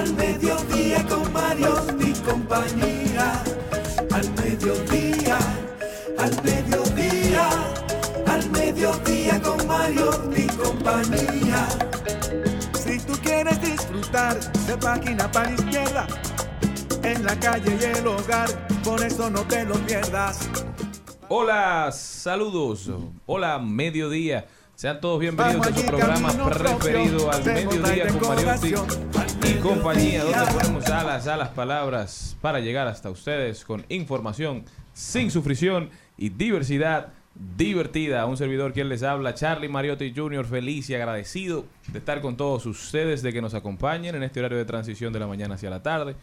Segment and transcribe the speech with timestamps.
[0.00, 3.42] al mediodía con Mario y compañía.
[4.12, 5.38] Al mediodía,
[6.18, 7.48] al mediodía,
[8.26, 11.68] al mediodía con Mario y compañía.
[12.82, 16.06] Si tú quieres disfrutar de página para izquierda,
[17.02, 18.48] en la calle y el hogar,
[18.82, 20.48] por eso no te lo pierdas.
[21.28, 22.90] Hola, saludos.
[23.26, 24.46] Hola, mediodía.
[24.80, 28.72] Sean todos bienvenidos a su programa preferido al mediodía con Mariotti
[29.46, 34.64] y compañía, donde ponemos alas a las palabras para llegar hasta ustedes con información
[34.94, 38.24] sin sufrición y diversidad divertida.
[38.24, 42.64] Un servidor quien les habla, Charlie Mariotti Jr., feliz y agradecido de estar con todos
[42.64, 45.82] ustedes, de que nos acompañen en este horario de transición de la mañana hacia la
[45.82, 46.16] tarde.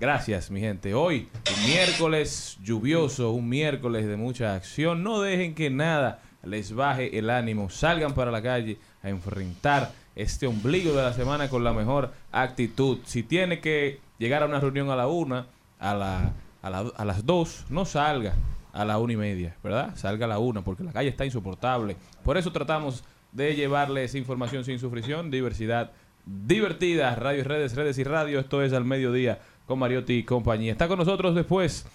[0.00, 0.92] Gracias, mi gente.
[0.92, 5.04] Hoy, un miércoles lluvioso, un miércoles de mucha acción.
[5.04, 7.68] No dejen que nada les baje el ánimo.
[7.70, 12.98] Salgan para la calle a enfrentar este ombligo de la semana con la mejor actitud.
[13.04, 15.46] Si tiene que llegar a una reunión a la una,
[15.78, 18.34] a, la, a, la- a las dos, no salga
[18.72, 19.94] a la una y media, ¿verdad?
[19.96, 21.96] Salga a la una, porque la calle está insoportable.
[22.24, 25.92] Por eso tratamos de llevarles información sin sufrición, diversidad
[26.24, 28.40] divertida, radio y redes, redes y radio.
[28.40, 30.72] Esto es al mediodía con Mariotti y compañía.
[30.72, 31.86] Está con nosotros después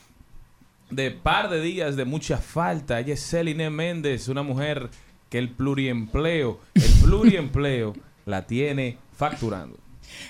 [0.92, 3.00] de par de días de mucha falta.
[3.00, 4.90] Ella es Celine Méndez, una mujer
[5.30, 7.94] que el pluriempleo, el pluriempleo
[8.26, 9.78] la tiene facturando.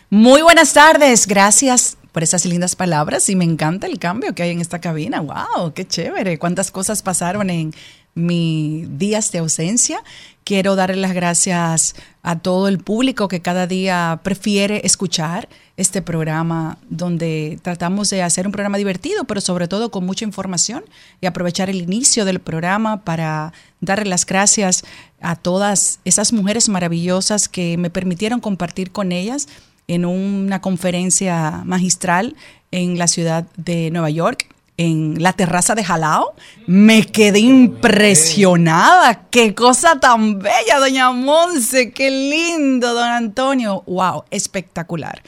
[0.09, 4.51] Muy buenas tardes, gracias por esas lindas palabras y me encanta el cambio que hay
[4.51, 5.22] en esta cabina.
[5.22, 5.73] ¡Wow!
[5.73, 6.38] ¡Qué chévere!
[6.38, 7.73] ¿Cuántas cosas pasaron en
[8.16, 10.03] mis días de ausencia?
[10.44, 16.77] Quiero darle las gracias a todo el público que cada día prefiere escuchar este programa
[16.89, 20.83] donde tratamos de hacer un programa divertido, pero sobre todo con mucha información
[21.22, 24.83] y aprovechar el inicio del programa para darle las gracias
[25.22, 29.47] a todas esas mujeres maravillosas que me permitieron compartir con ellas
[29.88, 32.35] en una conferencia magistral
[32.72, 34.47] en la ciudad de Nueva York,
[34.81, 36.34] en la terraza de Jalao.
[36.68, 39.28] Me quedé impresionada.
[39.30, 41.92] Qué cosa tan bella, doña Monse.
[41.92, 43.84] Qué lindo, don Antonio.
[43.86, 45.22] Wow, espectacular.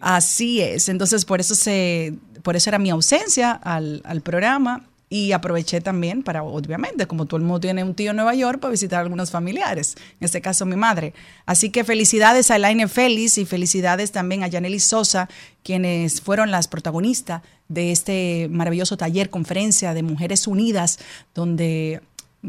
[0.00, 0.88] Así es.
[0.88, 4.84] Entonces, por eso se, por eso era mi ausencia al, al programa.
[5.14, 8.58] Y aproveché también para, obviamente, como todo el mundo tiene un tío en Nueva York,
[8.58, 11.14] para visitar a algunos familiares, en este caso mi madre.
[11.46, 15.28] Así que felicidades a Elaine Félix y felicidades también a Yaneli Sosa,
[15.62, 20.98] quienes fueron las protagonistas de este maravilloso taller, conferencia de Mujeres Unidas,
[21.32, 22.02] donde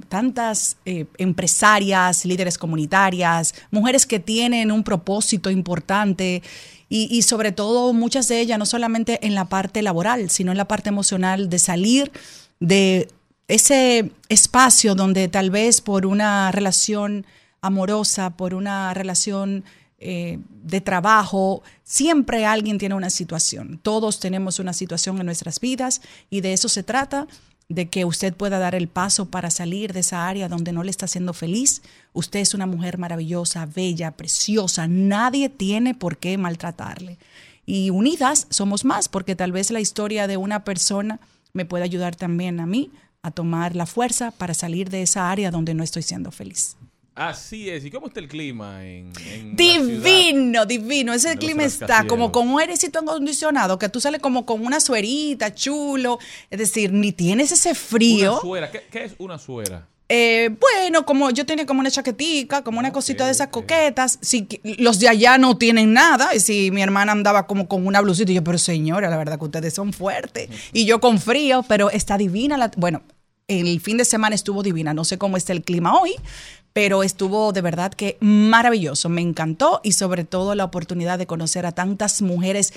[0.09, 6.41] tantas eh, empresarias, líderes comunitarias, mujeres que tienen un propósito importante
[6.87, 10.67] y sobre todo muchas de ellas, no solamente en la parte laboral, sino en la
[10.67, 12.11] parte emocional de salir
[12.59, 13.09] de
[13.47, 17.25] ese espacio donde tal vez por una relación
[17.61, 19.63] amorosa, por una relación
[19.99, 23.79] eh, de trabajo, siempre alguien tiene una situación.
[23.81, 27.27] Todos tenemos una situación en nuestras vidas y de eso se trata,
[27.67, 30.91] de que usted pueda dar el paso para salir de esa área donde no le
[30.91, 31.81] está haciendo feliz.
[32.13, 34.87] Usted es una mujer maravillosa, bella, preciosa.
[34.87, 37.17] Nadie tiene por qué maltratarle.
[37.65, 41.19] Y unidas somos más, porque tal vez la historia de una persona
[41.55, 42.91] me puede ayudar también a mí
[43.23, 46.77] a tomar la fuerza para salir de esa área donde no estoy siendo feliz.
[47.15, 47.85] Así es.
[47.85, 49.13] ¿Y cómo está el clima en?
[49.55, 51.13] Divino, divino.
[51.13, 55.55] Ese clima está como con un airecito acondicionado, que tú sales como con una suerita,
[55.55, 56.19] chulo.
[56.49, 58.33] Es decir, ni tienes ese frío.
[58.33, 58.71] Una suera.
[58.71, 59.87] ¿Qué, qué es una suera?
[60.07, 64.19] Eh, bueno, como yo tenía como una chaquetica, como una Ok, cosita de esas coquetas.
[64.21, 64.47] Si,
[64.77, 66.35] los de allá no tienen nada.
[66.35, 69.39] Y si mi hermana andaba como con una blusita, y yo, pero señora, la verdad
[69.39, 70.49] que ustedes son fuertes.
[70.73, 72.71] Y yo con frío, pero está divina la.
[72.77, 73.01] Bueno,
[73.47, 74.93] el fin de semana estuvo divina.
[74.93, 76.13] No sé cómo está el clima hoy,
[76.73, 81.65] pero estuvo de verdad que maravilloso, me encantó y sobre todo la oportunidad de conocer
[81.65, 82.73] a tantas mujeres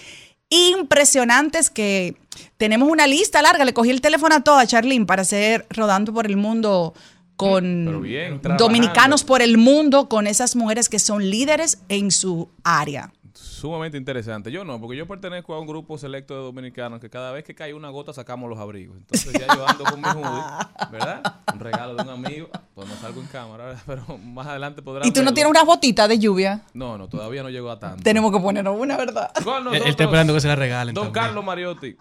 [0.51, 2.17] impresionantes que
[2.57, 3.65] tenemos una lista larga.
[3.65, 6.95] Le cogí el teléfono a toda Charlene para hacer rodando por el mundo
[7.39, 13.13] con bien, dominicanos por el mundo, con esas mujeres que son líderes en su área.
[13.33, 14.51] Sumamente interesante.
[14.51, 17.55] Yo no, porque yo pertenezco a un grupo selecto de dominicanos que cada vez que
[17.55, 18.97] cae una gota sacamos los abrigos.
[18.97, 20.43] Entonces ya yo ando con mi hoodie,
[20.91, 21.23] ¿verdad?
[21.55, 22.49] Un regalo de un amigo.
[22.75, 23.83] Pues no salgo en cámara, ¿verdad?
[23.87, 26.63] pero más adelante podrán ¿Y tú no tienes unas botitas de lluvia?
[26.75, 28.03] No, no, todavía no llego a tanto.
[28.03, 29.31] Tenemos que ponernos una, ¿verdad?
[29.73, 30.93] Él, está esperando que se la regalen.
[30.93, 31.25] Don también.
[31.27, 31.97] Carlos Mariotti.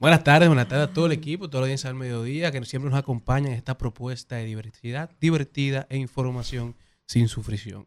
[0.00, 2.90] Buenas tardes, buenas tardes a todo el equipo, toda la audiencia del mediodía que siempre
[2.90, 6.74] nos acompaña en esta propuesta de diversidad, divertida e información
[7.04, 7.84] sin sufrición.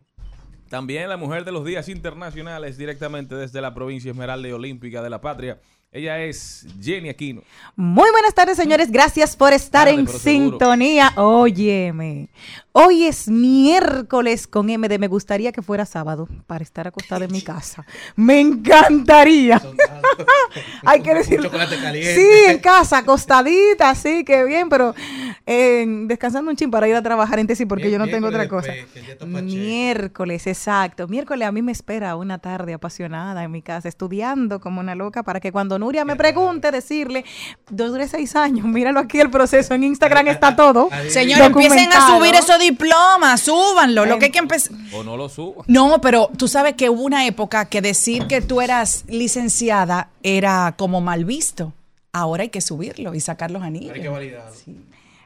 [0.69, 5.09] También la mujer de los días internacionales directamente desde la provincia Esmeralda y Olímpica de
[5.09, 5.59] la Patria.
[5.95, 7.43] Ella es Jenny Aquino.
[7.75, 8.91] Muy buenas tardes, señores.
[8.91, 10.17] Gracias por estar en seguro.
[10.17, 11.13] sintonía.
[11.17, 12.29] Óyeme.
[12.71, 17.31] Hoy es miércoles con M de Me gustaría que fuera sábado para estar acostada en
[17.31, 17.85] mi casa.
[18.15, 19.61] Me encantaría.
[20.83, 21.45] Hay que decirlo.
[21.45, 22.15] chocolate caliente.
[22.15, 24.95] Sí, en casa, acostadita, sí, que bien, pero
[25.45, 28.27] eh, descansando un chin para ir a trabajar en sí porque Mier- yo no tengo
[28.29, 28.99] otra miércoles cosa.
[29.09, 29.43] después.
[29.43, 31.07] Miércoles, exacto.
[31.07, 35.21] Miércoles a mí me espera una tarde apasionada en mi casa, estudiando como una loca
[35.21, 37.25] para que cuando Nuria me pregunte, decirle,
[37.69, 40.89] duré seis años, míralo aquí el proceso, en Instagram está todo.
[41.09, 44.05] Señores, empiecen a subir esos diplomas, súbanlo.
[44.05, 44.71] Lo que hay que empezar.
[44.93, 45.65] O no lo suba.
[45.67, 50.73] No, pero tú sabes que hubo una época que decir que tú eras licenciada era
[50.77, 51.73] como mal visto.
[52.13, 53.93] Ahora hay que subirlo y sacar los anillos.
[53.93, 54.53] Hay que validarlo.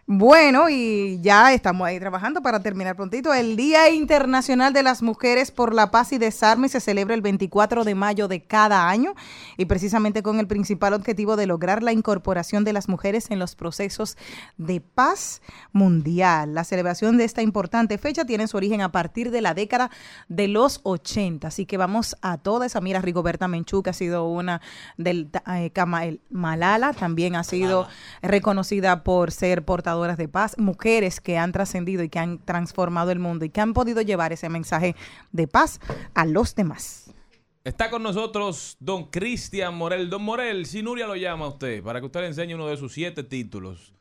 [0.10, 3.34] Bueno, y ya estamos ahí trabajando para terminar prontito.
[3.34, 7.84] El Día Internacional de las Mujeres por la Paz y Desarme se celebra el 24
[7.84, 9.16] de mayo de cada año
[9.58, 13.56] y precisamente con el principal objetivo de lograr la incorporación de las mujeres en los
[13.56, 14.16] procesos
[14.56, 15.42] de paz
[15.74, 16.54] mundial.
[16.54, 19.92] La celebración de esta importante fecha tiene su origen a partir de la década
[20.30, 22.80] de los 80, así que vamos a toda esa.
[22.80, 24.62] Mira, Rigoberta Menchú, que ha sido una
[24.96, 25.70] del eh,
[26.30, 27.90] Malala, también ha sido
[28.22, 29.66] reconocida por ser
[29.98, 33.62] portadoras de paz, mujeres que han trascendido y que han transformado el mundo y que
[33.62, 34.96] han podido llevar ese mensaje
[35.32, 35.80] de paz
[36.14, 37.12] a los demás.
[37.64, 40.10] Está con nosotros don Cristian Morel.
[40.10, 42.78] Don Morel, si Nuria lo llama a usted, para que usted le enseñe uno de
[42.78, 43.94] sus siete títulos.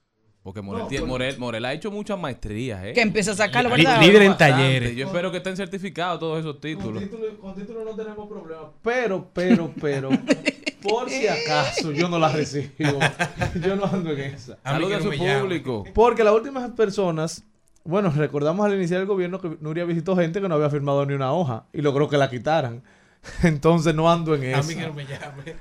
[0.43, 2.93] Porque Morel, tiene- Morel, Morel ha hecho muchas maestrías, ¿eh?
[2.93, 4.01] Que empiece a sacarlo, ¿verdad?
[4.01, 4.63] líder en Bastante.
[4.63, 4.95] talleres.
[4.97, 7.03] Yo espero que estén certificados todos esos títulos.
[7.03, 8.71] Con título, con título no tenemos problema.
[8.83, 10.11] Pero, pero, pero,
[10.83, 12.69] por si acaso yo no la recibo.
[13.65, 14.59] Yo no ando en esa.
[14.63, 15.41] A a su llame.
[15.41, 15.85] público.
[15.95, 17.45] Porque las últimas personas,
[17.85, 21.15] bueno, recordamos al iniciar el gobierno que Nuria visitó gente que no había firmado ni
[21.15, 22.83] una hoja y logró que la quitaran.
[23.43, 24.69] Entonces no ando en A eso.
[24.69, 25.57] mí que no me llame.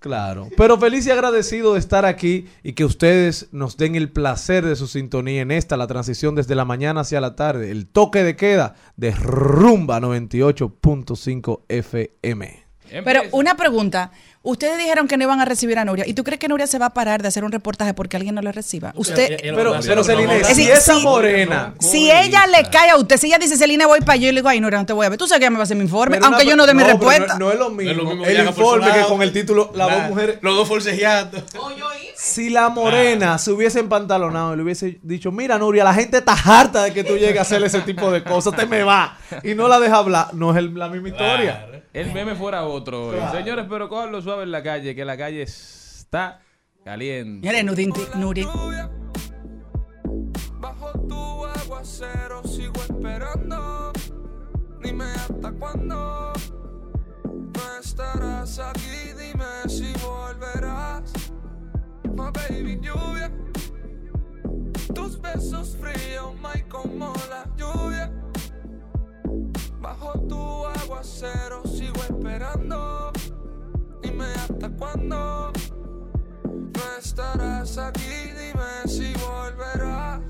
[0.00, 0.48] Claro.
[0.56, 4.74] Pero feliz y agradecido de estar aquí y que ustedes nos den el placer de
[4.74, 8.34] su sintonía en esta, la transición desde la mañana hacia la tarde, el toque de
[8.34, 12.69] queda de Rumba 98.5 FM.
[13.04, 14.10] Pero una pregunta.
[14.42, 16.06] Ustedes dijeron que no iban a recibir a Nuria.
[16.06, 18.34] ¿Y tú crees que Nuria se va a parar de hacer un reportaje porque alguien
[18.34, 18.90] no la reciba?
[18.96, 21.74] Usted, Pero, pero Celine, si esa morena...
[21.78, 24.40] si ella le cae a usted, si ella dice, Celina, voy para allá, yo le
[24.40, 25.18] digo, ay, Nuria, no te voy a ver.
[25.18, 26.66] Tú sabes que ella me va a hacer mi informe, Pero aunque una- yo no
[26.66, 27.34] dé mi respuesta.
[27.34, 29.72] No, no es lo No mismo, es lo mismo el informe que con el título
[29.74, 30.38] Las Nah, dos mujeres...
[30.40, 31.44] Los dos forcejeando.
[32.16, 36.32] Si la morena se hubiese empantalonado y le hubiese dicho, mira Nuria, la gente está
[36.32, 39.18] harta de que tú llegues a hacer ese tipo de cosas, te me va.
[39.42, 41.66] Y no la deja hablar, no es el- la misma historia.
[41.92, 42.08] Claro.
[42.08, 43.08] El meme fuera otro.
[43.08, 43.18] hoy.
[43.32, 46.40] Señores, pero cójanlo suave en la calle, que la calle está
[46.84, 47.46] caliente.
[47.48, 48.48] Mire, Nudin- Nuria.
[50.60, 53.92] Bajo tu aguacero sigo esperando.
[54.82, 56.32] Dime hasta cuándo
[57.24, 59.12] no estarás aquí.
[59.18, 61.12] Dime si volverás.
[62.04, 63.30] My baby lluvia.
[64.94, 67.79] Tus besos fríos, my como la lluvia.
[74.02, 75.52] Dime hasta cuándo
[76.44, 80.20] no estarás aquí, dime si volverás.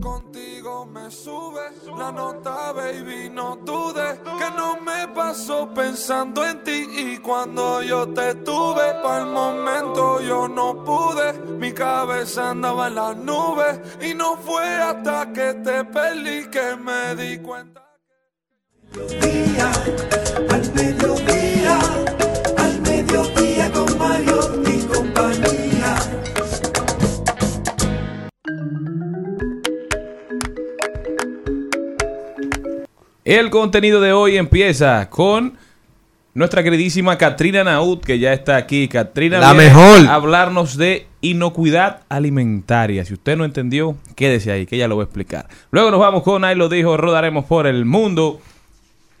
[0.00, 1.60] Contigo me sube
[1.98, 8.08] la nota, baby, no dudes que no me paso pensando en ti y cuando yo
[8.14, 14.14] te tuve, para el momento yo no pude, mi cabeza andaba en las nubes y
[14.14, 17.85] no fue hasta que te perdí que me di cuenta.
[33.26, 35.54] El contenido de hoy empieza con
[36.32, 38.86] nuestra queridísima Katrina Naud, que ya está aquí.
[38.86, 40.06] Katrina La mejor.
[40.06, 43.04] a hablarnos de inocuidad alimentaria.
[43.04, 45.48] Si usted no entendió, quédese ahí, que ella lo va a explicar.
[45.72, 48.40] Luego nos vamos con, ahí lo dijo, rodaremos por el mundo.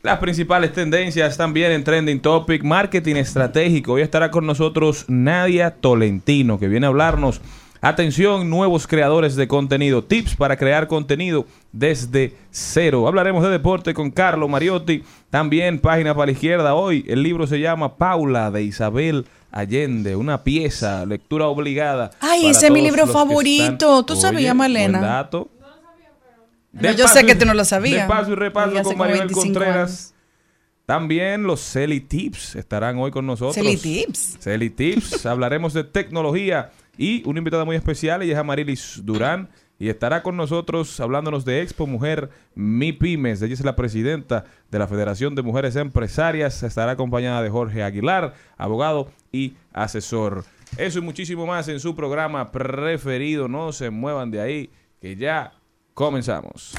[0.06, 3.94] Las principales tendencias también en Trending Topic, marketing estratégico.
[3.94, 7.40] Hoy estará con nosotros Nadia Tolentino, que viene a hablarnos.
[7.80, 13.08] Atención, nuevos creadores de contenido, tips para crear contenido desde cero.
[13.08, 15.02] Hablaremos de deporte con Carlos Mariotti.
[15.28, 17.04] También página para la izquierda hoy.
[17.08, 22.12] El libro se llama Paula de Isabel Allende, una pieza, lectura obligada.
[22.20, 24.04] Ay, ese es mi libro favorito.
[24.04, 25.00] ¿Tú sabías, Malena?
[25.00, 25.48] buen dato.
[26.80, 28.02] No, yo sé que tú no lo sabías.
[28.02, 30.14] De paso y repaso con Maribel 25 Contreras.
[30.86, 33.56] También los Celi Tips estarán hoy con nosotros.
[33.56, 34.38] Celi Tips.
[34.38, 35.26] Celi Tips.
[35.26, 39.48] Hablaremos de tecnología y una invitada muy especial, ella es Amarilis Durán.
[39.78, 43.42] Y estará con nosotros hablándonos de Expo Mujer Mi Pymes.
[43.42, 46.62] Ella es la presidenta de la Federación de Mujeres Empresarias.
[46.62, 50.44] Estará acompañada de Jorge Aguilar, abogado y asesor.
[50.78, 53.48] Eso y muchísimo más en su programa preferido.
[53.48, 55.52] No se muevan de ahí, que ya
[55.96, 56.74] comenzamos.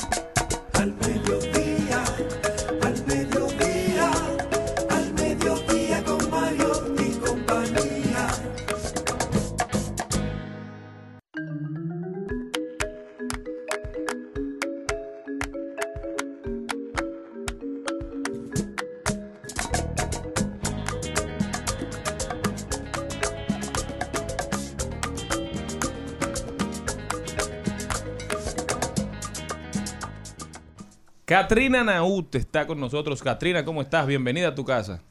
[31.27, 33.21] Katrina Naut está con nosotros.
[33.21, 34.07] Katrina, ¿cómo estás?
[34.07, 35.01] Bienvenida a tu casa.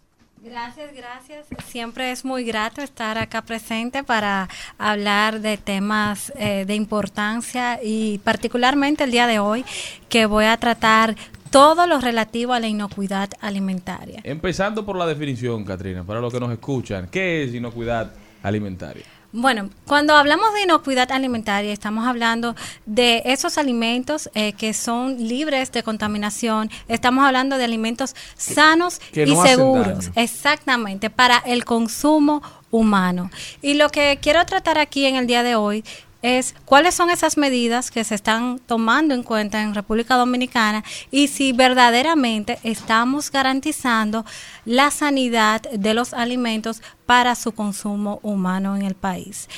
[0.42, 1.46] Gracias, gracias.
[1.66, 8.16] Siempre es muy grato estar acá presente para hablar de temas eh, de importancia y
[8.24, 9.66] particularmente el día de hoy
[10.08, 11.16] que voy a tratar
[11.50, 14.22] todo lo relativo a la inocuidad alimentaria.
[14.24, 17.08] Empezando por la definición, Katrina, para los que nos escuchan.
[17.08, 18.10] ¿Qué es inocuidad
[18.42, 19.04] alimentaria?
[19.32, 22.54] Bueno, cuando hablamos de inocuidad alimentaria, estamos hablando
[22.86, 26.70] de esos alimentos eh, que son libres de contaminación.
[26.88, 30.10] Estamos hablando de alimentos sanos que y no seguros.
[30.14, 33.30] Exactamente, para el consumo humano.
[33.62, 35.84] Y lo que quiero tratar aquí en el día de hoy
[36.22, 41.28] es cuáles son esas medidas que se están tomando en cuenta en República Dominicana y
[41.28, 44.24] si verdaderamente estamos garantizando
[44.64, 49.48] la sanidad de los alimentos para su consumo humano en el país.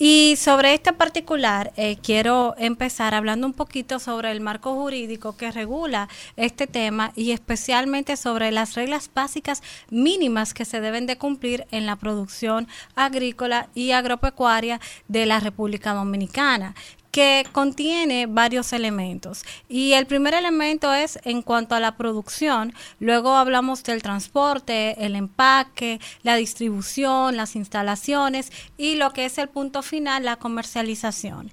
[0.00, 5.50] Y sobre este particular, eh, quiero empezar hablando un poquito sobre el marco jurídico que
[5.50, 11.66] regula este tema y especialmente sobre las reglas básicas mínimas que se deben de cumplir
[11.72, 16.76] en la producción agrícola y agropecuaria de la República Dominicana
[17.18, 19.44] que contiene varios elementos.
[19.68, 25.16] Y el primer elemento es en cuanto a la producción, luego hablamos del transporte, el
[25.16, 31.50] empaque, la distribución, las instalaciones y lo que es el punto final, la comercialización.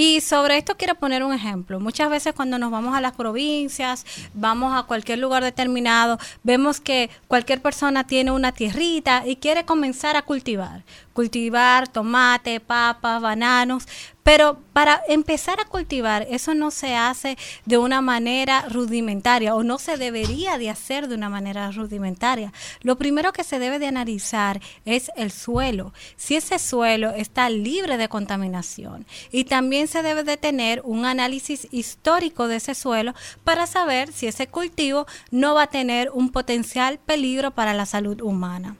[0.00, 1.80] Y sobre esto quiero poner un ejemplo.
[1.80, 7.10] Muchas veces cuando nos vamos a las provincias, vamos a cualquier lugar determinado, vemos que
[7.26, 10.84] cualquier persona tiene una tierrita y quiere comenzar a cultivar.
[11.14, 13.88] Cultivar tomate, papas, bananos.
[14.22, 19.78] Pero para empezar a cultivar, eso no se hace de una manera rudimentaria o no
[19.78, 22.52] se debería de hacer de una manera rudimentaria.
[22.82, 25.94] Lo primero que se debe de analizar es el suelo.
[26.16, 31.66] Si ese suelo está libre de contaminación y también se debe de tener un análisis
[31.72, 36.98] histórico de ese suelo para saber si ese cultivo no va a tener un potencial
[36.98, 38.76] peligro para la salud humana.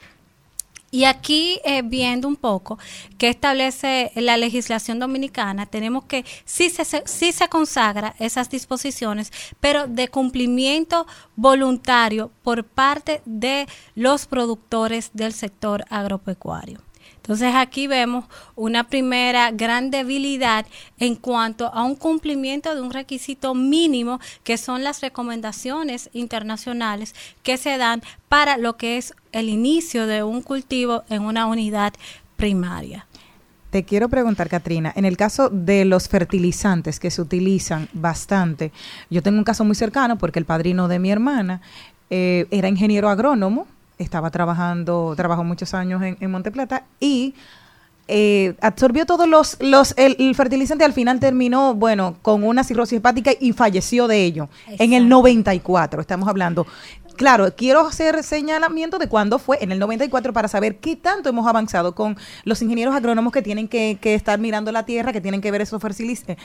[0.91, 2.79] Y aquí, eh, viendo un poco
[3.19, 9.31] qué establece la legislación dominicana, tenemos que sí se, se- sí se consagra esas disposiciones,
[9.59, 16.81] pero de cumplimiento voluntario por parte de los productores del sector agropecuario.
[17.29, 20.65] Entonces aquí vemos una primera gran debilidad
[20.97, 27.57] en cuanto a un cumplimiento de un requisito mínimo que son las recomendaciones internacionales que
[27.57, 31.93] se dan para lo que es el inicio de un cultivo en una unidad
[32.35, 33.05] primaria.
[33.69, 38.71] Te quiero preguntar, Katrina, en el caso de los fertilizantes que se utilizan bastante,
[39.11, 41.61] yo tengo un caso muy cercano porque el padrino de mi hermana
[42.09, 43.67] eh, era ingeniero agrónomo,
[43.99, 47.35] estaba trabajando, trabajó muchos años en, en Monteplata y
[48.07, 52.97] eh, absorbió todos los, los el, el fertilizante al final terminó, bueno, con una cirrosis
[52.97, 54.49] hepática y falleció de ello.
[54.67, 55.09] En el Exacto.
[55.09, 56.65] 94, estamos hablando.
[57.17, 61.45] Claro, quiero hacer señalamiento de cuándo fue en el 94 para saber qué tanto hemos
[61.47, 65.41] avanzado con los ingenieros agrónomos que tienen que, que estar mirando la tierra, que tienen
[65.41, 66.37] que ver esos fertiliz- fer-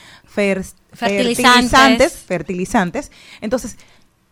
[0.92, 0.92] Fertilizantes.
[0.92, 3.12] fertilizantes, fertilizantes.
[3.40, 3.78] Entonces,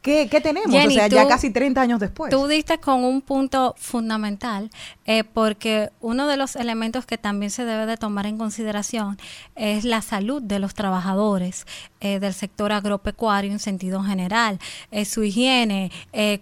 [0.03, 0.71] ¿qué, qué tenemos?
[0.71, 2.31] Jenny, o sea, ya casi 30 años después.
[2.31, 4.71] Tú diste con un punto fundamental,
[5.07, 9.19] eh, porque uno de los elementos que también se debe de tomar en consideración
[9.55, 11.67] es la salud de los trabajadores
[12.01, 14.59] eh, del sector agropecuario en sentido general,
[14.91, 15.91] eh, su higiene,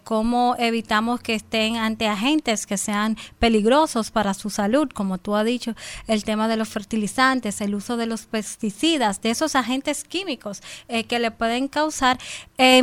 [0.05, 5.45] cómo evitamos que estén ante agentes que sean peligrosos para su salud, como tú has
[5.45, 5.75] dicho,
[6.07, 10.63] el tema de los fertilizantes, el uso de los pesticidas, de esos agentes químicos
[11.09, 12.19] que le pueden causar
[12.63, 12.79] eh,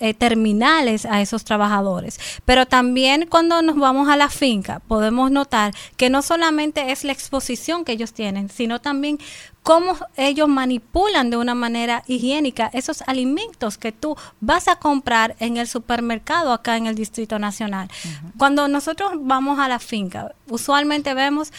[0.00, 2.18] eh, terminales a esos trabajadores.
[2.44, 7.12] Pero también cuando nos vamos a la finca podemos notar que no solamente es la
[7.12, 9.18] exposición que ellos tienen, sino también
[9.62, 15.56] cómo ellos manipulan de una manera higiénica esos alimentos que tú vas a comprar en
[15.56, 17.90] el supermercado acá en el Distrito Nacional.
[18.38, 21.52] Cuando nosotros vamos a la finca, usualmente vemos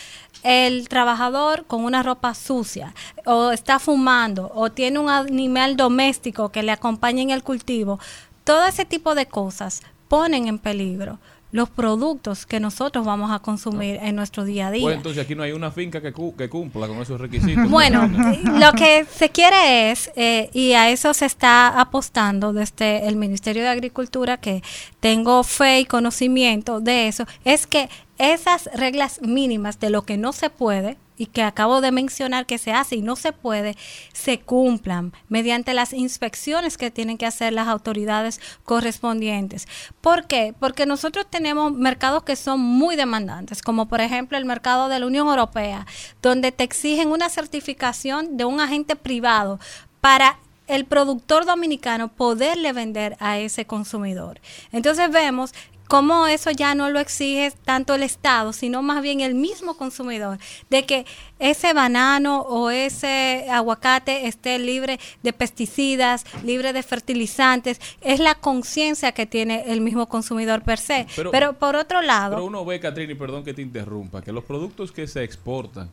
[0.43, 2.93] el trabajador con una ropa sucia
[3.25, 7.99] o está fumando o tiene un animal doméstico que le acompaña en el cultivo.
[8.43, 11.19] Todo ese tipo de cosas ponen en peligro
[11.51, 14.83] los productos que nosotros vamos a consumir en nuestro día a día.
[14.83, 17.69] Pues entonces aquí no hay una finca que, cu- que cumpla con esos requisitos.
[17.69, 23.15] Bueno, lo que se quiere es, eh, y a eso se está apostando desde el
[23.15, 24.61] Ministerio de Agricultura, que
[24.99, 30.33] tengo fe y conocimiento de eso, es que esas reglas mínimas de lo que no
[30.33, 33.75] se puede y que acabo de mencionar que se hace y no se puede,
[34.13, 39.67] se cumplan mediante las inspecciones que tienen que hacer las autoridades correspondientes.
[39.99, 40.55] ¿Por qué?
[40.57, 45.07] Porque nosotros tenemos mercados que son muy demandantes, como por ejemplo el mercado de la
[45.07, 45.85] Unión Europea,
[46.21, 49.59] donde te exigen una certificación de un agente privado
[49.99, 54.39] para el productor dominicano poderle vender a ese consumidor.
[54.71, 55.53] Entonces vemos
[55.89, 60.37] cómo eso ya no lo exige tanto el Estado, sino más bien el mismo consumidor,
[60.69, 61.05] de que
[61.39, 69.11] ese banano o ese aguacate esté libre de pesticidas, libre de fertilizantes, es la conciencia
[69.13, 71.07] que tiene el mismo consumidor per se.
[71.15, 74.43] Pero- Pero, por otro lado, Pero uno ve, Catrini, perdón que te interrumpa, que los
[74.43, 75.91] productos que se exportan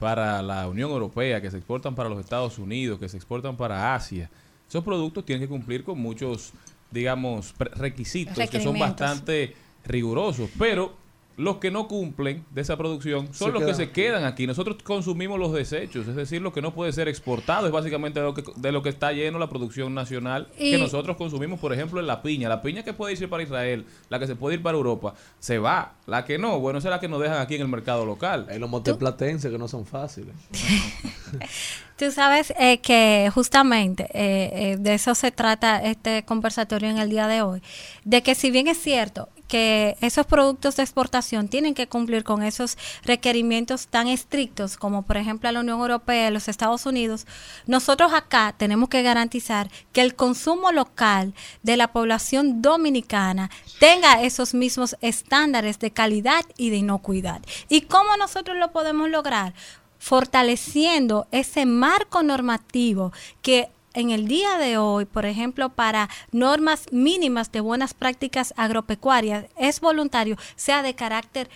[0.00, 3.94] para la Unión Europea, que se exportan para los Estados Unidos, que se exportan para
[3.94, 4.28] Asia,
[4.68, 6.52] esos productos tienen que cumplir con muchos,
[6.90, 11.05] digamos, requisitos que son bastante rigurosos, pero
[11.36, 13.92] los que no cumplen de esa producción son Se los que se aquí.
[13.92, 14.46] quedan aquí.
[14.46, 18.26] Nosotros consumimos los desechos, es decir, lo que no puede ser exportado es básicamente de
[18.26, 22.00] lo que, de lo que está lleno la producción nacional que nosotros consumimos, por ejemplo,
[22.00, 22.48] en la piña.
[22.48, 25.58] La piña que puede irse para Israel, la que se puede ir para Europa, se
[25.58, 25.94] va.
[26.06, 28.46] La que no, bueno, esa es la que nos dejan aquí en el mercado local.
[28.48, 30.34] Hay los moteplatenses que no son fáciles.
[31.96, 37.08] Tú sabes eh, que justamente eh, eh, de eso se trata este conversatorio en el
[37.08, 37.62] día de hoy,
[38.04, 42.42] de que si bien es cierto que esos productos de exportación tienen que cumplir con
[42.42, 47.26] esos requerimientos tan estrictos como por ejemplo la Unión Europea y los Estados Unidos,
[47.66, 54.54] nosotros acá tenemos que garantizar que el consumo local de la población dominicana tenga esos
[54.54, 57.40] mismos estándares de calidad y de inocuidad.
[57.68, 59.54] ¿Y cómo nosotros lo podemos lograr?
[59.98, 67.50] fortaleciendo ese marco normativo que en el día de hoy, por ejemplo, para normas mínimas
[67.50, 71.48] de buenas prácticas agropecuarias, es voluntario, sea de carácter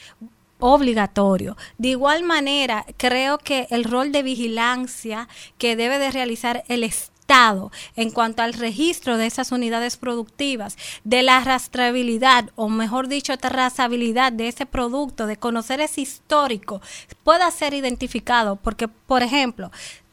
[0.59, 1.57] obligatorio.
[1.77, 7.71] De igual manera, creo que el rol de vigilancia que debe de realizar el Estado
[7.95, 14.33] en cuanto al registro de esas unidades productivas, de la rastreabilidad, o mejor dicho, trazabilidad
[14.33, 16.81] de ese producto, de conocer ese histórico,
[17.23, 19.71] pueda ser identificado, porque, por ejemplo,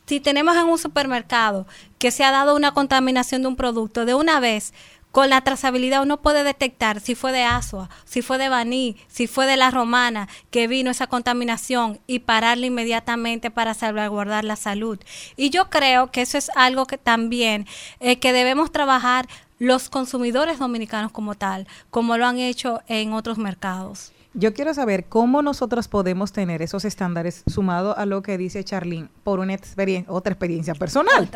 [0.08, 1.68] si tenemos en un supermercado
[2.00, 4.74] que se ha dado una contaminación de un producto, de una vez,
[5.12, 9.28] con la trazabilidad uno puede detectar si fue de Asua, si fue de Baní, si
[9.28, 15.00] fue de la Romana que vino esa contaminación y pararla inmediatamente para salvaguardar la salud.
[15.36, 17.66] Y yo creo que eso es algo que también
[18.00, 19.28] eh, que debemos trabajar
[19.60, 24.14] los consumidores dominicanos como tal, como lo han hecho en otros mercados.
[24.40, 29.10] Yo quiero saber cómo nosotros podemos tener esos estándares sumado a lo que dice Charlene
[29.24, 31.28] por una experiencia, otra experiencia personal.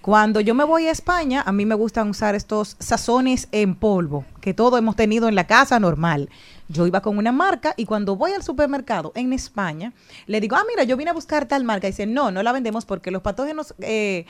[0.00, 4.24] Cuando yo me voy a España, a mí me gustan usar estos sazones en polvo
[4.40, 6.30] que todos hemos tenido en la casa normal.
[6.68, 9.92] Yo iba con una marca y cuando voy al supermercado en España,
[10.26, 11.86] le digo, ah, mira, yo vine a buscar tal marca.
[11.86, 14.24] Y dice, no, no la vendemos porque los patógenos eh,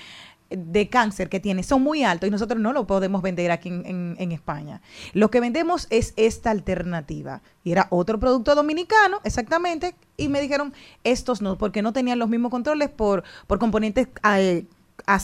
[0.51, 4.17] de cáncer que tiene son muy altos y nosotros no lo podemos vender aquí en,
[4.19, 4.81] en- España.
[5.13, 7.43] Lo que vendemos es esta alternativa.
[7.65, 10.73] Y era otro producto dominicano, exactamente, y me dijeron,
[11.05, 14.63] estos no, porque no tenían los mismos controles por, por componentes as-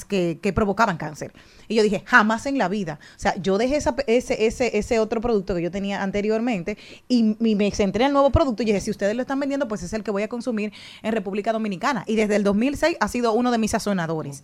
[0.09, 1.33] que, que provocaban cáncer.
[1.68, 2.99] Y yo dije, jamás en la vida.
[3.16, 6.77] O sea, yo dejé esa- ese, ese, ese otro producto que yo tenía anteriormente
[7.09, 9.66] y, y me centré en el nuevo producto y dije, si ustedes lo están vendiendo,
[9.68, 12.05] pues es el que voy a consumir en República Dominicana.
[12.07, 14.42] Y desde el 2006 ha sido uno de mis sazonadores.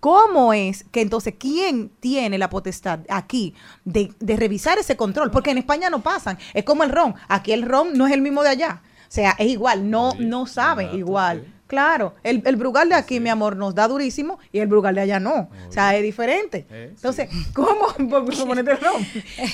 [0.00, 5.30] ¿Cómo es que entonces quién tiene la potestad aquí de, de revisar ese control?
[5.30, 6.38] Porque en España no pasan.
[6.54, 7.14] Es como el ron.
[7.28, 8.82] Aquí el ron no es el mismo de allá.
[9.08, 11.42] O sea, es igual, no, Oye, no sabe igual.
[11.46, 11.52] sí.
[11.70, 15.02] Claro, el, el Brugal de aquí, mi amor, nos da durísimo y el Brugal de
[15.02, 15.48] allá no.
[15.68, 16.66] O sea, es diferente.
[16.68, 17.86] Eh, Entonces, ¿cómo,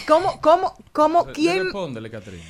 [0.06, 1.70] ¿cómo, cómo, cómo, quién,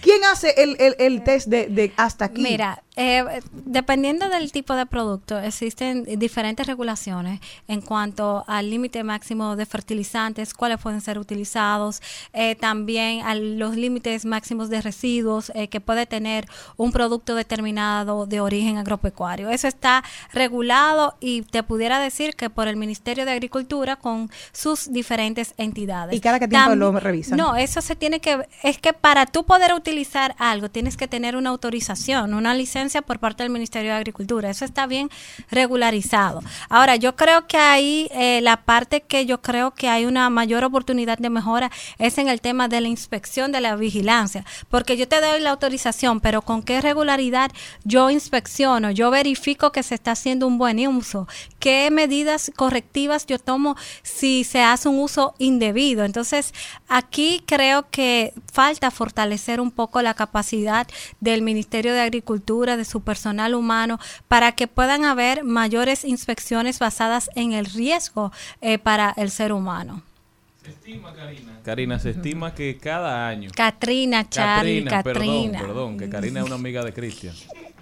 [0.03, 2.43] quién hace el, el, el test de, de hasta aquí?
[2.43, 9.55] Mira, eh, dependiendo del tipo de producto, existen diferentes regulaciones en cuanto al límite máximo
[9.55, 12.01] de fertilizantes, cuáles pueden ser utilizados,
[12.33, 18.25] eh, también a los límites máximos de residuos eh, que puede tener un producto determinado
[18.27, 19.51] de origen agropecuario.
[19.51, 24.91] Eso está regulado y te pudiera decir que por el Ministerio de Agricultura con sus
[24.91, 26.17] diferentes entidades.
[26.17, 27.37] ¿Y cada qué tiempo Tam- lo revisan?
[27.37, 31.37] No, eso se tiene que, es que para tú poder utilizar algo tienes que tener
[31.37, 34.51] una autorización, una licencia por parte del Ministerio de Agricultura.
[34.51, 35.11] Eso está bien
[35.51, 36.43] regularizado.
[36.69, 40.65] Ahora, yo creo que ahí eh, la parte que yo creo que hay una mayor
[40.65, 45.09] oportunidad de mejora es en el tema de la inspección de la vigilancia, porque yo
[45.09, 47.51] te doy la autorización, pero con qué regularidad
[47.85, 51.27] yo inspecciono, yo verifico que se está haciendo un buen uso,
[51.59, 56.05] qué medidas correctivas yo tomo si se hace un uso indebido.
[56.05, 56.53] Entonces,
[56.89, 60.87] aquí creo que falta fortalecer un poco la capacidad
[61.21, 67.31] del Ministerio de Agricultura, de su personal humano, para que puedan haber mayores inspecciones basadas
[67.35, 70.03] en el riesgo eh, para el ser humano.
[71.65, 73.51] Karina, se estima que cada año.
[73.55, 75.59] Katrina, Charlie, Katrina.
[75.59, 77.35] perdón, perdón, que Karina es una amiga de Cristian.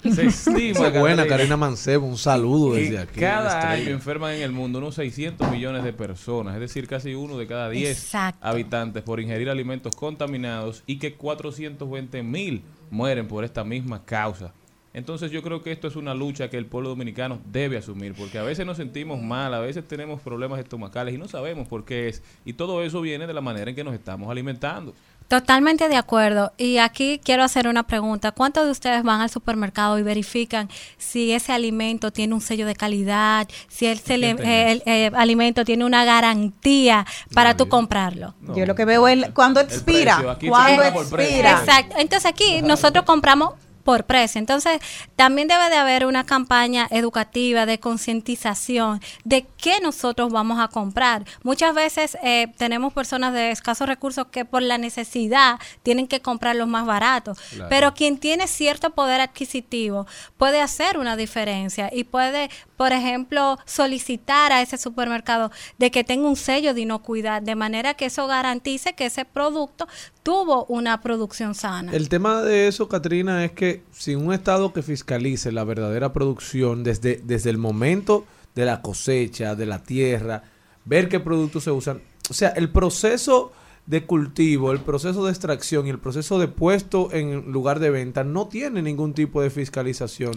[0.02, 2.06] Se estima, Qué buena, Karina Mancebo.
[2.06, 3.20] Un saludo desde aquí.
[3.20, 7.38] cada año enferman en el mundo unos 600 millones de personas, es decir, casi uno
[7.38, 8.46] de cada 10 Exacto.
[8.46, 14.52] habitantes por ingerir alimentos contaminados y que 420 mil mueren por esta misma causa.
[14.94, 18.38] Entonces yo creo que esto es una lucha que el pueblo dominicano debe asumir, porque
[18.38, 22.08] a veces nos sentimos mal, a veces tenemos problemas estomacales y no sabemos por qué
[22.08, 22.22] es.
[22.44, 24.94] Y todo eso viene de la manera en que nos estamos alimentando.
[25.26, 26.52] Totalmente de acuerdo.
[26.58, 28.30] Y aquí quiero hacer una pregunta.
[28.32, 32.74] ¿Cuántos de ustedes van al supermercado y verifican si ese alimento tiene un sello de
[32.76, 38.34] calidad, si ese le- tenga el, eh, alimento tiene una garantía para tú comprarlo?
[38.42, 40.36] No, Yo lo que veo es cuando el expira.
[40.46, 41.50] Cuando expira.
[41.58, 41.96] Exacto.
[41.98, 43.54] Entonces aquí nosotros compramos
[43.84, 44.38] por precio.
[44.38, 44.80] Entonces,
[45.14, 51.24] también debe de haber una campaña educativa de concientización de qué nosotros vamos a comprar.
[51.42, 56.56] Muchas veces eh, tenemos personas de escasos recursos que por la necesidad tienen que comprar
[56.56, 57.68] los más baratos, Claro.
[57.68, 60.06] pero quien tiene cierto poder adquisitivo
[60.38, 66.26] puede hacer una diferencia y puede, por ejemplo, solicitar a ese supermercado de que tenga
[66.28, 69.86] un sello de inocuidad, de manera que eso garantice que ese producto
[70.24, 71.92] tuvo una producción sana.
[71.92, 76.82] El tema de eso, Katrina, es que sin un Estado que fiscalice la verdadera producción
[76.82, 80.42] desde, desde el momento de la cosecha, de la tierra,
[80.86, 83.52] ver qué productos se usan, o sea, el proceso
[83.86, 88.24] de cultivo, el proceso de extracción y el proceso de puesto en lugar de venta
[88.24, 90.32] no tiene ningún tipo de fiscalización.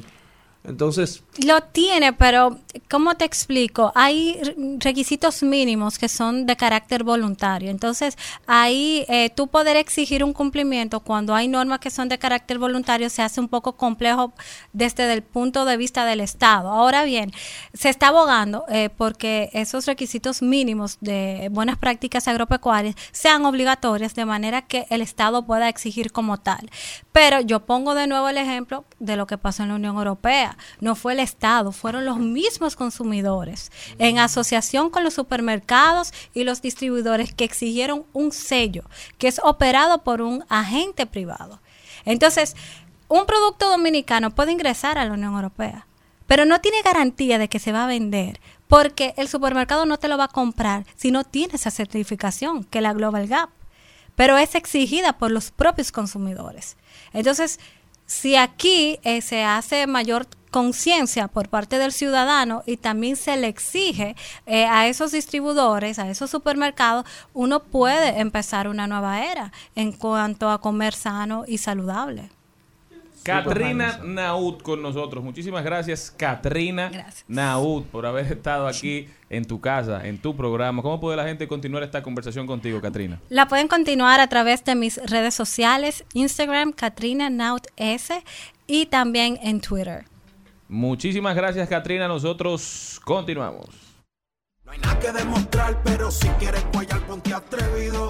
[0.63, 3.91] Entonces, Lo tiene, pero ¿cómo te explico?
[3.95, 4.39] Hay
[4.79, 7.71] requisitos mínimos que son de carácter voluntario.
[7.71, 8.17] Entonces,
[8.47, 13.09] ahí eh, tú poder exigir un cumplimiento cuando hay normas que son de carácter voluntario
[13.09, 14.33] se hace un poco complejo
[14.73, 16.69] desde el punto de vista del Estado.
[16.69, 17.31] Ahora bien,
[17.73, 24.25] se está abogando eh, porque esos requisitos mínimos de buenas prácticas agropecuarias sean obligatorias de
[24.25, 26.69] manera que el Estado pueda exigir como tal.
[27.11, 30.46] Pero yo pongo de nuevo el ejemplo de lo que pasó en la Unión Europea.
[30.79, 36.61] No fue el Estado, fueron los mismos consumidores, en asociación con los supermercados y los
[36.61, 38.83] distribuidores que exigieron un sello
[39.17, 41.59] que es operado por un agente privado.
[42.05, 42.55] Entonces,
[43.07, 45.87] un producto dominicano puede ingresar a la Unión Europea,
[46.27, 50.07] pero no tiene garantía de que se va a vender, porque el supermercado no te
[50.07, 53.49] lo va a comprar si no tiene esa certificación, que la Global Gap,
[54.15, 56.75] pero es exigida por los propios consumidores.
[57.13, 57.59] Entonces,
[58.05, 63.47] si aquí eh, se hace mayor conciencia por parte del ciudadano y también se le
[63.47, 69.91] exige eh, a esos distribuidores, a esos supermercados, uno puede empezar una nueva era en
[69.91, 72.29] cuanto a comer sano y saludable.
[73.27, 75.21] Katrina Naud con nosotros.
[75.21, 77.25] Muchísimas gracias, Katrina Gracias.
[77.27, 80.81] Naud, por haber estado aquí en tu casa, en tu programa.
[80.81, 83.19] ¿Cómo puede la gente continuar esta conversación contigo, Katrina?
[83.27, 88.23] La pueden continuar a través de mis redes sociales, Instagram, Katrina Naut S,
[88.65, 90.05] y también en Twitter.
[90.67, 92.07] Muchísimas gracias, Katrina.
[92.07, 93.67] Nosotros continuamos.
[94.65, 98.09] No hay nada que demostrar, pero si quieres guayar, ponte atrevido.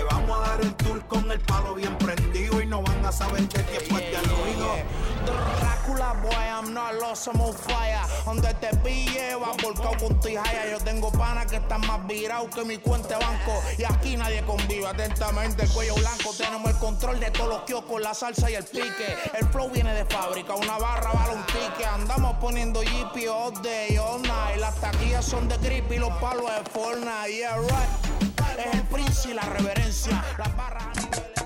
[0.00, 3.04] Que te vamos a dar el tour con el palo bien prendido y no van
[3.04, 4.74] a saber de ti después del ruido.
[5.60, 8.00] Drácula, boy, I'm not lost, I'm on fire.
[8.24, 10.42] Donde te pille, va volcado con hija.
[10.70, 13.62] Yo tengo pana que están más virados que mi cuenta de banco.
[13.76, 15.64] Y aquí nadie convive atentamente.
[15.64, 19.18] El cuello blanco, tenemos el control de todos los kioscos, la salsa y el pique.
[19.38, 21.84] El flow viene de fábrica, una barra vale un pique.
[21.84, 24.56] Andamos poniendo GP all day, all night.
[24.58, 27.36] Las taquillas son de grip y los palos de Fortnite.
[27.36, 28.29] Yeah, right.
[28.60, 30.22] Es el príncipe y la reverencia.
[30.36, 31.39] Las barras a nivel.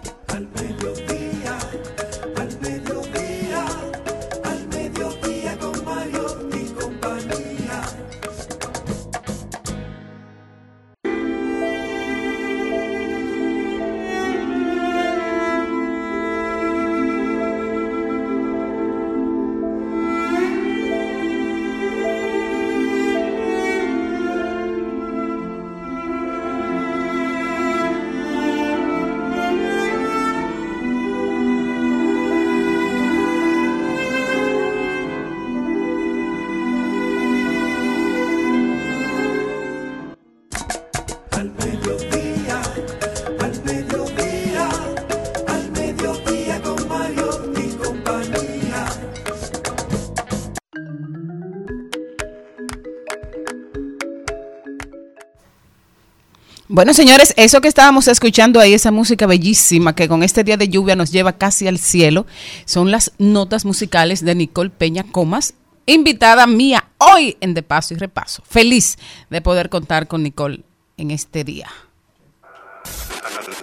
[56.74, 60.68] Bueno, señores, eso que estábamos escuchando ahí, esa música bellísima que con este día de
[60.68, 62.26] lluvia nos lleva casi al cielo,
[62.64, 65.54] son las notas musicales de Nicole Peña Comas,
[65.86, 68.42] invitada mía hoy en De Paso y Repaso.
[68.44, 68.96] Feliz
[69.30, 70.64] de poder contar con Nicole
[70.96, 71.68] en este día.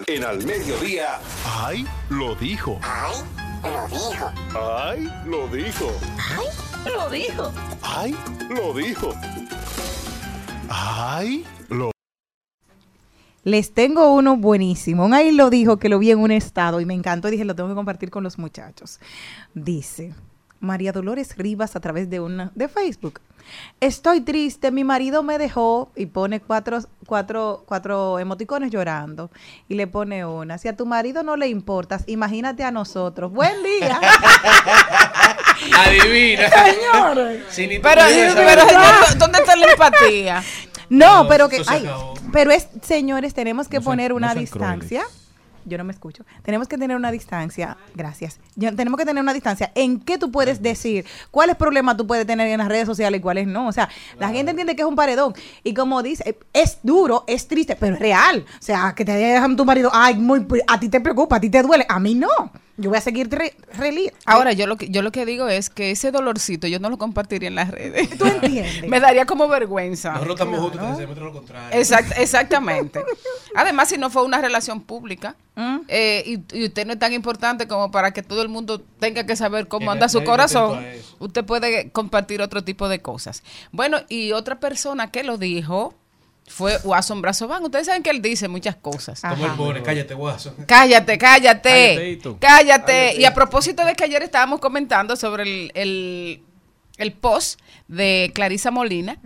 [0.06, 1.20] En al mediodía.
[1.44, 1.86] ¡Ay!
[2.08, 2.80] Lo dijo.
[2.82, 3.20] ¡Ay!
[3.62, 4.32] Lo dijo.
[4.56, 5.12] ¡Ay!
[5.26, 5.92] Lo dijo.
[6.16, 6.56] ¡Ay!
[6.86, 7.52] Lo dijo.
[7.82, 8.16] ¡Ay!
[8.48, 9.14] Lo dijo.
[10.70, 11.44] ¡Ay!
[11.44, 11.61] Lo
[13.44, 15.04] Les tengo uno buenísimo.
[15.04, 17.44] Un ahí lo dijo que lo vi en un estado y me encantó y dije,
[17.44, 19.00] lo tengo que compartir con los muchachos.
[19.54, 20.14] Dice
[20.60, 23.20] María Dolores Rivas a través de una de Facebook.
[23.80, 29.30] Estoy triste, mi marido me dejó y pone cuatro, cuatro, cuatro emoticones llorando
[29.68, 30.58] y le pone una.
[30.58, 33.32] Si a tu marido no le importas, imagínate a nosotros.
[33.32, 34.00] Buen día.
[35.76, 36.48] Adivina.
[36.48, 37.82] Señores.
[37.82, 38.02] Pero,
[39.18, 40.44] ¿dónde está la empatía?
[40.88, 42.11] No, No, pero que, eso se ay, acabó.
[42.32, 45.02] Pero es, señores, tenemos que No poner una distancia.
[45.64, 46.24] Yo no me escucho.
[46.42, 47.76] Tenemos que tener una distancia.
[47.94, 48.40] Gracias.
[48.58, 49.70] Tenemos que tener una distancia.
[49.74, 53.22] ¿En qué tú puedes decir cuáles problemas tú puedes tener en las redes sociales y
[53.22, 53.68] cuáles no?
[53.68, 55.34] O sea, la gente entiende que es un paredón.
[55.62, 58.44] Y como dice, es duro, es triste, pero es real.
[58.58, 61.48] O sea, que te dejan tu marido, ay, muy, a ti te preocupa, a ti
[61.48, 61.86] te duele.
[61.88, 62.28] A mí no.
[62.82, 65.70] Yo voy a seguir re, reli- Ahora, yo lo que yo lo que digo es
[65.70, 68.10] que ese dolorcito yo no lo compartiría en las redes.
[68.18, 68.82] ¿Tú entiendes?
[68.88, 70.12] Me daría como vergüenza.
[70.12, 71.78] Nosotros estamos juntos, te demuestra lo contrario.
[71.80, 73.00] Exact- exactamente.
[73.54, 75.80] Además, si no fue una relación pública Mm.
[75.88, 79.26] eh, y, y usted no es tan importante como para que todo el mundo tenga
[79.26, 80.82] que saber cómo anda su corazón,
[81.18, 83.42] usted puede compartir otro tipo de cosas.
[83.70, 85.92] Bueno, y otra persona que lo dijo
[86.48, 87.62] fue Watson Brazovan.
[87.64, 89.20] Ustedes saben que él dice muchas cosas.
[89.20, 90.54] Como él pone, cállate, guaso.
[90.66, 91.94] Cállate, cállate.
[92.38, 93.14] Cállate.
[93.20, 96.42] Y a propósito de que ayer estábamos comentando sobre el, el-
[96.98, 99.16] el post de Clarisa Molina,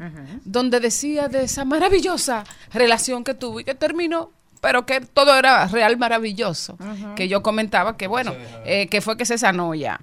[0.44, 5.66] donde decía de esa maravillosa relación que tuvo y que terminó, pero que todo era
[5.66, 6.78] real maravilloso.
[7.16, 8.32] Que yo comentaba que, bueno,
[8.64, 10.00] eh, que fue que se sanó ya.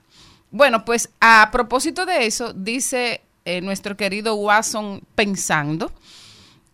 [0.52, 5.92] Bueno, pues a propósito de eso, dice eh, nuestro querido Watson pensando.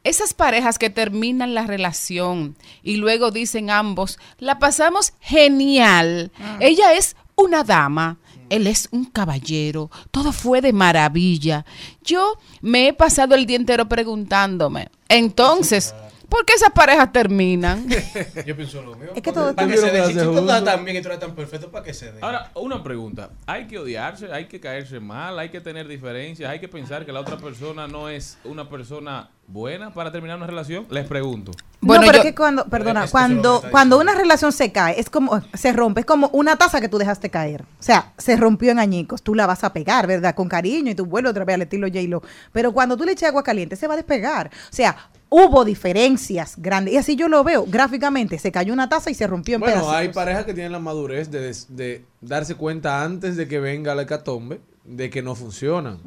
[0.04, 6.32] Esas parejas que terminan la relación y luego dicen ambos, la pasamos genial.
[6.60, 8.18] Ella es una dama,
[8.50, 11.66] él es un caballero, todo fue de maravilla.
[12.04, 15.94] Yo me he pasado el día entero preguntándome, entonces,
[16.30, 17.88] ¿por qué esas parejas terminan?
[18.46, 19.14] Yo pienso lo mismo.
[19.16, 20.06] Es que todo- Para que se.
[20.08, 22.20] Si tú estás tan bien y tú eres tan perfecto, ¿para que se dé?
[22.22, 23.30] Ahora, una pregunta.
[23.48, 24.32] ¿Hay que odiarse?
[24.32, 25.38] ¿Hay que caerse mal?
[25.40, 26.50] ¿Hay que tener diferencias?
[26.50, 30.48] ¿Hay que pensar que la otra persona no es una persona buena para terminar una
[30.48, 30.86] relación?
[30.90, 31.52] Les pregunto.
[31.82, 34.14] Bueno, no, pero yo- es que cuando, perdona, esto es lo que cuando, cuando una
[34.14, 37.62] relación se cae, es como, se rompe, es como una taza que tú dejaste caer.
[37.62, 39.24] O sea, se rompió en añicos.
[39.24, 40.36] Tú la vas a pegar, ¿verdad?
[40.36, 42.22] Con cariño y tú vuelves otra vez al estilo J-Lo.
[42.52, 44.52] Pero cuando tú le echas agua caliente, se va a despegar.
[44.54, 44.96] O sea,
[45.30, 46.94] hubo diferencias grandes.
[46.94, 48.40] Y así yo lo veo gráficamente.
[48.40, 49.96] Se cayó una taza y se rompió en Bueno, pedacitos.
[50.00, 53.94] hay parejas que tienen la madurez de, des- de darse cuenta antes de que venga
[53.96, 56.00] la hecatombe de que no funcionan.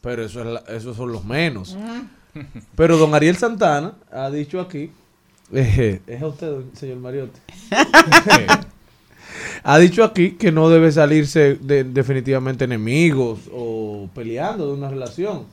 [0.00, 1.76] Pero eso es la- esos son los menos.
[2.76, 4.90] Pero don Ariel Santana ha dicho aquí,
[5.52, 7.38] eh, es a usted, señor Mariotti,
[9.62, 15.44] ha dicho aquí que no debe salirse de, definitivamente enemigos o peleando de una relación.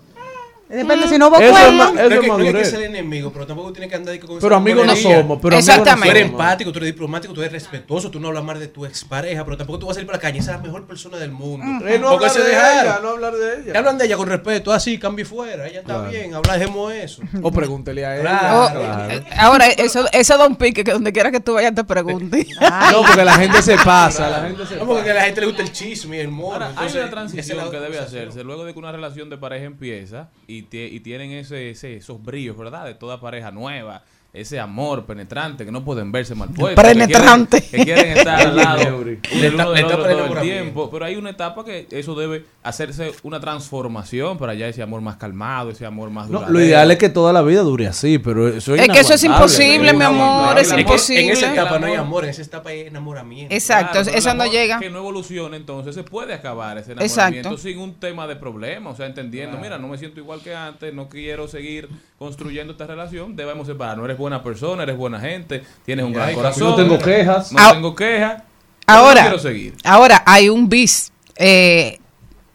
[0.71, 1.77] Depende si no hubo Eso es cuerno.
[1.77, 4.17] ma- eso es es que, no es que ser enemigo, pero tampoco tiene que andar
[4.19, 6.09] con Pero amigos no somos, pero amigos no Exactamente.
[6.09, 8.85] Tú eres empático, tú eres diplomático, tú eres respetuoso, tú no hablas mal de tu
[8.85, 11.17] expareja, pero tampoco tú vas a salir para la calle, esa es la mejor persona
[11.17, 11.85] del mundo.
[11.87, 12.83] Eh, no hablar se de dejaron.
[12.85, 13.71] ella, no hablar de ella.
[13.71, 16.09] Que hablan de ella con respeto, así, cambie fuera, ella está Claro.
[16.09, 17.21] bien, habla, dejemos eso.
[17.41, 18.21] O pregúntele a ella.
[18.21, 18.79] Claro.
[18.79, 19.13] Claro.
[19.13, 22.47] eh, Ahora, eso, eso da un pique que donde quiera que tú vayas te pregunte.
[22.91, 25.47] No, porque la gente se pasa, la gente se No, porque a la gente le
[25.47, 28.65] gusta el chisme y el entonces, hay una esa es transición que debe hacerse luego
[28.65, 32.85] de que una relación de pareja empieza y, y tienen ese, ese- esos brillos, ¿verdad?
[32.85, 36.81] De toda pareja nueva, ese amor penetrante que no pueden verse mal puestos.
[36.83, 37.61] Penetrante.
[37.61, 39.21] Que quieren, que quieren estar al lado del
[39.57, 40.89] todo el tiempo.
[40.89, 45.17] Pero hay una etapa que eso debe hacerse una transformación para ya ese amor más
[45.17, 48.47] calmado, ese amor más No, lo ideal es que toda la vida dure así, pero
[48.47, 49.99] eso es Es que eso es imposible, ¿no?
[49.99, 51.23] mi amor, es Es que imposible.
[51.25, 53.53] En esa etapa no hay amor- en esa etapa hay enamoramiento.
[53.53, 54.79] Exacto, Claro, el no llega.
[54.79, 57.11] Que no evolucione, entonces se puede acabar ese Exacto.
[57.35, 58.91] enamoramiento sin un tema de problema.
[58.91, 62.87] O sea, entendiendo, mira, no me siento igual que antes, no quiero seguir construyendo esta
[62.87, 64.05] relación, debemos separarnos.
[64.05, 66.63] Eres buena persona, eres buena gente, tienes un Y gran hay- corazón.
[66.69, 67.51] no tengo quejas.
[67.51, 68.43] No Ah, tengo quejas.
[68.87, 69.75] Ahora, no quiero seguir.
[69.83, 71.11] ahora hay un bis.
[71.35, 71.99] Eh,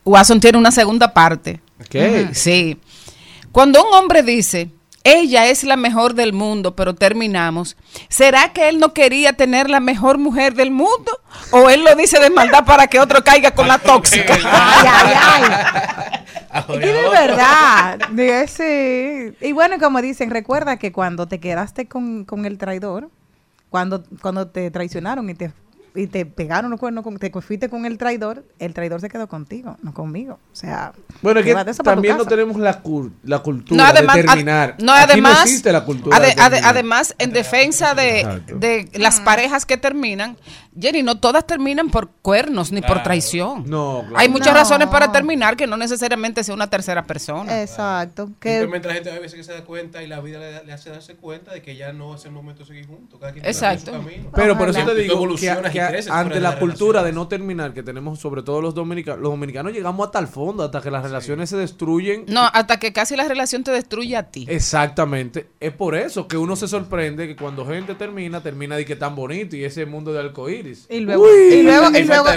[0.05, 1.61] Watson tiene una segunda parte.
[1.91, 2.29] ¿Qué?
[2.33, 2.79] Sí.
[3.53, 4.71] Cuando un hombre dice,
[5.03, 7.77] ella es la mejor del mundo, pero terminamos,
[8.09, 11.11] ¿será que él no quería tener la mejor mujer del mundo?
[11.53, 14.35] ¿O él lo dice de maldad para que otro caiga con la tóxica?
[14.35, 16.21] Ay, ay, ay.
[16.57, 17.99] Ahora, Es que de verdad.
[18.19, 23.11] ese- Y bueno, como dicen, recuerda que cuando te quedaste con, con el traidor,
[23.71, 25.53] cuando, cuando te traicionaron y te,
[25.97, 29.77] y te pegaron los cuernos, te fuiste con el traidor, el traidor se quedó contigo,
[29.83, 30.39] no conmigo.
[30.53, 32.83] O sea, Bueno, es que también no tenemos la,
[33.25, 34.71] la cultura No, además, de terminar.
[34.79, 36.65] ad- no, Aquí además, no existe la cultura ade- de ade- terminar.
[36.71, 40.37] además, en defensa de, de las parejas que terminan,
[40.79, 43.65] Jenny, no todas terminan por cuernos ni por traición.
[43.67, 44.17] No, claro.
[44.19, 44.59] Hay muchas No.
[44.61, 47.63] razones para terminar que no necesariamente sea una tercera persona.
[47.63, 48.31] Exacto.
[48.39, 50.73] Que, Simplemente la gente a veces que se da cuenta y la vida le, le
[50.75, 53.19] hace darse cuenta de que ya no es el momento de seguir juntos.
[53.19, 53.93] Cada quien tiene Exacto.
[53.95, 54.31] su camino.
[54.35, 55.37] Pero por eso te digo que,
[55.73, 59.31] que creces ante la cultura de no terminar que tenemos sobre todo los dominicanos, los
[59.31, 62.25] dominicanos llegamos hasta el fondo, hasta que las relaciones se destruyen.
[62.29, 64.47] No, hasta que casi la relación te destruye a ti.
[64.49, 65.49] Exactamente.
[65.61, 69.15] Es por eso que uno se sorprende que cuando gente termina, termina de que tan
[69.15, 70.87] bonito y ese mundo de arcoíris.
[70.91, 71.55] y luego, Uy.
[71.55, 72.29] y luego, y luego,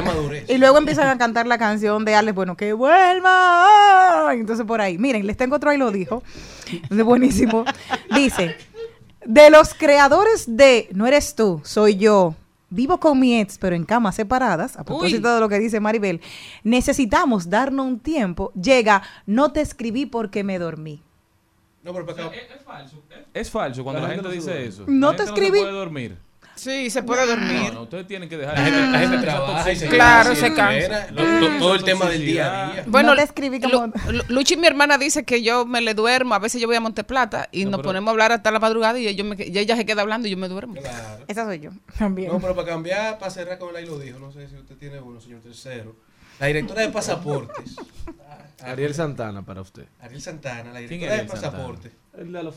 [0.47, 4.29] y luego empiezan a cantar la canción de Alex, bueno, que vuelva.
[4.33, 6.23] Entonces por ahí, miren, les tengo otro ahí lo dijo.
[6.89, 7.65] Es buenísimo.
[8.13, 8.55] Dice,
[9.25, 12.35] de los creadores de No eres tú, soy yo.
[12.69, 14.77] Vivo con mi ex, pero en camas separadas.
[14.77, 16.21] A propósito de lo que dice Maribel,
[16.63, 18.51] necesitamos darnos un tiempo.
[18.53, 21.01] Llega, no te escribí porque me dormí.
[21.83, 22.35] No, pero para acá-
[23.33, 24.67] Es falso cuando La la, gente gente no se dice duerme.
[24.67, 24.83] eso.
[24.87, 25.59] No La te gente escribí.
[25.59, 26.17] No se puede dormir.
[26.59, 27.69] Sí, se puede dormir.
[27.69, 30.35] No, no, ustedes tienen que dejar La gente, la gente esa trabaja y se Claro,
[30.35, 31.07] se cansa.
[31.59, 32.83] todo el tema del día a día.
[32.87, 35.93] Bueno, No te escribí como- Lu- Lu- Luchi, mi hermana, dice que yo me le
[35.93, 36.35] duermo.
[36.35, 38.59] A veces yo voy a Monteplata y No, nos pero- ponemos a hablar hasta la
[38.59, 40.73] madrugada y, yo me, y ella se queda hablando y yo me duermo.
[40.75, 41.23] Claro.
[41.27, 42.29] Esa soy yo también.
[42.31, 44.75] No, pero para cambiar, para cerrar con el ahí lo dijo, no sé si usted
[44.75, 45.95] tiene uno, señor tercero.
[46.39, 47.75] La directora de pasaportes,
[48.63, 49.85] Ariel Santana para usted.
[50.01, 51.51] Ariel Santana, la ¿Quién directora de es Ariel Santana?
[51.63, 52.55] pasaportes, El de los.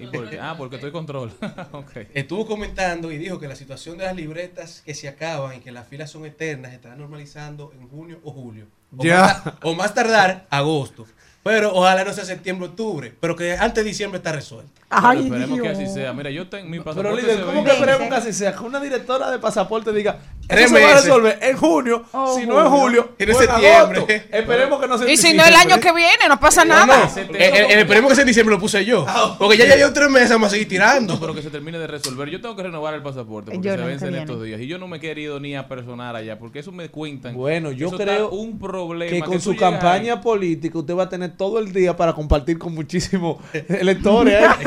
[0.00, 0.40] ¿Y por qué?
[0.40, 1.32] Ah, porque estoy control.
[2.14, 5.70] estuvo comentando y dijo que la situación de las libretas que se acaban y que
[5.70, 8.66] las filas son eternas estará normalizando en junio o julio.
[8.96, 9.20] O Ya.
[9.44, 11.06] Más, o más tardar, agosto.
[11.44, 13.14] Pero ojalá no sea septiembre, octubre.
[13.20, 14.70] Pero que antes de diciembre está resuelto.
[14.90, 16.12] Ay, Bueno, esperemos que así sea.
[16.12, 17.22] Mira, yo tengo mi Pero pasaporte.
[17.22, 18.52] líder, se ¿cómo que esperemos que así sea?
[18.54, 22.46] Que una directora de pasaporte diga, eso se va a resolver en junio, Oh, si
[22.46, 23.70] no en julio, En septiembre.
[23.76, 24.06] agosto.
[24.08, 26.98] Esperemos que no se Y si no el año que viene, no pasa No, nada.
[27.00, 27.04] no.
[27.04, 29.04] Ese Eh, eh, esperemos que sea en diciembre lo puse yo.
[29.06, 31.18] Ah, Porque ya llevo tres meses, vamos a seguir tirando.
[31.20, 32.28] pero que se termine de resolver.
[32.30, 34.60] Yo tengo que renovar el pasaporte porque Yo se no, vence en estos días.
[34.60, 37.34] Y yo no me he querido ni apersonar allá porque eso me cuentan.
[37.34, 41.04] Bueno, yo Eso está creo un problema que con su campaña ahí- política usted va
[41.04, 43.36] a tener todo el día para compartir con muchísimos
[43.68, 44.34] electores.
[44.42, 44.48] ¿eh?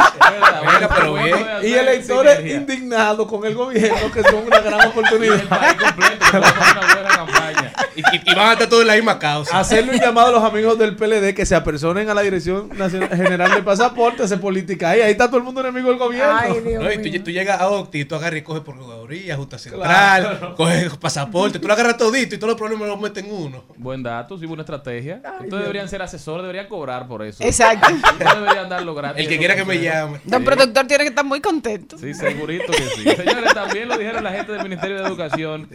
[0.64, 1.48] Bueno, pero bueno, bien.
[1.64, 5.44] y electores indignados con el gobierno, que son una gran Y el oportunidad.
[5.50, 7.74] país completo, que va a hacer una buena campaña.
[7.96, 9.60] Y, y- y van a estar todos en la misma causa.
[9.60, 13.10] Hacerle un llamado a los amigos del PLD que se apersonen a la Dirección Nacional
[13.10, 15.02] General de Pasaporte, hacer política ahí.
[15.02, 16.38] Ahí está todo el mundo enemigo del gobierno.
[16.40, 17.24] Ay, Dios No, y tú, mío.
[17.24, 21.74] tú llegas a Octi, tú agarras y coges Procuraduría, Junta Central, coges pasaporte, tú lo
[21.74, 23.64] agarras todito y todos los problemas los metes en uno.
[24.02, 25.22] Buen dato, sí, buena estrategia.
[25.42, 27.44] Ustedes deberían ser asesores, deberían cobrar por eso.
[27.44, 27.94] Exacto.
[27.94, 29.24] Ustedes deberían darlo gratis.
[29.24, 30.20] El que quiera que me llame.
[30.26, 31.98] Don productor tiene que estar muy contento.
[31.98, 33.04] Sí, segurito que sí.
[33.04, 35.70] Señores, también lo dijeron la gente del Ministerio de Educación,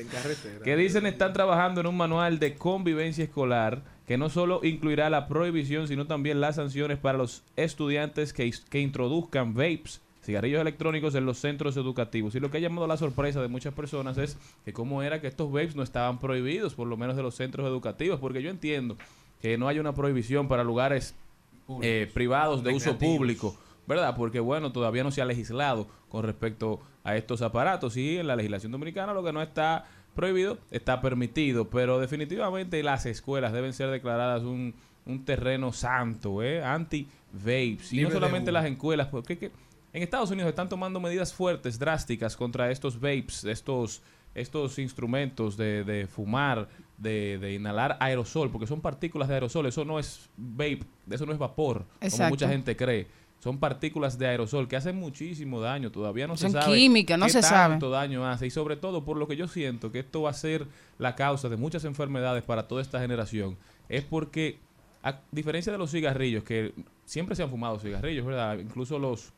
[0.65, 5.27] que dicen están trabajando en un manual de convivencia escolar que no solo incluirá la
[5.27, 11.25] prohibición, sino también las sanciones para los estudiantes que, que introduzcan vapes, cigarrillos electrónicos en
[11.25, 12.35] los centros educativos.
[12.35, 15.29] Y lo que ha llamado la sorpresa de muchas personas es que cómo era que
[15.29, 18.97] estos vapes no estaban prohibidos, por lo menos de los centros educativos, porque yo entiendo
[19.41, 21.15] que no hay una prohibición para lugares
[21.81, 23.57] eh, privados de uso público,
[23.87, 24.15] ¿verdad?
[24.17, 28.37] Porque bueno, todavía no se ha legislado con respecto a estos aparatos y en la
[28.37, 33.91] legislación dominicana lo que no está prohibido está permitido, pero definitivamente las escuelas deben ser
[33.91, 34.75] declaradas un,
[35.05, 36.65] un terreno santo, ¿eh?
[36.65, 37.93] Anti-vapes.
[37.93, 39.51] Y no solamente las escuelas, porque que
[39.97, 44.03] en Estados Unidos están tomando medidas fuertes, drásticas contra estos vapes, estos,
[44.35, 46.69] estos instrumentos de, de fumar,
[46.99, 51.33] de, de inhalar aerosol, porque son partículas de aerosol, eso no es vape, eso no
[51.33, 53.07] es vapor, como mucha gente cree.
[53.39, 55.91] Son partículas de aerosol que hacen muchísimo daño.
[55.91, 56.75] Todavía no Son se sabe.
[56.75, 57.75] químicas, no qué se sabe.
[57.75, 58.47] tanto daño hace.
[58.47, 60.67] Y sobre todo, por lo que yo siento que esto va a ser
[60.99, 63.57] la causa de muchas enfermedades para toda esta generación,
[63.89, 64.59] es porque,
[65.03, 66.75] a diferencia de los cigarrillos, que
[67.07, 68.59] siempre se han fumado cigarrillos, ¿verdad?
[68.59, 69.33] Incluso los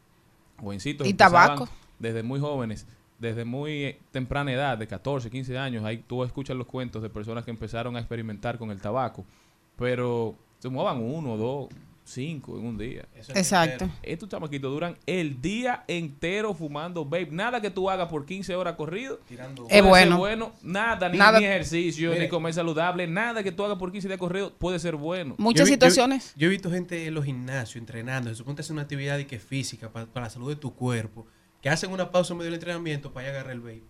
[0.61, 1.69] jovencitos Y tabaco.
[1.99, 2.87] desde muy jóvenes,
[3.19, 7.11] desde muy eh, temprana edad, de 14, 15 años, ahí tú escuchas los cuentos de
[7.11, 9.25] personas que empezaron a experimentar con el tabaco,
[9.77, 11.69] pero se fumaban uno, dos,
[12.09, 13.07] cinco en un día.
[13.15, 13.89] Exacto.
[14.03, 17.29] Estos chamaquitos duran el día entero fumando vape.
[17.31, 19.21] Nada que tú hagas por 15 horas corrido.
[19.29, 20.19] puede Es bueno.
[20.19, 20.53] bueno.
[20.63, 22.23] Nada, ni, Nada- ni ejercicio, Mire.
[22.23, 23.07] ni comer saludable.
[23.07, 25.35] Nada que tú hagas por 15 días corrido puede ser bueno.
[25.39, 26.33] Muchas Yo vi- yo- situaciones.
[26.37, 29.25] Yo, he visto gente en los gimnasios entrenando, se supone que hacer una actividad y
[29.25, 31.27] que física pa- para, la salud de tu cuerpo,
[31.63, 33.83] que hacen una pausa en medio del entrenamiento para ir a agarrar el vape.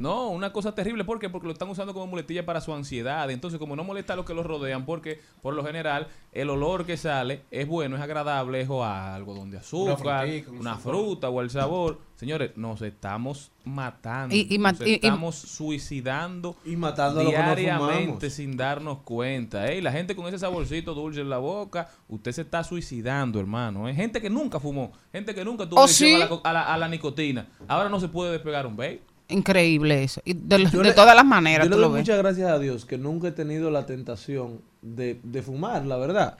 [0.00, 1.04] No, una cosa terrible.
[1.04, 1.28] ¿Por qué?
[1.28, 3.30] Porque lo están usando como muletilla para su ansiedad.
[3.30, 6.86] Entonces, como no molesta a los que los rodean, porque por lo general el olor
[6.86, 10.26] que sale es bueno, es agradable, es o a algodón de azúcar,
[10.58, 11.98] una fruta o el sabor.
[12.16, 14.34] Señores, nos estamos matando.
[14.34, 19.70] Y- y ma- nos y- y- estamos suicidando Y matando no diariamente sin darnos cuenta.
[19.70, 23.88] Ey, la gente con ese saborcito dulce en la boca, usted se está suicidando, hermano.
[23.88, 23.94] ¿eh?
[23.94, 26.14] Gente que nunca fumó, gente que nunca tuvo ¿Oh, sí?
[26.14, 27.46] a, la, co- a la- a la nicotina.
[27.68, 29.02] Ahora no se puede despegar un vape.
[29.30, 30.20] Increíble eso.
[30.24, 32.02] Y de, Yo de le- todas las maneras, Yo le tú lo doy ves.
[32.02, 36.36] muchas gracias a Dios que nunca he tenido la tentación de, de fumar, la verdad.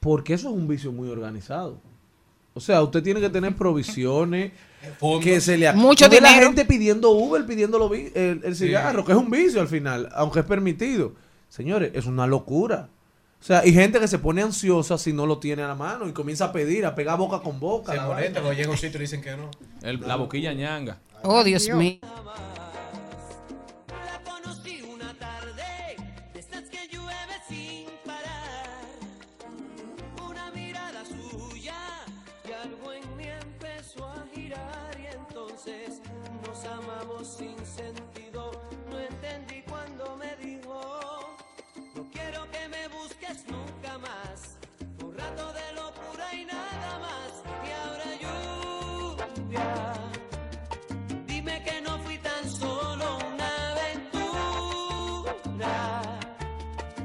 [0.00, 1.80] Porque eso es un vicio muy organizado.
[2.54, 4.52] O sea, usted tiene que tener provisiones
[5.22, 6.46] que se le Mucho ves la dinero.
[6.46, 10.40] gente pidiendo Uber, pidiendo lo el, el cigarro, que es un vicio al final, aunque
[10.40, 11.12] es permitido.
[11.48, 12.88] Señores, es una locura.
[13.38, 16.08] O sea, hay gente que se pone ansiosa si no lo tiene a la mano
[16.08, 17.92] y comienza a pedir, a pegar boca con boca.
[17.92, 19.50] Se la molesta cuando llega un sitio y dicen que no.
[19.82, 20.98] El- la boquilla ñanga.
[21.22, 21.98] Oh, Dios mío.
[23.88, 25.96] La conocí una tarde,
[26.32, 28.80] de estas que llueve sin parar.
[30.28, 31.04] Una mirada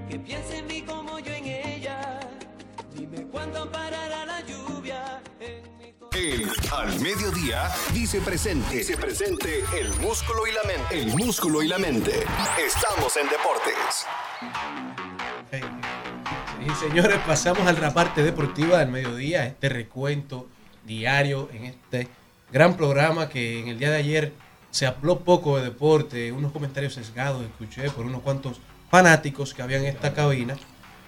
[0.10, 2.20] Que piense en mí como yo en ella.
[2.94, 8.78] Dime cuándo parará la lluvia en mi El Al Mediodía dice presente.
[8.78, 11.02] Dice presente el músculo y la mente.
[11.02, 12.24] El músculo y la mente.
[12.60, 14.06] Estamos en deportes.
[16.66, 20.48] Y señores, pasamos a la parte deportiva del mediodía, este recuento
[20.86, 22.08] diario en este
[22.52, 24.34] gran programa que en el día de ayer
[24.72, 28.60] se habló poco de deporte, unos comentarios sesgados escuché por unos cuantos
[28.90, 30.58] fanáticos que había en esta cabina,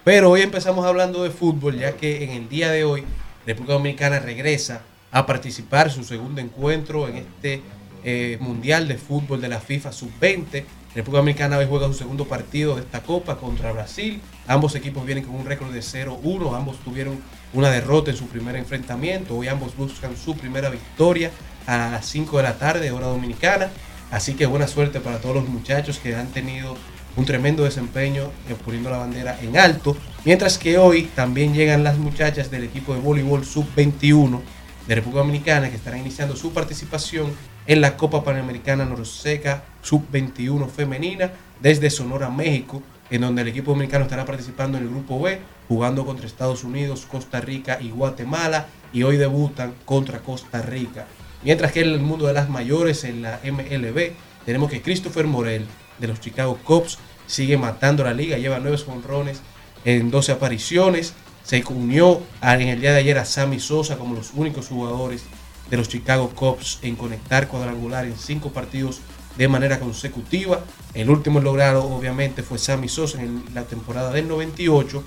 [0.04, 3.04] pero hoy empezamos hablando de fútbol ya que en el día de hoy
[3.46, 7.62] República Dominicana regresa a participar su segundo encuentro en este
[8.02, 10.64] eh, Mundial de Fútbol de la FIFA Sub-20.
[10.94, 14.20] República Dominicana hoy juega su segundo partido de esta Copa contra Brasil.
[14.46, 16.56] Ambos equipos vienen con un récord de 0-1.
[16.56, 17.18] Ambos tuvieron
[17.52, 19.36] una derrota en su primer enfrentamiento.
[19.36, 21.30] Hoy ambos buscan su primera victoria
[21.66, 23.70] a las 5 de la tarde, hora dominicana.
[24.10, 26.76] Así que buena suerte para todos los muchachos que han tenido
[27.16, 29.96] un tremendo desempeño eh, poniendo la bandera en alto.
[30.24, 34.40] Mientras que hoy también llegan las muchachas del equipo de voleibol sub-21
[34.86, 37.32] de República Dominicana que estarán iniciando su participación
[37.66, 44.04] en la Copa Panamericana Norseca Sub-21 femenina desde Sonora, México, en donde el equipo dominicano
[44.04, 45.38] estará participando en el grupo B,
[45.68, 51.06] jugando contra Estados Unidos, Costa Rica y Guatemala, y hoy debutan contra Costa Rica.
[51.44, 54.12] Mientras que en el mundo de las mayores, en la MLB,
[54.46, 55.66] tenemos que Christopher Morel
[55.98, 59.40] de los Chicago Cubs sigue matando la liga, lleva nueve honrones
[59.84, 61.12] en 12 apariciones.
[61.42, 65.24] Se unió en el día de ayer a Sammy Sosa como los únicos jugadores
[65.68, 69.00] de los Chicago Cubs en conectar cuadrangular en cinco partidos
[69.36, 70.64] de manera consecutiva.
[70.94, 75.04] El último en lograrlo obviamente fue Sammy Sosa en la temporada del 98.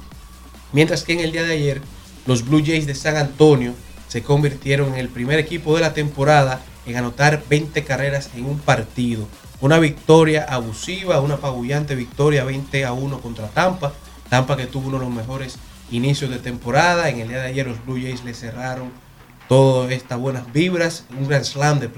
[0.73, 1.81] Mientras que en el día de ayer
[2.27, 3.73] los Blue Jays de San Antonio
[4.17, 8.57] se convirtieron en el primer equipo de la temporada en anotar 20 carreras en un
[8.57, 9.27] partido.
[9.61, 13.93] Una victoria abusiva, una apabullante victoria 20 a 1 contra Tampa.
[14.27, 15.59] Tampa que tuvo uno de los mejores
[15.91, 17.09] inicio de temporada.
[17.09, 18.89] En el día de ayer los Blue Jays le cerraron
[19.47, 21.05] todas estas buenas vibras.
[21.15, 21.89] Un gran slam de,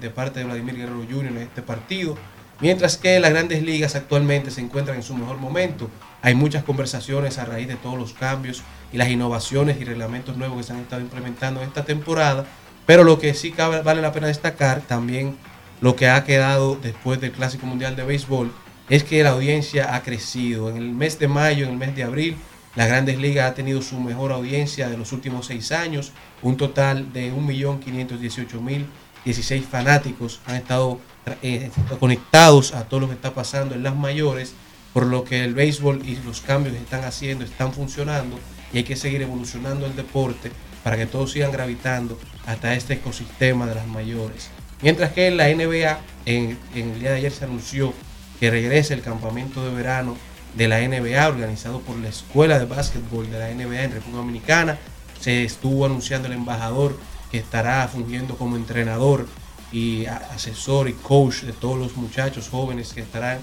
[0.00, 1.26] de parte de Vladimir Guerrero Jr.
[1.26, 2.18] en este partido.
[2.58, 5.88] Mientras que las grandes ligas actualmente se encuentran en su mejor momento.
[6.22, 8.62] Hay muchas conversaciones a raíz de todos los cambios
[8.92, 12.46] y las innovaciones y reglamentos nuevos que se han estado implementando en esta temporada.
[12.86, 15.36] Pero lo que sí vale la pena destacar también
[15.80, 18.50] lo que ha quedado después del Clásico Mundial de Béisbol
[18.88, 20.70] es que la audiencia ha crecido.
[20.70, 22.38] En el mes de mayo, en el mes de abril,
[22.74, 26.12] las grandes ligas ha tenido su mejor audiencia de los últimos seis años.
[26.42, 30.98] Un total de 1.518.016 fanáticos han estado
[31.42, 34.54] eh, conectados a todo lo que está pasando en las mayores,
[34.92, 38.38] por lo que el béisbol y los cambios que están haciendo están funcionando
[38.72, 40.50] y hay que seguir evolucionando el deporte
[40.82, 44.50] para que todos sigan gravitando hasta este ecosistema de las mayores.
[44.82, 47.92] Mientras que en la NBA, en, en el día de ayer se anunció
[48.38, 50.16] que regresa el campamento de verano
[50.54, 54.78] de la NBA organizado por la Escuela de Básquetbol de la NBA en República Dominicana.
[55.20, 56.98] Se estuvo anunciando el embajador
[57.30, 59.26] que estará fungiendo como entrenador
[59.72, 63.38] y asesor y coach de todos los muchachos jóvenes que estarán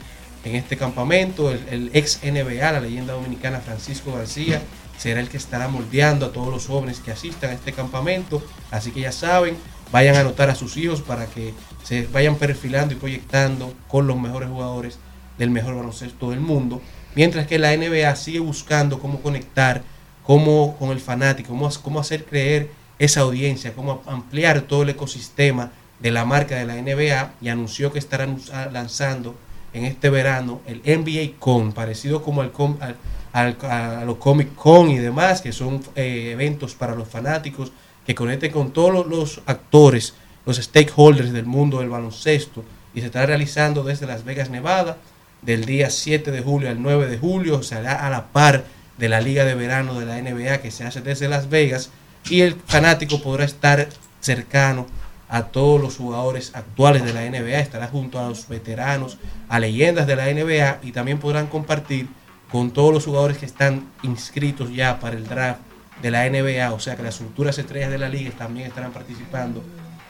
[0.45, 1.51] en este campamento.
[1.51, 4.61] El, ex NBA, la leyenda dominicana Francisco García,
[4.97, 8.41] será el que estará moldeando a todos los jóvenes que asistan a este campamento.
[8.71, 9.57] Así que ya saben,
[9.91, 14.17] vayan a anotar a sus hijos para que se vayan perfilando y proyectando con los
[14.19, 14.97] mejores jugadores
[15.37, 16.81] del mejor baloncesto del mundo.
[17.15, 19.83] Mientras que la NBA sigue buscando cómo conectar
[20.23, 25.71] cómo, con el fanático, cómo, cómo hacer creer esa audiencia, cómo ampliar todo el ecosistema
[25.99, 29.35] de la marca de la NBA y anunció que estarán us- lanzando
[29.77, 32.95] en este verano el NBA Con, parecido como al, com- al-
[33.33, 37.71] a los Comic Con y demás, que son eh, eventos para los fanáticos
[38.05, 40.13] que conecten con todos los, los actores,
[40.45, 42.63] los stakeholders del mundo del baloncesto
[42.93, 44.97] y se está realizando desde Las Vegas, Nevada,
[45.41, 48.63] del día 7 de julio al 9 de julio, se hará a la par
[48.97, 51.89] de la Liga de Verano de la NBA que se hace desde Las Vegas
[52.29, 53.89] y el fanático podrá estar
[54.21, 54.87] cercano
[55.29, 59.17] a todos los jugadores actuales de la NBA, estará junto a los veteranos,
[59.49, 62.07] a leyendas de la NBA y también podrán compartir
[62.51, 65.61] con todos los jugadores que están inscritos ya para el draft
[66.01, 69.63] de la NBA, o sea que las futuras estrellas de la liga también estarán participando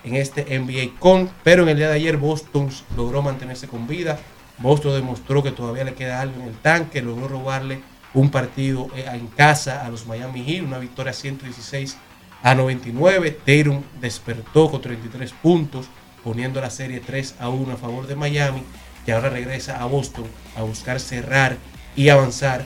[0.03, 4.20] en este NBA con, pero en el día de ayer Boston logró mantenerse con vida.
[4.57, 7.82] Boston demostró que todavía le queda algo en el tanque, logró robarle
[8.13, 11.97] un partido eh, en casa a los Miami Heat, una victoria 116
[12.46, 13.39] a 99.
[13.43, 15.88] Tatum despertó con 33 puntos,
[16.24, 18.62] poniendo la serie 3 a 1 a favor de Miami,
[19.04, 20.26] que ahora regresa a Boston
[20.56, 21.58] a buscar cerrar
[21.96, 22.64] y avanzar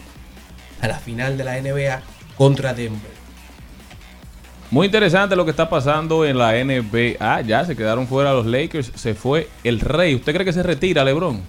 [0.81, 2.01] a la final de la NBA
[2.35, 3.11] contra Denver.
[4.69, 7.41] Muy interesante lo que está pasando en la NBA.
[7.41, 8.91] Ya se quedaron fuera los Lakers.
[8.95, 10.13] Se fue el Rey.
[10.13, 11.41] ¿Usted cree que se retira, LeBron?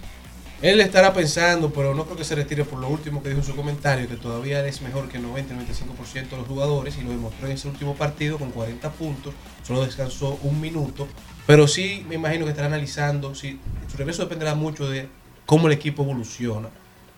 [0.61, 3.47] Él estará pensando, pero no creo que se retire por lo último que dijo en
[3.47, 7.47] su comentario, que todavía es mejor que el 90-95% de los jugadores y lo demostró
[7.47, 9.33] en ese último partido con 40 puntos,
[9.63, 11.07] solo descansó un minuto,
[11.47, 13.59] pero sí me imagino que estará analizando, si
[13.89, 15.09] su regreso dependerá mucho de
[15.47, 16.69] cómo el equipo evoluciona,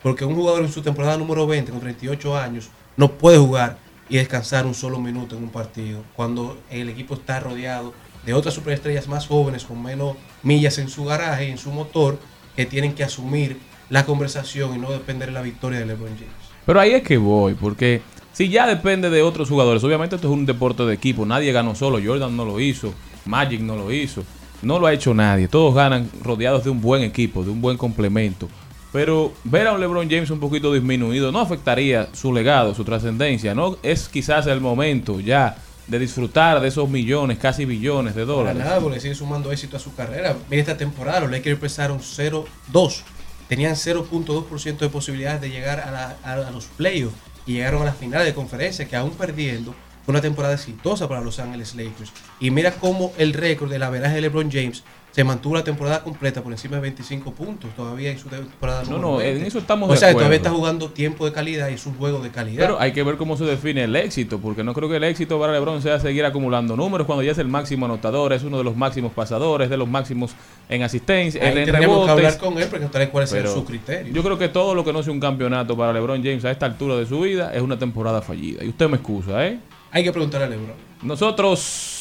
[0.01, 3.77] porque un jugador en su temporada número 20 con 38 años no puede jugar
[4.07, 7.93] y descansar un solo minuto en un partido, cuando el equipo está rodeado
[8.25, 12.17] de otras superestrellas más jóvenes con menos millas en su garaje y en su motor,
[12.56, 13.58] que tienen que asumir
[13.89, 16.32] la conversación y no depender de la victoria de LeBron James.
[16.66, 18.01] Pero ahí es que voy, porque
[18.32, 21.76] si ya depende de otros jugadores, obviamente esto es un deporte de equipo, nadie ganó
[21.76, 22.93] solo, Jordan no lo hizo,
[23.26, 24.24] Magic no lo hizo,
[24.62, 27.78] no lo ha hecho nadie, todos ganan rodeados de un buen equipo, de un buen
[27.78, 28.47] complemento.
[28.91, 33.54] Pero ver a un LeBron James un poquito disminuido no afectaría su legado, su trascendencia,
[33.56, 38.34] no es quizás el momento ya de disfrutar de esos millones, casi billones de Para
[38.38, 38.63] dólares.
[38.63, 40.36] nada, porque le sigue sumando éxito a su carrera.
[40.49, 43.01] Mira esta temporada, los Lakers empezaron 0-2.
[43.49, 47.15] Tenían 0.2% de posibilidades de llegar a, la- a- a los playoffs
[47.45, 49.75] y llegaron a la final de conferencia, que aún perdiendo,
[50.05, 52.11] fue una temporada exitosa para Los Ángeles Lakers.
[52.39, 54.84] Y mira cómo el récord de la veraje de LeBron James
[55.14, 58.97] se mantuvo la temporada completa por encima de 25 puntos todavía en su temporada No,
[58.97, 59.41] no, 20.
[59.41, 62.18] en eso estamos O sea, todavía está jugando tiempo de calidad y es un juego
[62.20, 62.64] de calidad.
[62.66, 65.39] Pero hay que ver cómo se define el éxito, porque no creo que el éxito
[65.39, 68.64] para LeBron sea seguir acumulando números cuando ya es el máximo anotador, es uno de
[68.64, 70.32] los máximos pasadores, de los máximos
[70.68, 72.05] en asistencia, Ahí en rebotes.
[72.05, 74.11] que hablar con él preguntarle cuál es su criterio.
[74.11, 76.66] Yo creo que todo lo que no sea un campeonato para LeBron James a esta
[76.66, 78.64] altura de su vida es una temporada fallida.
[78.64, 79.59] Y usted me excusa, ¿eh?
[79.91, 80.74] Hay que preguntarle a LeBron.
[81.03, 81.99] Nosotros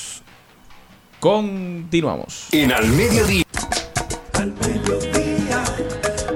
[1.23, 2.49] continuamos.
[2.51, 3.45] En al mediodía.
[4.33, 5.62] Al mediodía,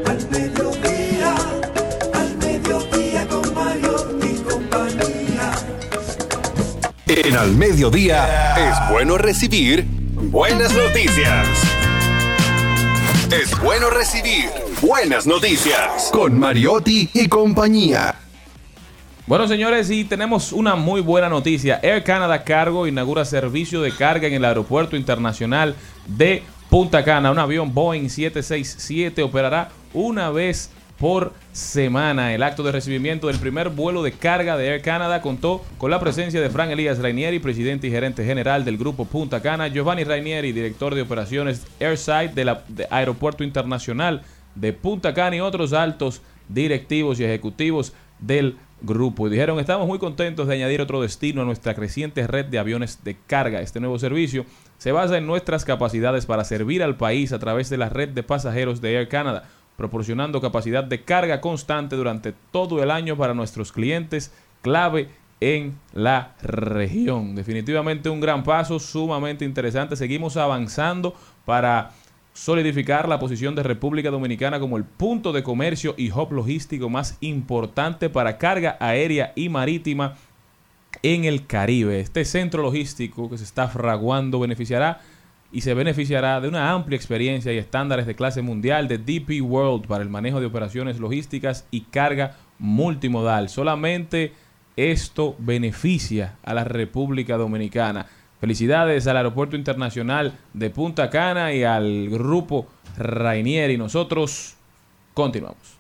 [0.06, 1.34] al mediodía,
[2.14, 5.52] al mediodía con Mario y compañía.
[7.08, 9.84] En al mediodía es bueno recibir
[10.30, 11.48] buenas noticias.
[13.32, 18.25] Es bueno recibir buenas noticias con Mariotti y compañía.
[19.26, 21.80] Bueno, señores, y tenemos una muy buena noticia.
[21.82, 25.74] Air Canada Cargo inaugura servicio de carga en el Aeropuerto Internacional
[26.06, 27.32] de Punta Cana.
[27.32, 32.34] Un avión Boeing 767 operará una vez por semana.
[32.34, 35.98] El acto de recibimiento del primer vuelo de carga de Air Canada contó con la
[35.98, 40.52] presencia de Fran Elías Rainieri, presidente y gerente general del grupo Punta Cana, Giovanni Rainieri,
[40.52, 42.56] director de operaciones Airside del
[42.90, 44.22] Aeropuerto Internacional
[44.54, 49.26] de Punta Cana y otros altos directivos y ejecutivos del grupo.
[49.26, 53.02] Y dijeron, estamos muy contentos de añadir otro destino a nuestra creciente red de aviones
[53.04, 53.60] de carga.
[53.60, 54.44] Este nuevo servicio
[54.78, 58.22] se basa en nuestras capacidades para servir al país a través de la red de
[58.22, 63.72] pasajeros de Air Canada, proporcionando capacidad de carga constante durante todo el año para nuestros
[63.72, 65.08] clientes clave
[65.40, 67.34] en la región.
[67.34, 69.96] Definitivamente un gran paso, sumamente interesante.
[69.96, 71.14] Seguimos avanzando
[71.44, 71.92] para
[72.36, 77.16] solidificar la posición de República Dominicana como el punto de comercio y hub logístico más
[77.22, 80.16] importante para carga aérea y marítima
[81.02, 81.98] en el Caribe.
[81.98, 85.00] Este centro logístico que se está fraguando beneficiará
[85.50, 89.86] y se beneficiará de una amplia experiencia y estándares de clase mundial de DP World
[89.86, 93.48] para el manejo de operaciones logísticas y carga multimodal.
[93.48, 94.34] Solamente
[94.76, 98.06] esto beneficia a la República Dominicana.
[98.40, 102.66] Felicidades al Aeropuerto Internacional de Punta Cana y al grupo
[102.98, 103.78] Rainieri.
[103.78, 104.56] Nosotros
[105.14, 105.75] continuamos.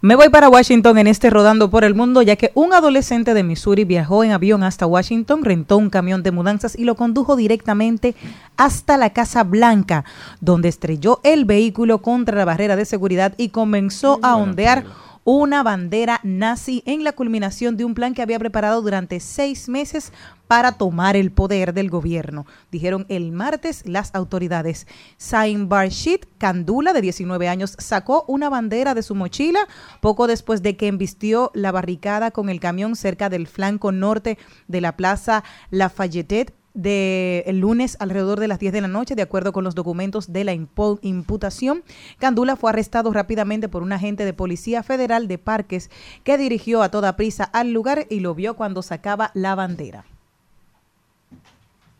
[0.00, 3.42] Me voy para Washington en este rodando por el mundo, ya que un adolescente de
[3.42, 8.14] Missouri viajó en avión hasta Washington, rentó un camión de mudanzas y lo condujo directamente
[8.56, 10.04] hasta la Casa Blanca,
[10.40, 14.84] donde estrelló el vehículo contra la barrera de seguridad y comenzó a ondear
[15.30, 20.10] una bandera nazi en la culminación de un plan que había preparado durante seis meses
[20.46, 24.86] para tomar el poder del gobierno, dijeron el martes las autoridades.
[25.18, 29.68] Sain Barshit Kandula, de 19 años, sacó una bandera de su mochila
[30.00, 34.80] poco después de que embistió la barricada con el camión cerca del flanco norte de
[34.80, 39.52] la plaza Lafayette de el lunes alrededor de las 10 de la noche, de acuerdo
[39.52, 41.82] con los documentos de la imputación.
[42.18, 45.90] Candula fue arrestado rápidamente por un agente de policía federal de parques
[46.24, 50.04] que dirigió a toda prisa al lugar y lo vio cuando sacaba la bandera.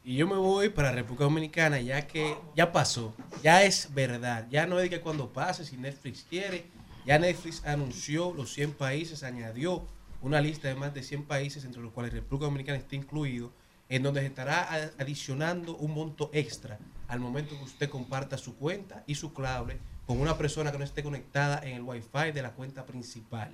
[0.04, 4.66] Y yo me voy para República Dominicana ya que ya pasó, ya es verdad, ya
[4.66, 6.64] no es de que cuando pase, si Netflix quiere,
[7.04, 9.86] ya Netflix anunció los 100 países, añadió
[10.22, 13.52] una lista de más de 100 países, entre los cuales República Dominicana está incluido,
[13.88, 16.78] en donde se estará adicionando un monto extra
[17.08, 20.84] al momento que usted comparta su cuenta y su clave con una persona que no
[20.84, 23.52] esté conectada en el Wi-Fi de la cuenta principal.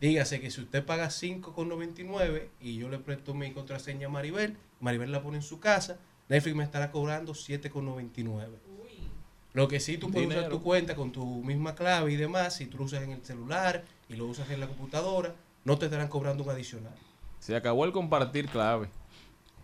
[0.00, 5.10] Dígase que si usted paga 5,99 y yo le presto mi contraseña a Maribel, Maribel
[5.10, 5.98] la pone en su casa,
[6.28, 8.46] Netflix me estará cobrando 7,99.
[9.54, 10.56] Lo que sí tú puedes usar Dinero.
[10.56, 13.84] tu cuenta con tu misma clave y demás, si tú lo usas en el celular
[14.08, 16.94] y lo usas en la computadora, no te estarán cobrando un adicional.
[17.40, 18.88] Se acabó el compartir clave.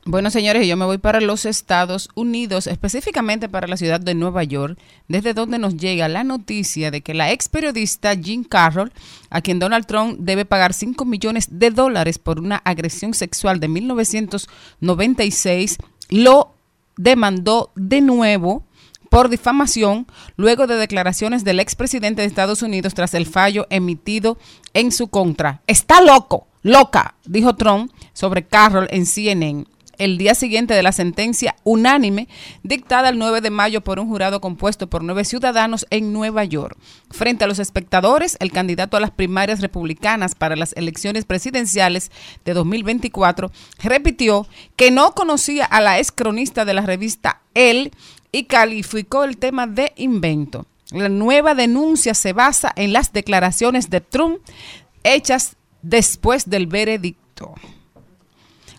[0.07, 4.45] Bueno, señores, yo me voy para los Estados Unidos, específicamente para la ciudad de Nueva
[4.45, 4.79] York,
[5.09, 8.93] desde donde nos llega la noticia de que la ex periodista Jean Carroll,
[9.31, 13.69] a quien Donald Trump debe pagar 5 millones de dólares por una agresión sexual de
[13.69, 15.79] 1996,
[16.11, 16.53] lo
[16.99, 18.63] demandó de nuevo
[19.09, 24.37] por difamación luego de declaraciones del expresidente de Estados Unidos tras el fallo emitido
[24.75, 25.63] en su contra.
[25.67, 29.65] Está loco, loca, dijo Trump sobre Carroll en CNN
[29.99, 32.29] el día siguiente de la sentencia unánime
[32.63, 36.77] dictada el 9 de mayo por un jurado compuesto por nueve ciudadanos en Nueva York.
[37.11, 42.11] Frente a los espectadores, el candidato a las primarias republicanas para las elecciones presidenciales
[42.45, 43.51] de 2024
[43.83, 47.93] repitió que no conocía a la ex cronista de la revista El
[48.33, 50.67] y calificó el tema de invento.
[50.91, 54.39] La nueva denuncia se basa en las declaraciones de Trump
[55.03, 57.55] hechas después del veredicto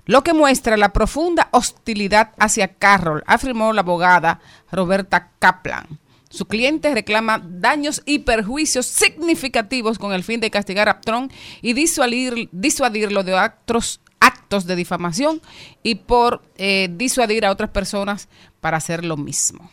[0.06, 4.40] lo que muestra la profunda hostilidad hacia Carroll, afirmó la abogada
[4.72, 6.00] Roberta Kaplan.
[6.30, 11.32] Su cliente reclama daños y perjuicios significativos con el fin de castigar a Trump
[11.62, 15.42] y disuadir- disuadirlo de actos, actos de difamación
[15.82, 18.28] y por eh, disuadir a otras personas
[18.60, 19.70] para hacer lo mismo.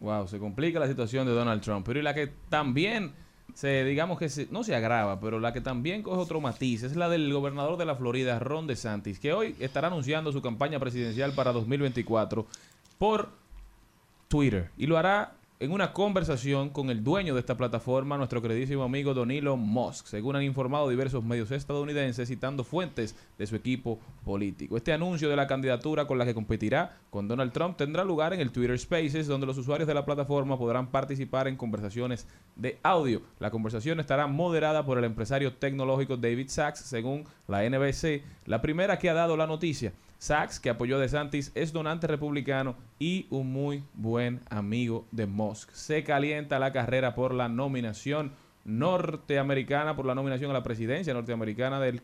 [0.00, 1.86] Wow, se complica la situación de Donald Trump.
[1.86, 3.12] Pero y la que también
[3.56, 6.94] se, digamos que se- no se agrava, pero la que también coge otro matiz es
[6.94, 11.32] la del gobernador de la Florida, Ron DeSantis, que hoy estará anunciando su campaña presidencial
[11.32, 12.46] para 2024
[12.98, 13.30] por
[14.28, 14.70] Twitter.
[14.76, 19.14] Y lo hará en una conversación con el dueño de esta plataforma, nuestro queridísimo amigo
[19.14, 24.76] Don Elon Musk, según han informado diversos medios estadounidenses citando fuentes de su equipo político.
[24.76, 28.40] Este anuncio de la candidatura con la que competirá con Donald Trump tendrá lugar en
[28.40, 33.22] el Twitter Spaces, donde los usuarios de la plataforma podrán participar en conversaciones de audio.
[33.38, 38.98] La conversación estará moderada por el empresario tecnológico David Sachs, según la NBC, la primera
[38.98, 39.94] que ha dado la noticia.
[40.18, 45.70] Sachs, que apoyó a DeSantis, es donante republicano y un muy buen amigo de Musk.
[45.72, 48.32] Se calienta la carrera por la nominación
[48.64, 52.02] norteamericana, por la nominación a la presidencia norteamericana del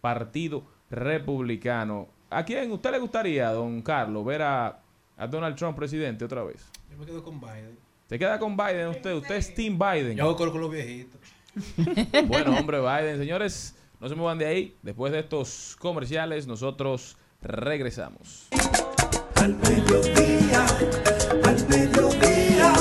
[0.00, 2.08] Partido Republicano.
[2.30, 4.80] ¿A quién usted le gustaría, don Carlos, ver a,
[5.16, 6.70] a Donald Trump presidente otra vez?
[6.90, 7.78] Yo me quedo con Biden.
[8.08, 9.14] ¿Se queda con Biden usted?
[9.14, 10.16] ¿Usted es Team Biden?
[10.16, 11.20] Yo con los viejitos.
[12.26, 13.18] Bueno, hombre, Biden.
[13.18, 14.76] Señores, no se muevan de ahí.
[14.82, 18.48] Después de estos comerciales, nosotros regresamos.
[19.36, 20.66] Al mediodía,
[21.44, 22.72] al mediodía,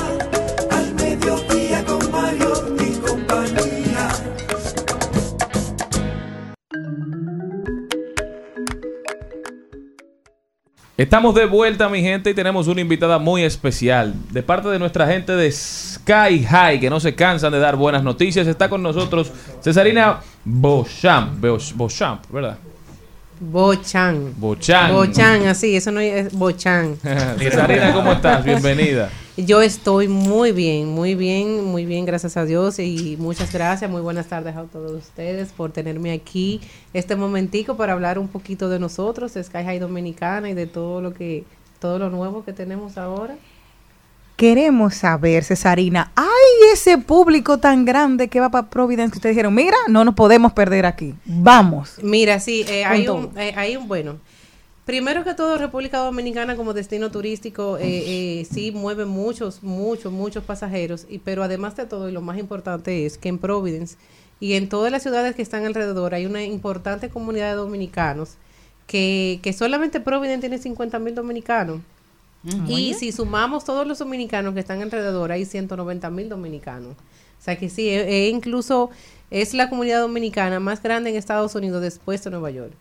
[0.71, 4.09] al mediodía con Mario y compañía.
[10.97, 14.15] Estamos de vuelta, mi gente, y tenemos una invitada muy especial.
[14.31, 18.03] De parte de nuestra gente de Sky High, que no se cansan de dar buenas
[18.03, 19.31] noticias, está con nosotros
[19.61, 22.57] Cesarina Beauchamp, Beauch- Beauchamp, ¿verdad?
[23.39, 24.33] Bochan.
[24.37, 24.93] Bochan.
[24.93, 26.97] Bochan, así, eso no es Bochan.
[27.37, 28.43] Cesarina, ¿cómo estás?
[28.43, 29.09] Bienvenida.
[29.37, 34.01] Yo estoy muy bien, muy bien, muy bien, gracias a Dios y muchas gracias, muy
[34.01, 36.59] buenas tardes a todos ustedes por tenerme aquí
[36.93, 41.01] este momentico para hablar un poquito de nosotros, de Sky High Dominicana y de todo
[41.01, 41.43] lo que,
[41.79, 43.35] todo lo nuevo que tenemos ahora.
[44.37, 49.55] Queremos saber, Cesarina, hay ese público tan grande que va para Providence que ustedes dijeron,
[49.55, 51.95] mira, no nos podemos perder aquí, vamos.
[52.03, 54.19] Mira, sí, eh, hay, un, eh, hay un, bueno,
[54.85, 57.81] primero que todo, República Dominicana como destino turístico, eh,
[58.41, 62.37] eh, sí mueve muchos, muchos, muchos pasajeros, y, pero además de todo, y lo más
[62.37, 63.97] importante es que en Providence
[64.39, 68.35] y en todas las ciudades que están alrededor hay una importante comunidad de dominicanos,
[68.85, 71.79] que, que solamente Providence tiene 50 mil dominicanos.
[72.67, 76.93] Y si sumamos todos los dominicanos que están alrededor, hay 190 mil dominicanos.
[76.93, 78.89] O sea que sí, e- e incluso
[79.29, 82.71] es la comunidad dominicana más grande en Estados Unidos después de Nueva York.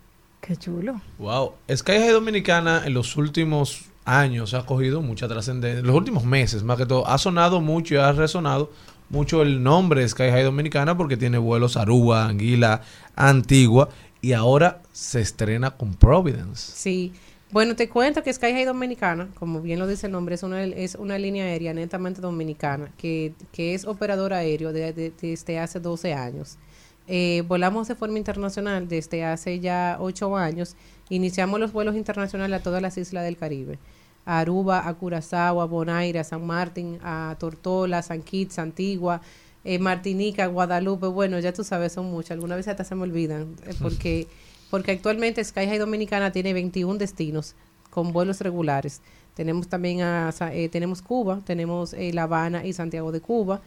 [0.41, 1.01] Qué chulo.
[1.19, 1.53] Wow.
[1.75, 5.81] Sky High Dominicana en los últimos años ha cogido mucha trascendencia.
[5.81, 8.71] En los últimos meses, más que todo, ha sonado mucho y ha resonado
[9.09, 12.83] mucho el nombre de Sky High Dominicana porque tiene vuelos a Aruba, Anguila,
[13.17, 13.89] Antigua
[14.23, 16.73] y ahora se estrena con Providence.
[16.75, 17.12] Sí.
[17.53, 20.65] Bueno, te cuento que Sky High Dominicana, como bien lo dice el nombre, es una,
[20.65, 25.79] es una línea aérea netamente dominicana que, que es operador aéreo de- de- desde hace
[25.79, 26.59] 12 años.
[27.07, 30.75] Eh, volamos de forma internacional desde hace ya 8 años.
[31.09, 33.79] Iniciamos los vuelos internacionales a todas las islas del Caribe.
[34.25, 39.21] A Aruba, a Curazao, a Bonaire, a San Martín, a Tortola, San Kitts, Antigua,
[39.63, 41.07] eh, Martinica, Guadalupe.
[41.07, 42.33] Bueno, ya tú sabes, son muchas.
[42.33, 44.27] Algunas veces hasta se me olvidan eh, porque
[44.71, 47.55] porque actualmente Sky High Dominicana tiene 21 destinos
[47.91, 49.01] con vuelos regulares.
[49.35, 53.61] Tenemos también a, eh, tenemos Cuba, tenemos eh, La Habana y Santiago de Cuba.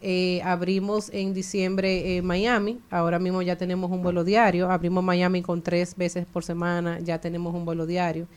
[0.00, 4.70] Eh, abrimos en diciembre Miami, ahora mismo ya tenemos un vuelo diario.
[4.70, 8.28] Abrimos Miami con tres veces por semana, ya tenemos un vuelo diario.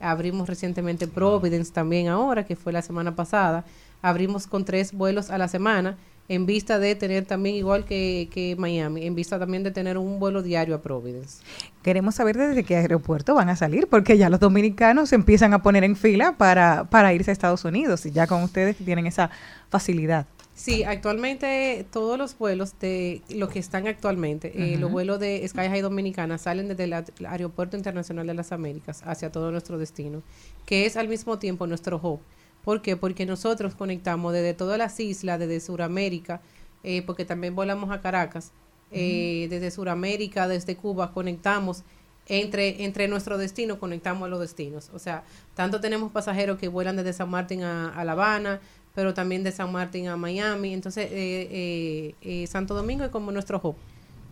[0.00, 3.64] Abrimos recientemente Providence también ahora, que fue la semana pasada.
[4.02, 5.96] Abrimos con tres vuelos a la semana
[6.28, 10.18] en vista de tener también, igual que, que Miami, en vista también de tener un
[10.18, 11.42] vuelo diario a Providence.
[11.82, 15.62] Queremos saber desde qué aeropuerto van a salir, porque ya los dominicanos se empiezan a
[15.62, 19.30] poner en fila para, para irse a Estados Unidos y ya con ustedes tienen esa
[19.68, 20.26] facilidad.
[20.54, 24.82] Sí, actualmente todos los vuelos de lo que están actualmente, eh, Ujú.
[24.82, 26.94] los vuelos de Sky High Dominicana salen desde el
[27.26, 30.22] Aeropuerto Internacional de las Américas hacia todo nuestro destino,
[30.64, 32.20] que es al mismo tiempo nuestro hub.
[32.64, 32.96] ¿Por qué?
[32.96, 36.40] Porque nosotros conectamos desde todas las islas, desde Sudamérica,
[36.82, 38.52] eh, porque también volamos a Caracas,
[38.90, 41.82] eh, desde Sudamérica, desde Cuba, conectamos
[42.26, 44.90] entre, entre nuestro destino, conectamos a los destinos.
[44.94, 48.60] O sea, tanto tenemos pasajeros que vuelan desde San Martín a, a La Habana,
[48.94, 50.72] pero también de San Martín a Miami.
[50.72, 53.76] Entonces, eh, eh, eh, Santo Domingo es como nuestro hub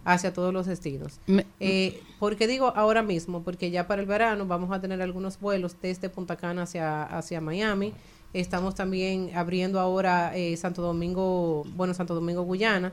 [0.05, 1.21] hacia todos los destinos.
[1.61, 3.43] Eh, ¿Por qué digo ahora mismo?
[3.43, 7.41] Porque ya para el verano vamos a tener algunos vuelos desde Punta Cana hacia, hacia
[7.41, 7.93] Miami.
[8.35, 12.93] Estamos también abriendo ahora eh, Santo Domingo, bueno, Santo Domingo, Guyana.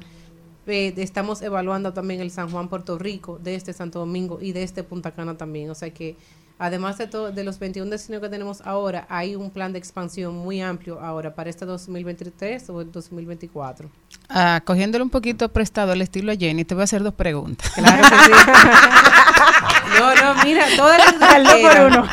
[0.68, 4.64] Eh, estamos evaluando también el San Juan, Puerto Rico, de este Santo Domingo y de
[4.64, 5.70] este Punta Cana también.
[5.70, 6.18] O sea que
[6.60, 10.36] Además de, todo, de los 21 destinos que tenemos ahora, hay un plan de expansión
[10.36, 13.90] muy amplio ahora para este 2023 o el 2024.
[14.28, 17.72] Ah, cogiéndole un poquito prestado al estilo a Jenny, te voy a hacer dos preguntas.
[17.72, 18.32] Claro que sí.
[19.98, 22.08] No, no, mira, todas las dos por uno.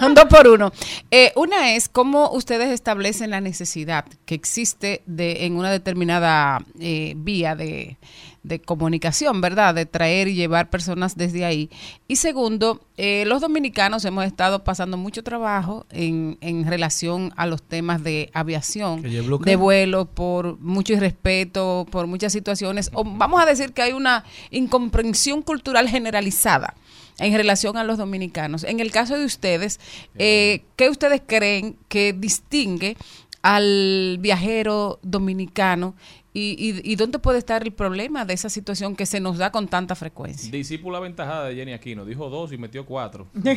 [0.06, 0.72] Un dos por uno.
[1.10, 7.14] Eh, una es cómo ustedes establecen la necesidad que existe de en una determinada eh,
[7.16, 7.98] vía de,
[8.46, 9.74] de comunicación, ¿verdad?
[9.74, 11.68] De traer y llevar personas desde ahí.
[12.06, 17.62] Y segundo, eh, los dominicanos hemos estado pasando mucho trabajo en, en relación a los
[17.62, 22.90] temas de aviación, de vuelo, por mucho irrespeto, por muchas situaciones.
[22.94, 26.74] O vamos a decir que hay una incomprensión cultural generalizada
[27.18, 28.62] en relación a los dominicanos.
[28.62, 29.80] En el caso de ustedes,
[30.18, 32.96] eh, ¿qué ustedes creen que distingue
[33.42, 35.94] al viajero dominicano
[36.38, 39.50] y, y- y dónde puede estar el problema de esa situación que se nos da
[39.52, 40.50] con tanta frecuencia?
[40.50, 42.04] Discípula aventajada de Jenny Aquino.
[42.04, 43.26] Dijo dos y metió cuatro.
[43.44, 43.54] Ay,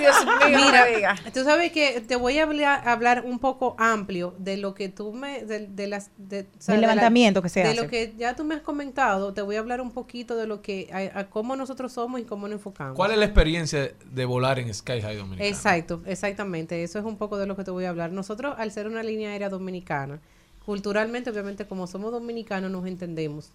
[0.00, 1.16] Dios mío, Mira, diga.
[1.32, 5.12] tú sabes que te voy a hablar, hablar un poco amplio de lo que tú
[5.12, 7.80] me, de, de las, de, o sea, Del de la- levantamiento que se de hace.
[7.82, 10.60] lo que ya tú me has comentado, te voy a hablar un poquito de lo
[10.62, 12.96] que, a, a cómo nosotros somos y cómo nos enfocamos.
[12.96, 15.48] ¿Cuál es la experiencia de volar en Sky High Dominicana?
[15.48, 16.82] Exacto, exactamente.
[16.82, 18.12] Eso es un poco de lo que te voy a hablar.
[18.12, 20.20] Nosotros, al ser una línea aérea dominicana,
[20.64, 23.50] culturalmente, obviamente, como somos dominicanos, nos entendemos.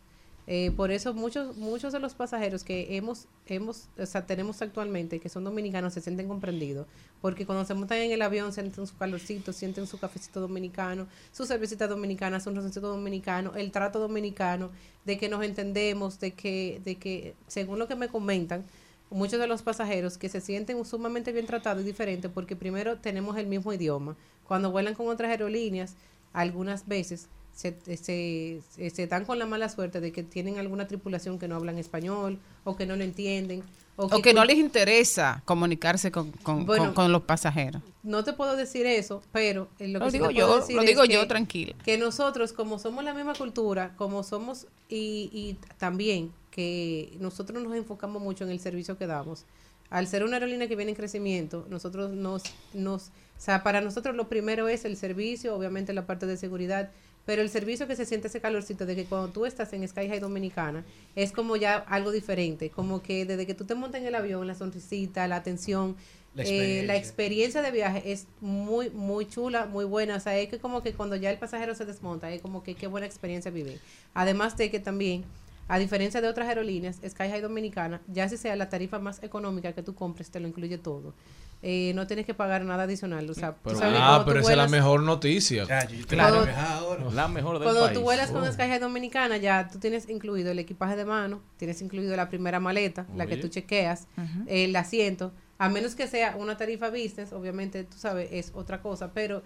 [0.51, 5.19] Eh, por eso muchos muchos de los pasajeros que hemos hemos o sea, tenemos actualmente
[5.19, 6.87] que son dominicanos se sienten comprendidos
[7.21, 11.45] porque cuando se montan en el avión sienten su calorcito sienten su cafecito dominicano su
[11.45, 14.71] cervecita dominicana su roncito dominicano el trato dominicano
[15.05, 18.65] de que nos entendemos de que de que según lo que me comentan
[19.11, 23.37] muchos de los pasajeros que se sienten sumamente bien tratados y diferentes porque primero tenemos
[23.37, 24.15] el mismo idioma.
[24.47, 25.95] Cuando vuelan con otras aerolíneas,
[26.33, 31.39] algunas veces se, se, se- dan con la mala suerte de que tienen alguna tripulación
[31.39, 33.63] que no hablan español o que no lo entienden.
[33.97, 36.85] O O que no les interesa comunicarse con, con- Bueno.
[36.85, 37.81] con- con los pasajeros.
[38.01, 40.87] No te puedo decir eso, pero en lo que Lo digo yo, decir lo es
[40.87, 41.75] digo que- yo, tranquila.
[41.83, 47.75] Que nosotros, como somos la misma cultura, como somos, y, y también que nosotros nos
[47.75, 49.43] enfocamos mucho en el servicio que damos.
[49.89, 54.15] Al ser una aerolínea que viene en crecimiento, nosotros nos, nos, o sea, para nosotros
[54.15, 56.91] lo primero es el servicio, obviamente la parte de seguridad,
[57.25, 60.07] pero el servicio que se siente ese calorcito de que cuando tú estás en Sky
[60.07, 60.83] High Dominicana
[61.15, 64.47] es como ya algo diferente, como que desde que tú te montas en el avión,
[64.47, 65.95] la sonrisita, la atención,
[66.33, 66.83] La eh, experiencia.
[66.87, 70.15] la experiencia de viaje es muy, muy chula, muy buena.
[70.15, 72.75] O sea, es que como que cuando ya el pasajero se desmonta, es como que
[72.75, 73.79] qué buena experiencia vive.
[74.13, 75.25] Además de que también,
[75.69, 79.71] a diferencia de otras aerolíneas, Sky High Dominicana, ya si sea la tarifa más económica
[79.71, 81.13] que tú compres, te lo incluye todo.
[81.61, 83.29] Eh, no tienes que pagar nada adicional.
[83.29, 85.65] O sea, tú Pero- sabes que ah, pero esa es la mejor noticia.
[86.07, 86.45] Claro.
[87.13, 87.93] La mejor del Cuando país.
[87.93, 88.51] tú vuelas con Oh.
[88.51, 92.59] Sky High Dominicana, ya tú tienes incluido el equipaje de mano, tienes incluido la primera
[92.59, 94.07] maleta, la que tú chequeas,
[94.47, 99.11] el asiento, a menos que sea una tarifa business, obviamente tú sabes, es otra cosa,
[99.13, 99.43] pero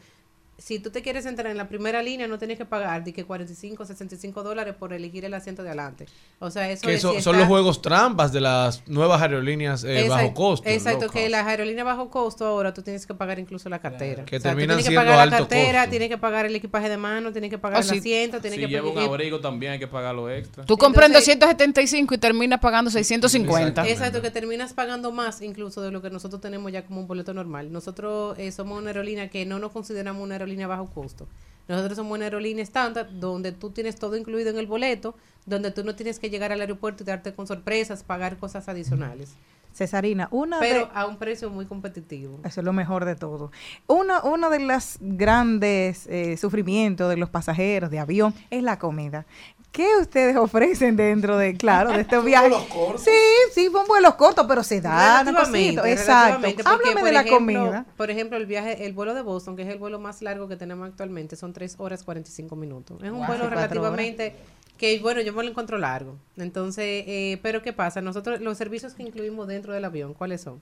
[0.58, 3.26] si tú te quieres entrar en la primera línea, no tienes que pagar de que
[3.26, 6.06] 45, 65 dólares por elegir el asiento de adelante.
[6.40, 9.22] O sea, eso Que es son, si son está- los juegos trampas de las nuevas
[9.22, 10.70] aerolíneas eh, bajo costo.
[10.70, 11.32] Exacto, que cost.
[11.32, 14.26] las aerolíneas bajo costo ahora tú tienes que pagar incluso la cartera.
[14.26, 15.90] Que O sea, tú terminan tienes que siendo pagar la cartera, costo.
[15.90, 17.98] tienes que pagar el equipaje de mano, tienes que pagar Oh, el sí.
[17.98, 20.66] asiento, tienes Si que lleva un abrigo también hay que pagar lo extra.
[20.66, 23.88] Tú compras en Entonces- 275 y terminas pagando 650.
[23.90, 27.34] Exacto, que terminas pagando más incluso de lo que nosotros tenemos ya como un boleto
[27.34, 27.72] normal.
[27.72, 31.28] Nosotros eh, somos una aerolínea que no nos consideramos una aerolínea bajo costo.
[31.68, 35.16] Nosotros somos una aerolínea estándar donde tú tienes todo incluido en el boleto,
[35.46, 39.34] donde tú no tienes que llegar al aeropuerto y darte con sorpresas, pagar cosas adicionales.
[39.74, 40.92] Cesarina, una Pero de...
[40.94, 42.40] a un precio muy competitivo.
[42.44, 43.52] Eso es lo mejor de todo.
[43.88, 49.26] Uno, uno de los grandes eh, sufrimientos de los pasajeros de avión es la comida.
[49.72, 52.54] ¿Qué ustedes ofrecen dentro de, claro, de estos viajes?
[52.98, 53.10] Sí,
[53.54, 55.92] sí, son vuelos cortos, pero se dan Relativamente.
[55.92, 56.42] Exacto.
[56.42, 57.86] relativamente, porque, Háblame de la ejemplo, comida.
[57.98, 60.58] Por ejemplo, el viaje, el vuelo de Boston, que es el vuelo más largo que
[60.58, 63.02] tenemos actualmente, son 3 horas 45 minutos.
[63.02, 63.26] Es un Wow.
[63.28, 64.36] vuelo relativamente
[64.78, 66.18] que, bueno, yo me lo encuentro largo.
[66.38, 68.02] Entonces, eh, pero ¿qué pasa?
[68.02, 70.62] Nosotros, los servicios que incluimos dentro del avión, ¿cuáles son?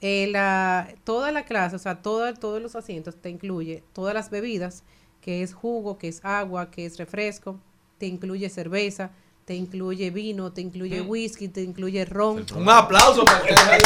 [0.00, 4.84] Eh, la, toda la clase, o sea, todos los asientos te incluye todas las bebidas,
[5.20, 7.58] que es jugo, que es agua, que es refresco,
[7.98, 9.10] te incluye cerveza,
[9.48, 11.08] te incluye vino, te incluye Mm.
[11.08, 12.44] whisky, te incluye ron.
[12.54, 13.82] Un aplauso para ustedes.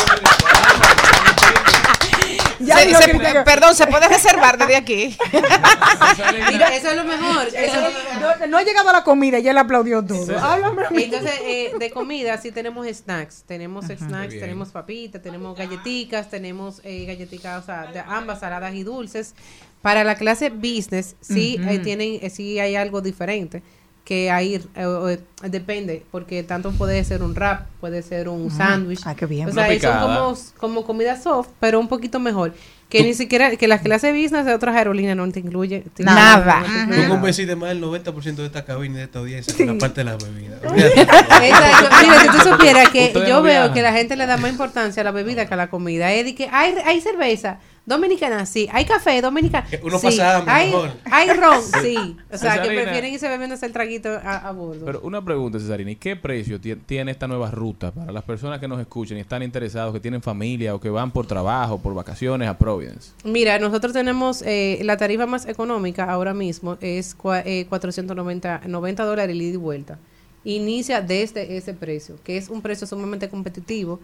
[2.58, 5.16] Ya Se- se- que perdón, se puede reservar desde aquí.
[6.50, 7.46] Mira, eso es lo mejor.
[7.46, 8.40] eso es lo mejor.
[8.40, 10.36] No, no ha llegado a la comida, ya le aplaudió todo.
[10.36, 11.04] Háblame a mí.
[11.04, 13.44] Entonces, eh, de comida sí tenemos snacks.
[13.46, 18.82] Tenemos snacks, tenemos papitas, tenemos galletitas, tenemos eh, galletitas, o sea, de ambas saladas y
[18.82, 19.34] dulces.
[19.80, 21.70] Para la clase business, sí Ujú.
[21.70, 23.62] eh, tienen, eh, sí hay algo diferente.
[24.04, 29.00] Que hay, eh, eh, depende, porque tanto puede ser un wrap, puede ser un sándwich.
[29.04, 29.48] Ah, qué bien.
[29.48, 32.52] O sea, son como, como comida soft, pero un poquito mejor.
[32.88, 35.82] Que ni siquiera, que las clases business de otras aerolíneas no te incluye.
[35.94, 36.60] te- Nada.
[36.60, 39.56] no te incluye Tú convenciste más del 90% de esta cabina y de esta audiencia
[39.56, 40.60] con la parte de las bebidas.
[40.74, 43.72] Mira, si tú supieras que Ustedes yo no veo viajan.
[43.74, 46.12] que la gente le da más importancia a la bebida que a la comida.
[46.12, 48.68] Es de que hay, hay cerveza dominicana, sí.
[48.72, 49.66] Hay café dominicano.
[49.68, 50.06] Que uno sí.
[50.06, 50.90] pasa hambre, hay, mejor.
[51.10, 52.16] hay ron, sí.
[52.32, 54.84] O sea, que prefieren irse bebiéndose el traguito a, a bordo.
[54.84, 58.60] Pero una pregunta, Cesarina, ¿y qué precio ti- tiene esta nueva ruta para las personas
[58.60, 61.94] que nos escuchan y están interesados, que tienen familia o que van por trabajo, por
[61.94, 63.10] vacaciones a Providence?
[63.24, 69.32] Mira, nosotros tenemos eh, la tarifa más económica ahora mismo es eh, 490 90 dólares
[69.34, 69.98] el ida y vuelta.
[70.44, 74.00] Inicia desde ese precio, que es un precio sumamente competitivo.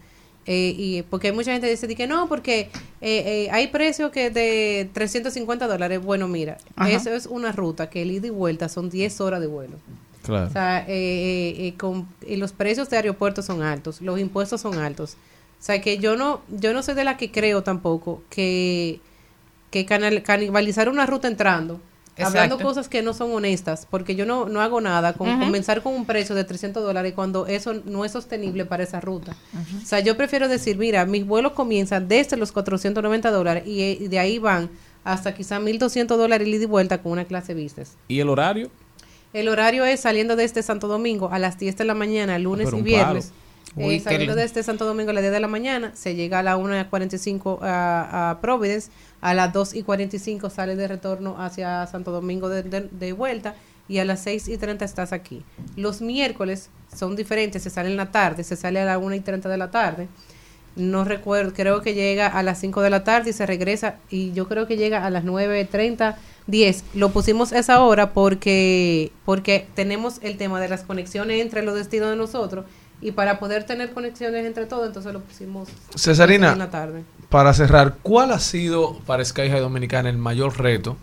[0.51, 2.69] Eh, y porque hay mucha gente que dice que no, porque eh,
[3.03, 6.01] eh, hay precios que de 350 dólares.
[6.03, 6.91] Bueno, mira, Ajá.
[6.91, 9.77] eso es una ruta que el ida y vuelta son 10 horas de vuelo.
[10.23, 10.49] Claro.
[10.49, 14.61] O sea, eh, eh, eh, con- y los precios de aeropuertos son altos, los impuestos
[14.63, 15.17] son altos.
[15.61, 19.01] O sea, que yo no, yo no soy de la que creo tampoco que,
[19.71, 21.81] que canal- canibalizar una ruta entrando,
[22.23, 22.65] hablando Exacto.
[22.65, 26.05] cosas que no son honestas, porque yo no, no hago nada con comenzar con un
[26.05, 29.37] precio de 300 dólares cuando eso no es sostenible para esa ruta.
[29.83, 34.09] O sea, yo prefiero decir, mira, mis vuelos comienzan desde los 490 dólares y, y
[34.09, 34.71] de ahí van
[35.05, 37.97] hasta quizá 1.200 dólares ida y vuelta con una clase business.
[38.09, 38.71] ¿Y el horario?
[39.33, 42.79] El horario es saliendo desde Santo Domingo a las 10 de la mañana, lunes pero
[42.79, 43.33] y viernes.
[43.77, 46.57] Eh, saliendo desde Santo Domingo a las 10 de la mañana, se llega a la
[46.57, 48.91] 1.45 a, a Providence,
[49.21, 53.55] a las 2 y 45 sale de retorno hacia Santo Domingo de, de- de vuelta
[53.89, 55.45] y a las 6 y 30 estás aquí.
[55.77, 59.21] Los miércoles son diferentes, se sale en la tarde, se sale a las 1 y
[59.21, 60.09] 30 de la tarde.
[60.77, 64.33] No recuerdo, creo que llega a las 5 de la tarde y se regresa y
[64.33, 66.17] yo creo que llega a las 9.30,
[66.47, 66.85] 10.
[66.95, 72.11] Lo pusimos esa hora porque, porque tenemos el tema de las conexiones entre los destinos
[72.11, 72.65] de nosotros
[73.01, 77.05] y para poder tener conexiones entre todos, entonces lo pusimos Cesarina, en la tarde.
[77.29, 80.97] Para cerrar, ¿cuál ha sido para Sky High Dominicana el mayor reto?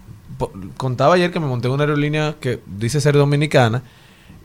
[0.75, 3.83] Contaba ayer que me monté en una aerolínea que dice ser dominicana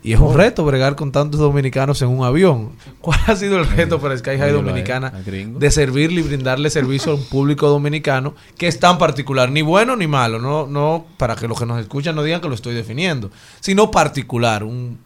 [0.03, 2.71] y es un reto bregar con tantos dominicanos en un avión.
[3.01, 7.15] ¿Cuál ha sido el reto para Sky High Dominicana de servirle y brindarle servicio a
[7.15, 11.47] un público dominicano que es tan particular, ni bueno ni malo, no, no para que
[11.47, 13.29] los que nos escuchan no digan que lo estoy definiendo,
[13.59, 14.97] sino particular, un,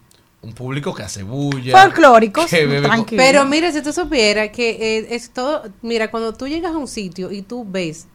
[0.45, 3.21] un público que hace bulla, Folclóricos, tranquilo.
[3.21, 6.87] Pero mire, si tú supieras que eh, es todo, mira, cuando tú llegas a un
[6.87, 8.07] sitio y tú ves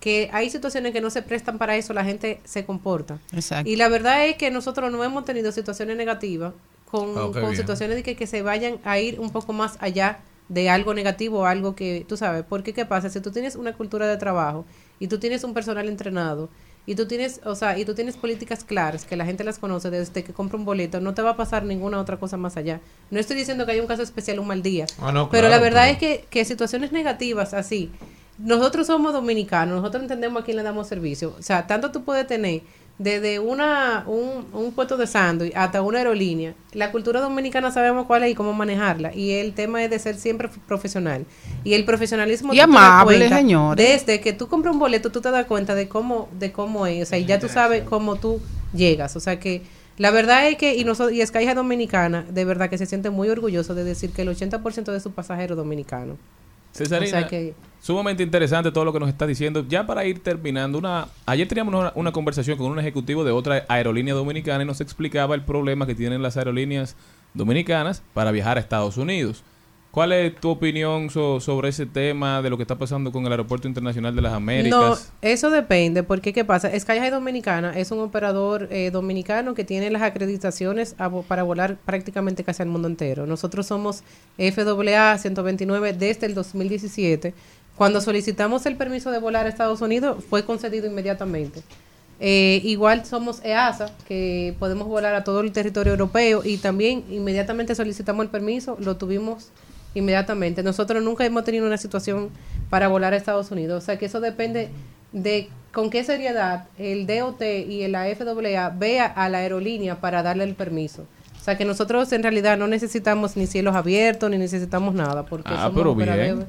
[0.00, 3.18] que hay situaciones que no se prestan para eso, la gente se comporta.
[3.32, 3.68] Exacto.
[3.70, 6.52] Y la verdad es que nosotros no hemos tenido situaciones negativas
[6.90, 10.20] con, Ah, con situaciones de que, que se vayan a ir un poco más allá
[10.48, 14.06] de algo negativo algo que, tú sabes, porque qué pasa, si tú tienes una cultura
[14.06, 14.64] de trabajo
[14.98, 16.48] y tú tienes un personal entrenado
[16.88, 19.90] y tú tienes, o sea, y tú tienes políticas claras que la gente las conoce
[19.90, 22.80] desde que compra un boleto, no te va a pasar ninguna otra cosa más allá.
[23.10, 25.54] No estoy diciendo que hay un caso especial un mal día, Ah, no, pero claro,
[25.54, 27.90] la verdad es que, que situaciones negativas así,
[28.38, 31.36] nosotros somos dominicanos, nosotros entendemos a quién le damos servicio.
[31.38, 32.62] O sea, tanto tú puedes tener
[32.98, 36.54] desde una, un, un puesto de sándwich hasta una aerolínea.
[36.72, 39.14] La cultura dominicana sabemos cuál es y cómo manejarla.
[39.14, 41.24] Y el tema es de ser siempre profesional.
[41.62, 42.52] Y el profesionalismo...
[42.52, 43.86] Y amable, señores.
[44.06, 47.04] Desde que tú compras un boleto, tú te das cuenta de cómo, de cómo es.
[47.04, 48.40] O sea, y ya tú sabes cómo tú
[48.72, 49.16] llegas.
[49.16, 49.62] O sea que...
[49.96, 53.10] La verdad es que, y nosotros, y Sky High Dominicana, de verdad que se siente
[53.10, 56.18] muy orgulloso de decir que el 80% de sus pasajeros dominicanos.
[56.72, 59.64] Cesarina, O sea que- sumamente interesante todo lo que nos está diciendo.
[59.68, 63.64] Ya para ir terminando, una ayer teníamos una, una conversación con un ejecutivo de otra
[63.68, 66.96] aerolínea dominicana y nos explicaba el problema que tienen las aerolíneas
[67.34, 69.42] dominicanas para viajar a Estados Unidos.
[69.90, 73.32] ¿Cuál es tu opinión so- sobre ese tema de lo que está pasando con el
[73.32, 75.12] Aeropuerto Internacional de las No, Américas?
[75.22, 76.68] eso depende, porque ¿qué pasa?
[76.78, 81.78] Sky High Dominicana es un operador eh, dominicano que tiene las acreditaciones a para volar
[81.84, 83.26] prácticamente casi al mundo entero.
[83.26, 84.02] Nosotros somos
[84.36, 87.32] FAA 129 desde el 2017.
[87.74, 91.62] Cuando solicitamos el permiso de volar a Estados Unidos, fue concedido inmediatamente.
[92.20, 97.74] Eh, igual somos EASA, que podemos volar a todo el territorio europeo y también inmediatamente
[97.76, 99.50] solicitamos el permiso, lo tuvimos
[99.94, 100.62] inmediatamente.
[100.62, 102.30] Nosotros nunca hemos tenido una situación
[102.70, 104.68] para volar a Estados Unidos, o sea que eso depende
[105.12, 110.44] de con qué seriedad el DOT y la FAA vea a la aerolínea para darle
[110.44, 111.06] el permiso.
[111.40, 115.48] O sea que nosotros en realidad no necesitamos ni cielos abiertos ni necesitamos nada porque
[115.50, 116.46] Ah, somos pero bien.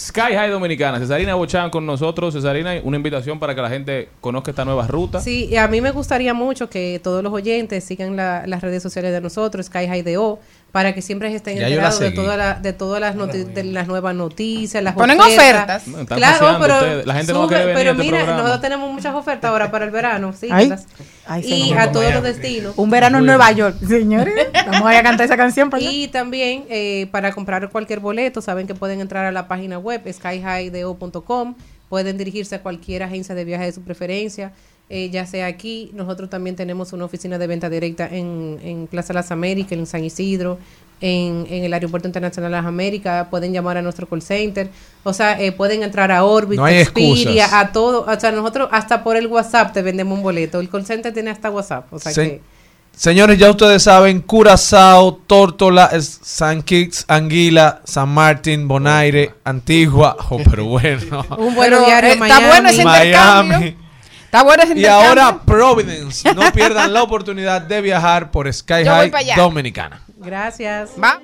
[0.00, 2.32] Sky High Dominicana, Cesarina Bochán con nosotros.
[2.32, 5.20] Cesarina, una invitación para que la gente conozca esta nueva ruta.
[5.20, 8.82] Sí, y a mí me gustaría mucho que todos los oyentes sigan la- las redes
[8.82, 10.38] sociales de nosotros, Sky High DO,
[10.72, 13.88] para que siempre estén Ya enterados de, toda la- de todas las, noti- de las
[13.88, 15.38] nuevas noticias, las Ponen ofertas.
[15.82, 15.88] ofertas.
[15.88, 17.06] No, están Claro, pero, ustedes.
[17.06, 18.42] La gente no va a sube- querer venir pero a este mira, programa.
[18.42, 20.32] nosotros tenemos muchas ofertas ahora para el verano.
[20.32, 20.68] Sí, Ay.
[20.68, 20.86] las-
[21.32, 22.74] Ay, y a todos los destinos.
[22.76, 24.34] Un verano en Nueva York, señores.
[24.66, 25.70] Vamos a cantar esa canción.
[25.78, 30.02] Y también eh, para comprar cualquier boleto, saben que pueden entrar a la página web
[30.12, 31.54] skyhighdeo.com,
[31.88, 34.52] pueden dirigirse a cualquier agencia de viaje de su preferencia,
[34.88, 39.12] eh, ya sea aquí, nosotros también tenemos una oficina de venta directa en, en Plaza
[39.12, 40.58] Las Américas, en San Isidro,
[41.00, 44.68] en, en el Aeropuerto Internacional de las Américas, pueden llamar a nuestro call center,
[45.02, 49.02] o sea, eh, pueden entrar a Orbit, No Expedia, a todo, o sea, nosotros hasta
[49.02, 52.12] por el WhatsApp te vendemos un boleto, el call center tiene hasta WhatsApp, o sea
[52.12, 52.60] Se- que...
[52.92, 60.64] Señores, ya ustedes saben, Curazao, Tórtola, San Kitts, Anguila, San Martín, Bonaire, Antigua, oh, pero
[60.66, 61.24] bueno.
[61.38, 63.08] Un Pero, diario eh, a está bueno ese Miami.
[63.54, 63.74] intercambio.
[64.24, 65.08] Está bueno ese Y intercambio.
[65.22, 66.34] ahora Providence.
[66.34, 69.12] No pierdan la oportunidad de viajar por Sky Yo High.
[69.36, 70.02] Dominicana.
[70.20, 70.92] Gracias.
[71.00, 71.20] Va.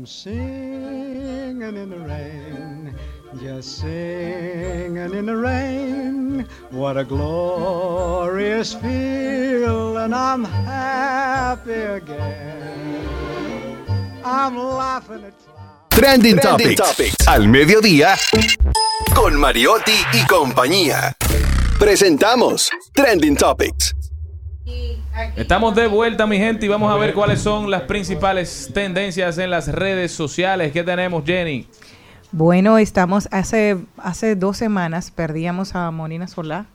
[0.00, 2.94] I'm singing in the rain,
[3.38, 6.46] just singing in the rain.
[6.70, 10.14] What a glorious feeling!
[10.14, 13.04] I'm happy again.
[14.24, 15.34] I'm laughing at
[15.90, 16.80] Trending, Trending Topics.
[16.80, 17.28] Topics.
[17.28, 18.16] Al mediodía.
[19.14, 21.14] Con Mariotti y compañía.
[21.78, 23.99] Presentamos Trending Topics.
[25.36, 29.50] Estamos de vuelta, mi gente, y vamos a ver cuáles son las principales tendencias en
[29.50, 30.72] las redes sociales.
[30.72, 31.66] ¿Qué tenemos, Jenny?
[32.32, 36.66] Bueno, estamos hace hace dos semanas perdíamos a Monina Solá,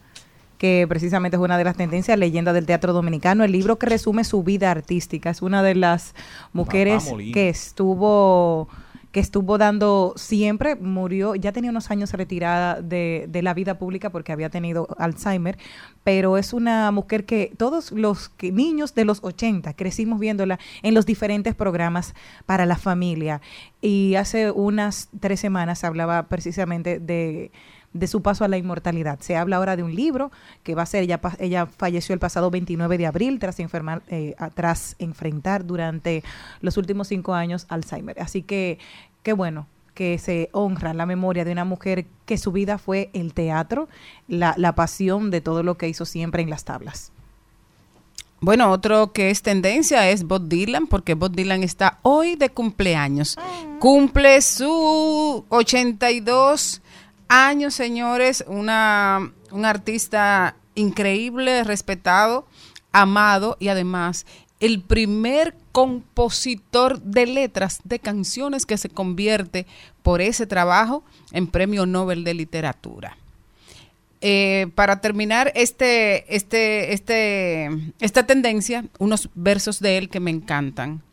[0.58, 4.24] que precisamente es una de las tendencias, leyenda del teatro dominicano, el libro que resume
[4.24, 5.30] su vida artística.
[5.30, 6.14] Es una de las
[6.52, 8.68] mujeres que estuvo
[9.16, 14.10] que estuvo dando siempre, murió, ya tenía unos años retirada de, de la vida pública
[14.10, 15.58] porque había tenido Alzheimer,
[16.04, 21.06] pero es una mujer que todos los niños de los 80 crecimos viéndola en los
[21.06, 22.14] diferentes programas
[22.46, 23.40] para la familia.
[23.80, 27.54] Y hace unas tres semanas hablaba precisamente de,
[27.96, 29.20] de su paso a la inmortalidad.
[29.22, 30.30] Se habla ahora de un libro
[30.64, 34.36] que va a ser, ella, ella falleció el pasado 29 de abril tras, enfermar, eh,
[34.54, 36.22] tras enfrentar durante
[36.60, 38.22] los últimos cinco años Alzheimer.
[38.22, 38.80] Así que,
[39.24, 43.34] qué bueno que se honra la memoria de una mujer que su vida fue el
[43.34, 43.88] teatro,
[44.28, 47.14] la, la pasión de todo lo que hizo siempre en las tablas.
[48.42, 53.38] Bueno, otro que es tendencia es Bob Dylan, porque Bob Dylan está hoy de cumpleaños.
[53.80, 56.82] Cumple su 82
[57.28, 58.44] años, señores.
[58.48, 62.46] Una, un artista increíble, respetado,
[62.92, 64.26] amado y además
[64.60, 69.66] el primer compositor de letras de canciones que se convierte
[70.02, 73.18] por ese trabajo en Premio Nobel de Literatura.
[74.22, 77.70] Eh, para terminar este, este, este,
[78.00, 81.04] esta tendencia, unos versos de él que me encantan.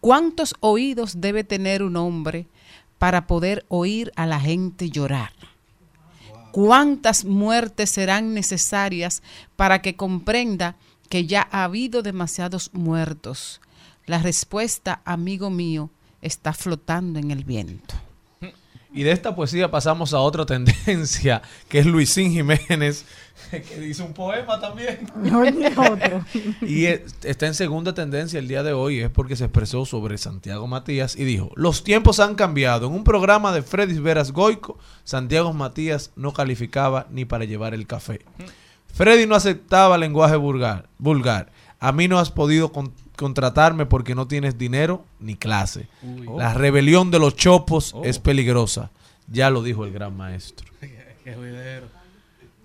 [0.00, 2.46] ¿Cuántos oídos debe tener un hombre
[2.98, 5.32] para poder oír a la gente llorar?
[6.52, 9.22] ¿Cuántas muertes serán necesarias
[9.56, 10.76] para que comprenda
[11.08, 13.60] que ya ha habido demasiados muertos?
[14.06, 15.90] La respuesta, amigo mío,
[16.22, 17.94] está flotando en el viento.
[18.92, 23.04] Y de esta poesía pasamos a otra tendencia, que es Luisín Jiménez,
[23.68, 25.06] que dice un poema también.
[26.62, 30.18] Y es- está en segunda tendencia el día de hoy, es porque se expresó sobre
[30.18, 32.86] Santiago Matías y dijo, los tiempos han cambiado.
[32.86, 37.86] En un programa de Freddy Veras Goico, Santiago Matías no calificaba ni para llevar el
[37.86, 38.20] café.
[38.92, 40.88] Freddy no aceptaba lenguaje vulgar.
[40.98, 41.50] vulgar.
[41.78, 45.88] A mí no has podido con- contratarme porque no tienes dinero ni clase.
[46.02, 46.26] Uy.
[46.36, 48.90] La rebelión de los chopos es peligrosa.
[49.28, 50.66] Ya lo dijo el gran maestro.
[51.24, 51.86] Qué juidero.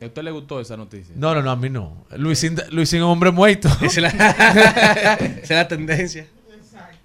[0.05, 1.15] ¿A usted le gustó esa noticia?
[1.17, 2.05] No, no, no, a mí no.
[2.15, 3.67] Luisín, Luisín es un hombre muerto.
[3.81, 4.09] Esa es la,
[5.19, 6.27] esa es la tendencia.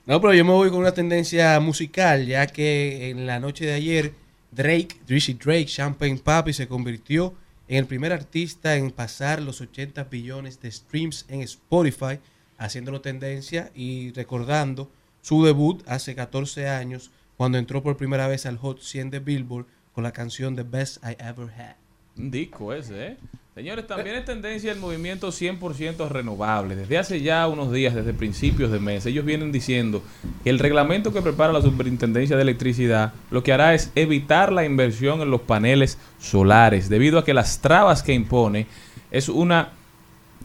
[0.04, 3.72] No, pero yo me voy con una tendencia musical, ya que en la noche de
[3.72, 4.12] ayer
[4.50, 7.34] Drake, Drizzy Drake, Champagne Papi se convirtió
[7.68, 12.18] en el primer artista en pasar los 80 billones de streams en Spotify,
[12.58, 14.90] haciéndolo tendencia y recordando
[15.22, 19.66] su debut hace 14 años cuando entró por primera vez al Hot 100 de Billboard
[19.94, 21.89] con la canción The Best I Ever Had.
[22.16, 23.16] Un disco ese, ¿eh?
[23.54, 26.76] Señores, también es tendencia el movimiento 100% renovable.
[26.76, 30.02] Desde hace ya unos días, desde principios de mes, ellos vienen diciendo
[30.44, 34.64] que el reglamento que prepara la Superintendencia de Electricidad lo que hará es evitar la
[34.64, 38.66] inversión en los paneles solares, debido a que las trabas que impone
[39.10, 39.72] es una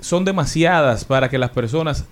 [0.01, 2.05] son demasiadas para que las personas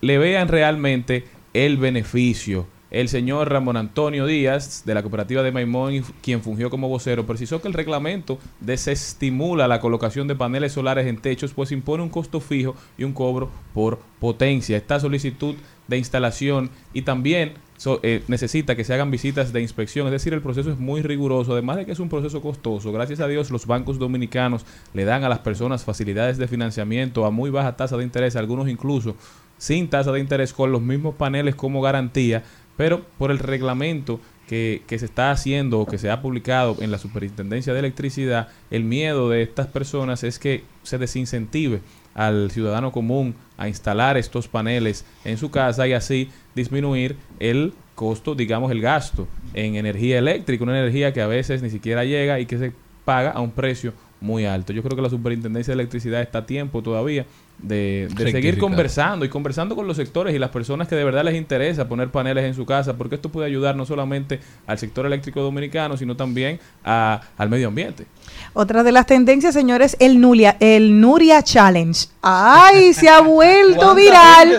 [0.00, 2.66] le vean realmente el beneficio.
[2.90, 7.62] El señor Ramón Antonio Díaz, de la cooperativa de Maimón, quien fungió como vocero, precisó
[7.62, 12.40] que el reglamento desestimula la colocación de paneles solares en techos, pues impone un costo
[12.40, 14.76] fijo y un cobro por potencia.
[14.76, 15.54] Esta solicitud
[15.86, 20.34] de instalación y también so- eh, necesita que se hagan visitas de inspección, es decir,
[20.34, 22.90] el proceso es muy riguroso, además de que es un proceso costoso.
[22.90, 27.30] Gracias a Dios los bancos dominicanos le dan a las personas facilidades de financiamiento a
[27.30, 29.14] muy baja tasa de interés, algunos incluso
[29.58, 32.44] sin tasa de interés con los mismos paneles como garantía,
[32.80, 36.90] pero por el reglamento que, que se está haciendo o que se ha publicado en
[36.90, 41.82] la Superintendencia de Electricidad, el miedo de estas personas es que se desincentive
[42.14, 48.34] al ciudadano común a instalar estos paneles en su casa y así disminuir el costo,
[48.34, 52.46] digamos, el gasto en energía eléctrica, una energía que a veces ni siquiera llega y
[52.46, 52.72] que se
[53.04, 53.92] paga a un precio
[54.22, 54.72] muy alto.
[54.72, 57.26] Yo creo que la Superintendencia de Electricidad está a tiempo todavía
[57.62, 61.24] de, de seguir conversando y conversando con los sectores y las personas que de verdad
[61.24, 65.04] les interesa poner paneles en su casa, porque esto puede ayudar no solamente al sector
[65.06, 68.06] eléctrico dominicano, sino también a- al medio ambiente.
[68.54, 72.06] Otra de las tendencias, señores, el Nuria, el Nuria Challenge.
[72.22, 72.92] ¡Ay!
[72.94, 74.58] Se ha vuelto ¿Cuánta viral.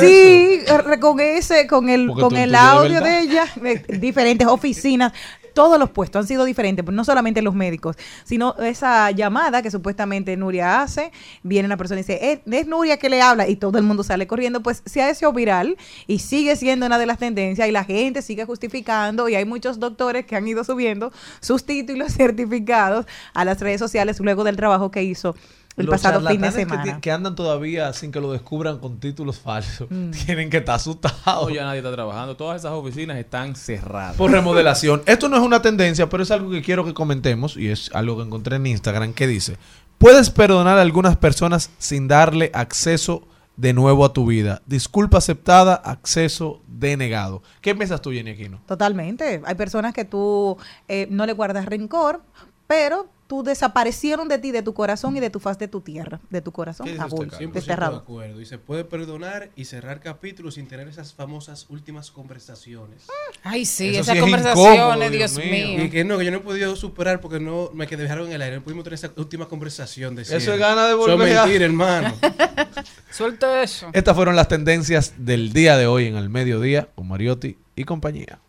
[0.00, 3.82] Sí, eh, con ese, con el, Porque con tú- el tú audio de ella, eh,
[3.98, 5.12] diferentes oficinas.
[5.54, 10.36] Todos los puestos han sido diferentes, no solamente los médicos, sino esa llamada que supuestamente
[10.36, 11.12] Nuria hace,
[11.42, 14.02] viene una persona y dice, "Eh, es Nuria que le habla y todo el mundo
[14.02, 15.76] sale corriendo, pues se ha hecho viral
[16.06, 19.78] y sigue siendo una de las tendencias y la gente sigue justificando y hay muchos
[19.78, 24.90] doctores que han ido subiendo sus títulos certificados a las redes sociales luego del trabajo
[24.90, 25.34] que hizo
[25.76, 26.82] el Los pasado fin de que semana.
[26.82, 29.88] ti- Que, andan todavía sin que lo descubran con títulos falsos.
[29.90, 30.10] Mm.
[30.26, 31.48] Tienen que estar asustados.
[31.48, 32.36] No, ya nadie está trabajando.
[32.36, 34.16] Todas esas oficinas están cerradas.
[34.16, 35.02] Por remodelación.
[35.06, 38.16] Esto no es una tendencia, pero es algo que quiero que comentemos y es algo
[38.18, 39.56] que encontré en Instagram que dice,
[39.98, 43.26] puedes perdonar a algunas personas sin darle acceso
[43.56, 44.62] de nuevo a tu vida.
[44.66, 47.42] Disculpa aceptada, acceso denegado.
[47.60, 48.60] ¿Qué piensas tú, Jenny Aquino?
[48.66, 49.40] Totalmente.
[49.44, 50.56] Hay personas que tú
[50.88, 52.22] eh, no le guardas rencor,
[52.66, 56.20] pero tú desaparecieron de ti, de tu corazón y de tu faz de tu tierra,
[56.28, 56.86] de tu corazón.
[56.86, 57.96] 100% de desterrado.
[57.96, 58.42] acuerdo.
[58.42, 63.06] Y se puede perdonar y cerrar capítulos sin tener esas famosas últimas conversaciones.
[63.42, 65.82] Ay, sí, Eso esas sí es conversaciones, incómodo, Dios mío.
[65.82, 68.34] Y que no, que yo no he podido superar porque no me quedé dejaron en
[68.34, 68.56] el aire.
[68.56, 70.14] No pudimos tener esa última conversación.
[70.14, 72.14] De Eso es gana de Eso volver es a- mentira, hermano.
[73.10, 73.88] Suelta eso.
[73.94, 78.40] Estas fueron las tendencias del día de hoy en el mediodía con Mariotti y compañía.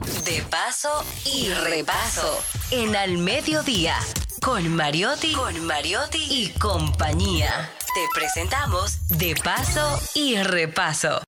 [0.00, 2.42] De paso y repaso.
[2.70, 3.96] En Al Mediodía,
[4.42, 7.70] con Mariotti, con Mariotti y compañía.
[7.94, 11.22] Te presentamos De paso y repaso.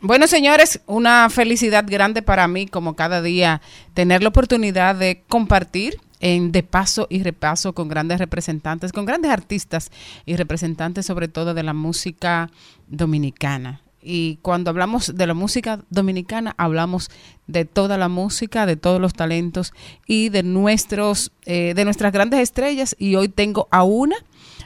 [0.00, 3.60] Bueno, señores, una felicidad grande para mí, como cada día,
[3.92, 9.30] tener la oportunidad de compartir en De Paso y Repaso con grandes representantes, con grandes
[9.30, 9.90] artistas
[10.26, 12.50] y representantes sobre todo de la música
[12.86, 13.80] dominicana.
[14.02, 17.10] Y cuando hablamos de la música dominicana, hablamos
[17.46, 19.74] de toda la música, de todos los talentos
[20.06, 22.96] y de nuestros, eh, de nuestras grandes estrellas.
[22.98, 24.16] Y hoy tengo a una,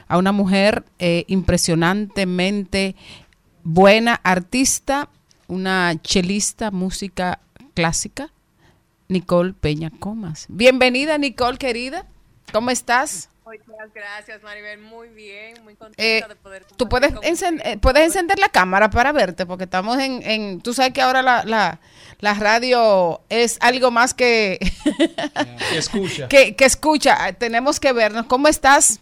[0.07, 2.95] a una mujer eh, impresionantemente
[3.63, 5.09] buena artista,
[5.47, 7.39] una chelista, música
[7.73, 8.31] clásica,
[9.07, 10.45] Nicole Peña Comas.
[10.49, 12.05] Bienvenida, Nicole, querida.
[12.51, 13.29] ¿Cómo estás?
[13.45, 14.79] Muchas gracias, Maribel.
[14.81, 18.89] Muy bien, muy contenta Eh, de poder Tú puedes, encen- eh, puedes encender la cámara
[18.89, 21.79] para verte, porque estamos en, en tú sabes que ahora la, la,
[22.19, 24.57] la radio es algo más que,
[25.69, 26.27] Que escucha.
[26.29, 27.33] que, que escucha.
[27.33, 28.25] Tenemos que vernos.
[28.25, 28.99] ¿Cómo estás?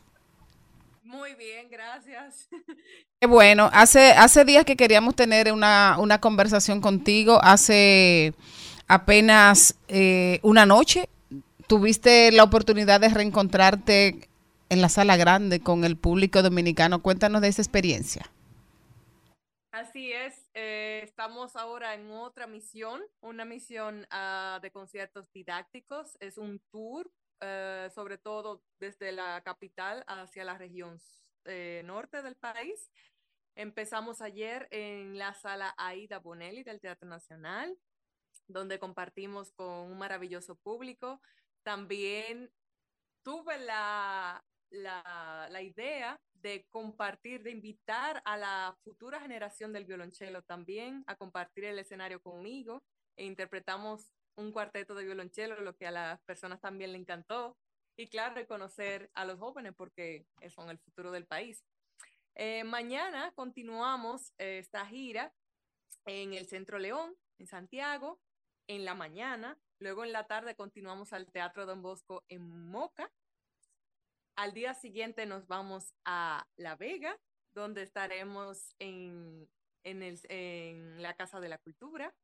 [1.04, 2.48] Muy bien, gracias.
[3.22, 8.34] Qué bueno, hace, hace días que queríamos tener una, una conversación contigo, hace
[8.94, 11.10] apenas eh, una noche
[11.68, 14.30] tuviste la oportunidad de reencontrarte
[14.70, 17.02] en la sala grande con el público dominicano.
[17.02, 18.30] Cuéntanos de esa experiencia.
[19.72, 26.16] Así es, eh, estamos ahora en otra misión, una misión ah, de conciertos didácticos.
[26.20, 27.10] Es un tour,
[27.42, 31.00] eh, sobre todo desde la capital hacia la región
[31.84, 32.92] norte del país.
[33.56, 37.76] Empezamos ayer en la sala Aida Bonelli del Teatro Nacional,
[38.48, 41.22] donde compartimos con un maravilloso público.
[41.64, 42.52] También
[43.24, 50.42] tuve la, la, la idea de compartir, de invitar a la futura generación del violonchelo
[50.44, 52.84] también a compartir el escenario conmigo
[53.16, 57.58] e interpretamos un cuarteto de violonchelo, lo que a las personas también le encantó.
[57.96, 61.64] Y claro, reconocer a los jóvenes porque son el futuro del país.
[62.36, 65.32] Eh, mañana continuamos eh, esta gira
[66.06, 68.20] en el Centro León, en Santiago,
[68.68, 69.58] en la mañana.
[69.80, 73.12] Luego en la tarde continuamos al Teatro Don Bosco en Moca.
[74.36, 77.20] Al día siguiente nos vamos a La Vega,
[77.54, 79.50] donde estaremos en,
[79.84, 82.16] en, el, en la Casa de la Cultura.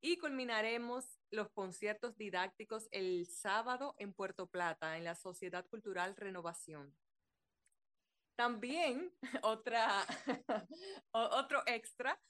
[0.00, 6.96] Y culminaremos los conciertos didácticos el sábado en Puerto Plata, en la Sociedad Cultural Renovación.
[8.36, 9.12] También,
[9.44, 10.04] otra,
[11.12, 12.20] otro extra,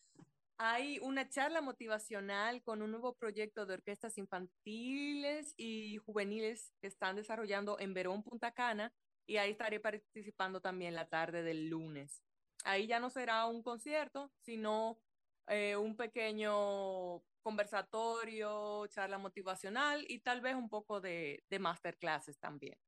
[0.65, 7.17] hay una charla motivacional con un nuevo proyecto de orquestas infantiles y juveniles que están
[7.17, 8.93] desarrollando en Verón, Punta Cana,
[9.27, 12.23] y ahí estaré participando también la tarde del lunes.
[12.65, 15.01] Ahí ya no será un concierto, sino
[15.49, 22.79] eh, un pequeño conversatorio, charla motivacional y tal vez un poco de, de masterclasses también.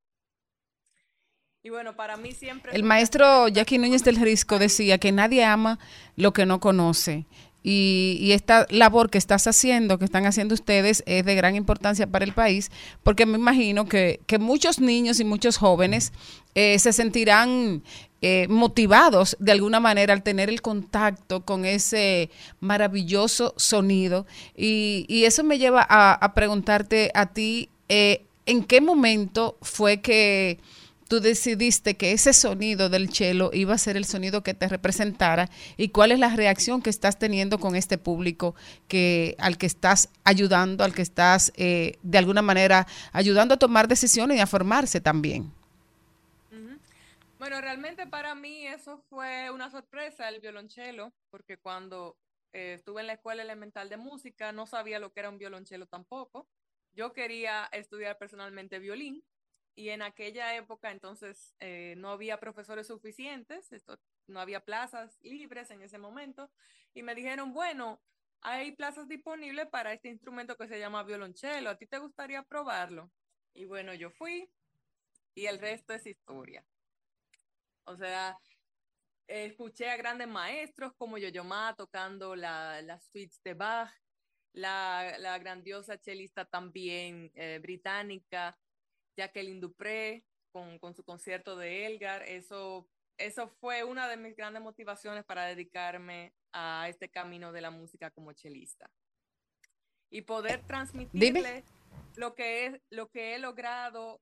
[1.64, 2.72] Y bueno, para mí siempre...
[2.76, 5.80] El maestro Jackie Núñez del Risco decía que nadie ama
[6.14, 7.26] lo que no conoce.
[7.66, 12.06] Y, y, esta labor que estás haciendo, que están haciendo ustedes, es de gran importancia
[12.06, 12.70] para el país,
[13.02, 16.12] porque me imagino que, que muchos niños y muchos jóvenes
[16.54, 17.82] eh, se sentirán
[18.22, 22.30] eh, motivados de alguna manera al tener el contacto con ese
[22.60, 24.24] maravilloso sonido.
[24.56, 30.58] Y, y eso me lleva a, preguntarte a ti, eh, ¿en qué momento fue que
[31.08, 35.48] tú decidiste que ese sonido del cello iba a ser el sonido que te representara
[35.76, 38.54] y cuál es la reacción que estás teniendo con este público
[38.88, 43.88] que al que estás ayudando, al que estás eh, de alguna manera ayudando a tomar
[43.88, 45.52] decisiones y a formarse también.
[47.44, 52.16] Bueno, realmente para mí eso fue una sorpresa el violonchelo, porque cuando
[52.54, 55.84] eh, estuve en la escuela elemental de música no sabía lo que era un violonchelo
[55.84, 56.46] tampoco.
[56.94, 59.22] Yo quería estudiar personalmente violín,
[59.74, 63.70] y en aquella época entonces eh, no había profesores suficientes,
[64.26, 66.50] no había plazas libres en ese momento,
[66.94, 68.00] y me dijeron, bueno,
[68.40, 73.10] hay plazas disponibles para este instrumento que se llama violonchelo, ¿a ti te gustaría probarlo?
[73.54, 74.48] Y bueno, yo fui
[75.34, 76.64] y el resto es historia.
[77.84, 78.38] O sea,
[79.26, 81.44] escuché a grandes maestros como Yo-Yo
[81.76, 83.92] tocando las la suites de Bach,
[84.52, 88.56] la, la grandiosa chelista también eh, británica,
[89.16, 92.22] Jacqueline Dupré con, con, su concierto de Elgar.
[92.22, 92.88] Eso,
[93.18, 98.10] eso fue una de mis grandes motivaciones para dedicarme a este camino de la música
[98.10, 98.90] como chelista.
[100.10, 101.64] Y poder transmitirle
[102.16, 104.16] lo que, es, lo que he logrado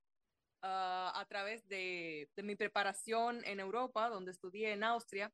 [0.62, 5.30] uh, a través de, de, mi preparación en Europa, donde estudié en Austria,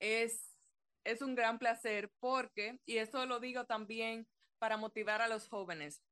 [0.00, 0.58] es,
[1.04, 6.02] es un gran placer porque, y eso lo digo también para motivar a los jóvenes,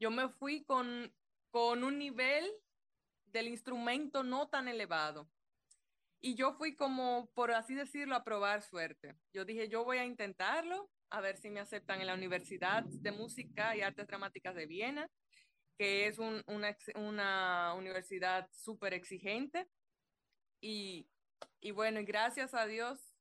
[0.00, 1.14] yo me fui con
[1.50, 2.50] con un nivel
[3.26, 5.28] del instrumento no tan elevado.
[6.20, 9.16] Y yo fui como, por así decirlo, a probar suerte.
[9.32, 13.10] Yo dije, yo voy a intentarlo, a ver si me aceptan en la Universidad de
[13.10, 15.10] Música y Artes Dramáticas de Viena,
[15.78, 19.66] que es un, una, universidad súper exigente.
[20.60, 21.08] Y,
[21.60, 23.14] y bueno, gracias a Dios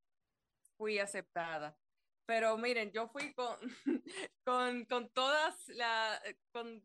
[0.76, 1.78] fui aceptada.
[2.26, 3.56] Pero miren, yo fui con,
[4.44, 6.84] con, con todas las, con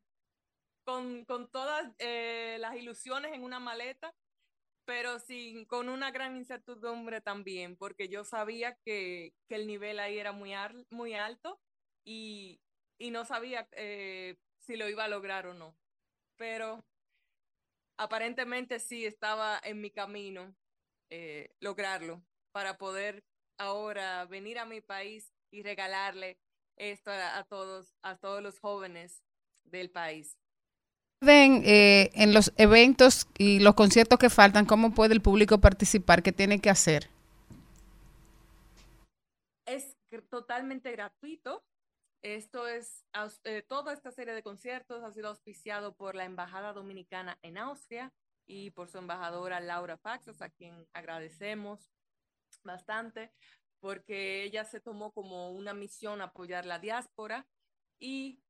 [0.84, 4.14] con, todas eh, las ilusiones en una maleta,
[4.84, 10.18] pero sin, con una gran incertidumbre también, porque yo sabía que, que el nivel ahí
[10.18, 11.58] era muy, ar, muy alto
[12.04, 12.60] y,
[12.98, 15.76] y no sabía eh, si lo iba a lograr o no.
[16.36, 16.84] Pero
[17.96, 20.54] aparentemente sí estaba en mi camino
[21.10, 23.24] eh, lograrlo para poder
[23.56, 26.38] ahora venir a mi país y regalarle
[26.76, 29.22] esto a, a todos, a todos los jóvenes
[29.64, 30.36] del país
[31.28, 36.22] eh, en los eventos y los conciertos que faltan, ¿cómo puede el público participar?
[36.22, 37.08] ¿Qué tiene que hacer?
[39.66, 39.96] Es
[40.30, 41.64] totalmente gratuito.
[42.22, 43.04] Esto es,
[43.44, 48.12] eh, toda esta serie de conciertos ha sido auspiciado por la Embajada Dominicana en Austria
[48.46, 51.90] y por su embajadora Laura Faxas, a quien agradecemos
[52.62, 53.30] bastante
[53.84, 57.46] porque ella se tomó como una misión apoyar la diáspora
[58.00, 58.40] y,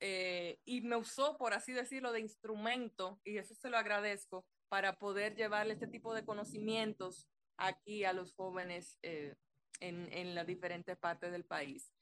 [0.00, 4.98] eh, y me usó, por así decirlo, de instrumento, y eso se lo agradezco, para
[4.98, 9.34] poder llevarle este tipo de conocimientos aquí a los jóvenes eh,
[9.80, 11.92] en, en las diferentes partes del país.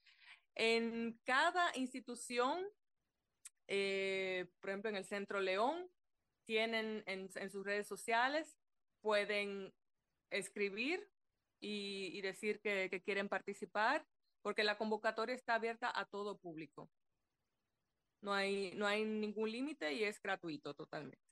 [0.54, 2.66] En cada institución,
[3.68, 5.90] eh, por ejemplo, en el Centro León,
[6.44, 8.58] tienen en, en sus redes sociales,
[9.00, 9.72] pueden
[10.30, 11.08] escribir
[11.60, 14.06] y, y decir que, que quieren participar,
[14.42, 16.90] porque la convocatoria está abierta a todo público.
[18.20, 21.24] No hay, no hay ningún límite y es gratuito totalmente.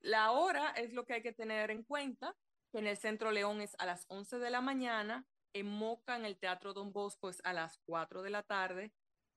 [0.00, 2.36] La hora es lo que hay que tener en cuenta,
[2.70, 6.24] que en el Centro León es a las 11 de la mañana, en Moca, en
[6.24, 8.92] el Teatro Don Bosco, es a las 4 de la tarde,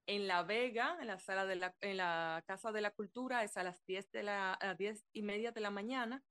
[0.08, 3.58] en La Vega, en la sala de la, en la Casa de la Cultura, es
[3.58, 6.24] a las 10, de la, a las 10 y media de la mañana,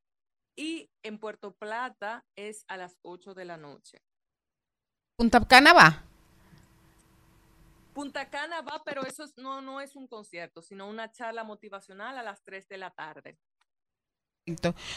[0.56, 4.02] y en Puerto Plata es a las 8 de la noche.
[5.16, 6.09] Punta Cana va.
[7.92, 12.16] Punta Cana va, pero eso es- no, no es un concierto, sino una charla motivacional
[12.18, 13.36] a las 3 de la tarde.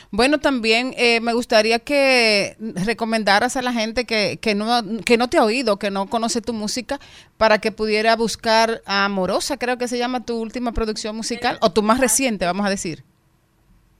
[0.10, 5.30] Bueno, también eh, me gustaría que recomendaras a la gente que, que, no, que no
[5.30, 7.00] te ha oído, que no conoce tu música,
[7.38, 11.72] para que pudiera buscar a Amorosa, creo que se llama tu última producción musical, o
[11.72, 13.04] tu más reciente, vamos a decir.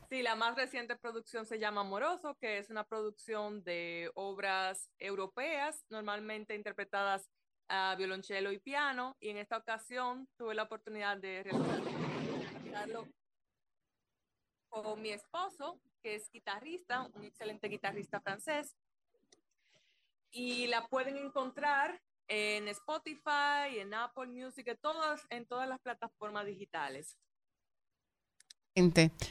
[0.10, 5.84] Sí, la más reciente producción se llama Amoroso, que es una producción de obras europeas,
[5.90, 7.30] normalmente interpretadas
[7.68, 13.08] a violonchelo y piano, y en esta ocasión tuve la oportunidad de realizarlo
[14.70, 18.76] con mi esposo, que es guitarrista, un excelente guitarrista francés,
[20.32, 26.46] y la pueden encontrar en Spotify, en Apple Music, en todas, en todas las plataformas
[26.46, 27.18] digitales.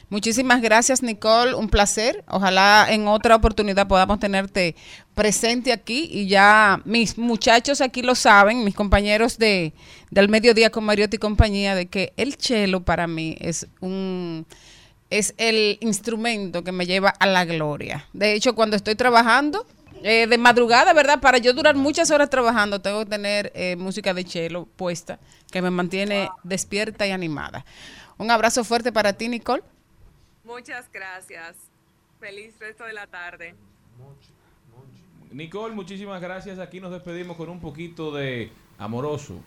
[0.09, 1.53] Muchísimas gracias, Nicole.
[1.53, 2.23] Un placer.
[2.29, 4.73] Ojalá en otra oportunidad podamos tenerte
[5.15, 6.07] presente aquí.
[6.09, 9.73] Y ya mis muchachos aquí lo saben, mis compañeros de,
[10.11, 14.45] del mediodía con Mariotti y compañía, de que el chelo para mí es un
[15.09, 18.07] es el instrumento que me lleva a la gloria.
[18.13, 19.67] De hecho, cuando estoy trabajando
[20.03, 21.19] eh, de madrugada, ¿verdad?
[21.19, 25.19] Para yo durar muchas horas trabajando, tengo que tener eh, música de chelo puesta,
[25.51, 27.63] que me mantiene despierta y animada.
[28.17, 29.63] Un abrazo fuerte para ti, Nicole.
[30.43, 31.55] Muchas gracias.
[32.19, 33.55] Feliz resto de la tarde.
[35.31, 36.59] Nicole, muchísimas gracias.
[36.59, 39.41] Aquí nos despedimos con un poquito de amoroso.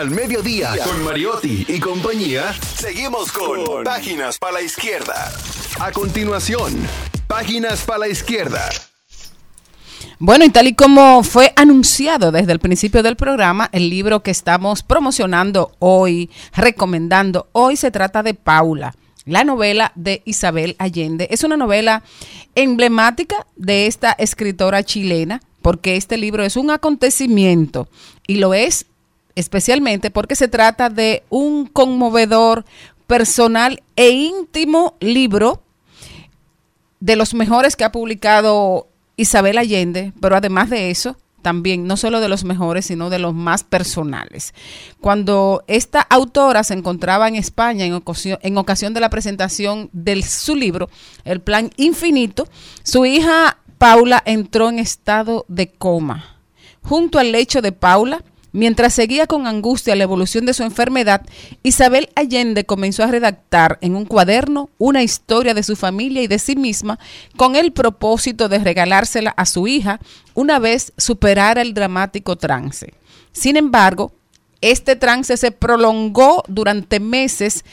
[0.00, 5.30] Al Mediodía, con Mariotti y compañía, seguimos con Páginas para la Izquierda.
[5.78, 6.72] A continuación,
[7.26, 8.66] Páginas para la Izquierda.
[10.18, 14.30] Bueno, y tal y como fue anunciado desde el principio del programa, el libro que
[14.30, 18.94] estamos promocionando hoy, recomendando hoy, se trata de Paula,
[19.26, 21.28] la novela de Isabel Allende.
[21.30, 22.04] Es una novela
[22.54, 27.90] emblemática de esta escritora chilena, porque este libro es un acontecimiento
[28.26, 28.86] y lo es
[29.40, 32.64] especialmente porque se trata de un conmovedor,
[33.10, 35.64] personal e íntimo libro
[37.00, 38.86] de los mejores que ha publicado
[39.16, 43.34] Isabel Allende, pero además de eso, también no solo de los mejores, sino de los
[43.34, 44.54] más personales.
[45.00, 50.22] Cuando esta autora se encontraba en España en ocasión, en ocasión de la presentación de
[50.22, 50.88] su libro,
[51.24, 52.46] El Plan Infinito,
[52.84, 56.36] su hija Paula entró en estado de coma.
[56.82, 58.22] Junto al lecho de Paula
[58.52, 61.22] Mientras seguía con angustia la evolución de su enfermedad,
[61.62, 66.40] Isabel Allende comenzó a redactar en un cuaderno una historia de su familia y de
[66.40, 66.98] sí misma
[67.36, 70.00] con el propósito de regalársela a su hija
[70.34, 72.92] una vez superara el dramático trance.
[73.32, 74.12] Sin embargo,
[74.60, 77.64] este trance se prolongó durante meses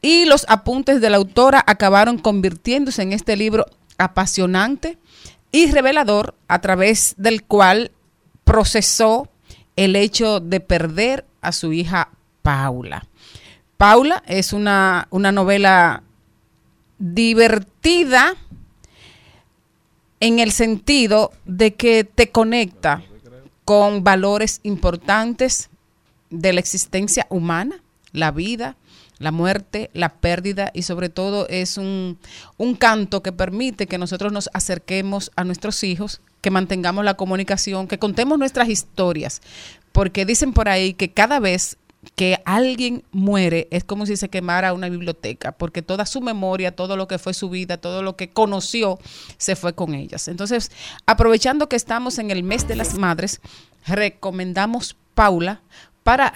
[0.00, 3.66] y los apuntes de la autora acabaron convirtiéndose en este libro
[3.98, 4.98] apasionante
[5.52, 7.92] y revelador a través del cual
[8.44, 9.28] procesó
[9.76, 12.10] el hecho de perder a su hija
[12.42, 13.06] Paula.
[13.76, 16.02] Paula es una, una novela
[16.98, 18.34] divertida
[20.20, 23.02] en el sentido de que te conecta
[23.64, 25.70] con valores importantes
[26.30, 27.82] de la existencia humana,
[28.12, 28.76] la vida,
[29.18, 32.18] la muerte, la pérdida y sobre todo es un,
[32.56, 37.88] un canto que permite que nosotros nos acerquemos a nuestros hijos, que mantengamos la comunicación,
[37.88, 39.40] que contemos nuestras historias,
[39.92, 41.78] porque dicen por ahí que cada vez
[42.16, 46.98] que alguien muere es como si se quemara una biblioteca, porque toda su memoria, todo
[46.98, 48.98] lo que fue su vida, todo lo que conoció,
[49.38, 50.28] se fue con ellas.
[50.28, 50.70] Entonces,
[51.06, 53.40] aprovechando que estamos en el mes de las madres,
[53.86, 55.62] recomendamos Paula
[56.02, 56.34] para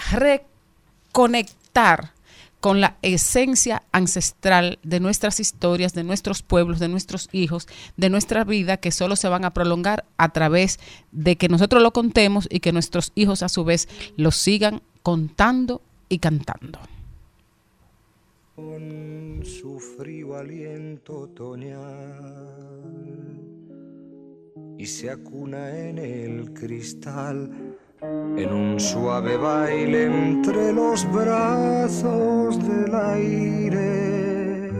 [1.12, 2.14] reconectar
[2.60, 8.44] con la esencia ancestral de nuestras historias, de nuestros pueblos, de nuestros hijos, de nuestra
[8.44, 10.78] vida, que solo se van a prolongar a través
[11.12, 15.82] de que nosotros lo contemos y que nuestros hijos a su vez lo sigan contando
[16.08, 16.80] y cantando.
[18.56, 21.78] Con su frío aliento otoñal
[24.78, 34.70] y se acuna en el cristal en un suave baile entre los brazos del aire,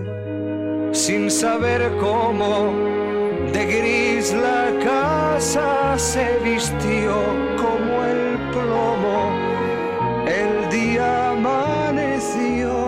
[0.92, 2.72] sin saber cómo
[3.52, 7.16] de gris la casa se vistió
[7.56, 9.32] como el plomo,
[10.26, 12.78] el día amaneció.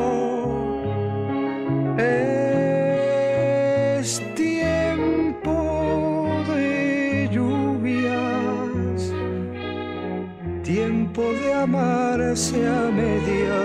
[11.61, 13.59] Amarse a media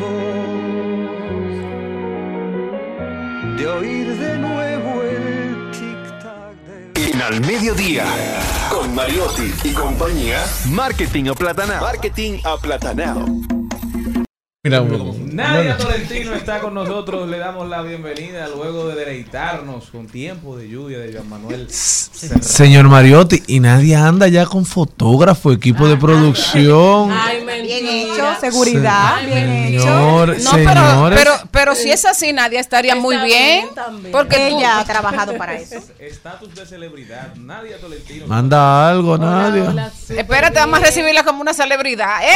[0.00, 1.54] voz,
[3.56, 5.70] de oír de nuevo el
[6.96, 8.04] En Al Mediodía,
[8.70, 11.80] con Mariotti y compañía, Marketing Aplatanado.
[11.80, 13.57] Marketing Aplatanado.
[14.64, 15.14] Mira, uno.
[15.20, 17.28] Nadia Tolentino está con nosotros.
[17.28, 21.70] Le damos la bienvenida luego de deleitarnos con tiempo de lluvia de Juan Manuel.
[21.70, 22.42] Serrano.
[22.42, 27.08] Señor Mariotti, y nadie anda ya con fotógrafo, equipo de producción.
[27.46, 29.80] Bien hecho, seguridad, bien hecho.
[29.82, 31.18] Señor, No, pero, señores.
[31.20, 33.68] pero, pero si es así, Nadia estaría muy bien.
[34.10, 35.76] Porque tú- Ella ha trabajado para eso.
[36.00, 37.32] Estatus de celebridad.
[37.36, 38.26] Nadia Tolentino.
[38.26, 39.92] Manda algo, Nadia.
[40.08, 42.24] Espérate, vamos a recibirla como una celebridad.
[42.24, 42.34] ¡Eh!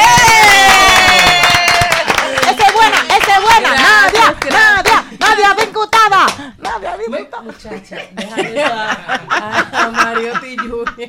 [2.82, 3.70] Esa es buena, esa es buena.
[3.74, 6.26] Nadia, Nadia, Nadia, bien contada.
[6.58, 7.42] Nadia, bien contada.
[7.42, 10.88] Muchacha, déjale eso a, a, a Mariotti Junior.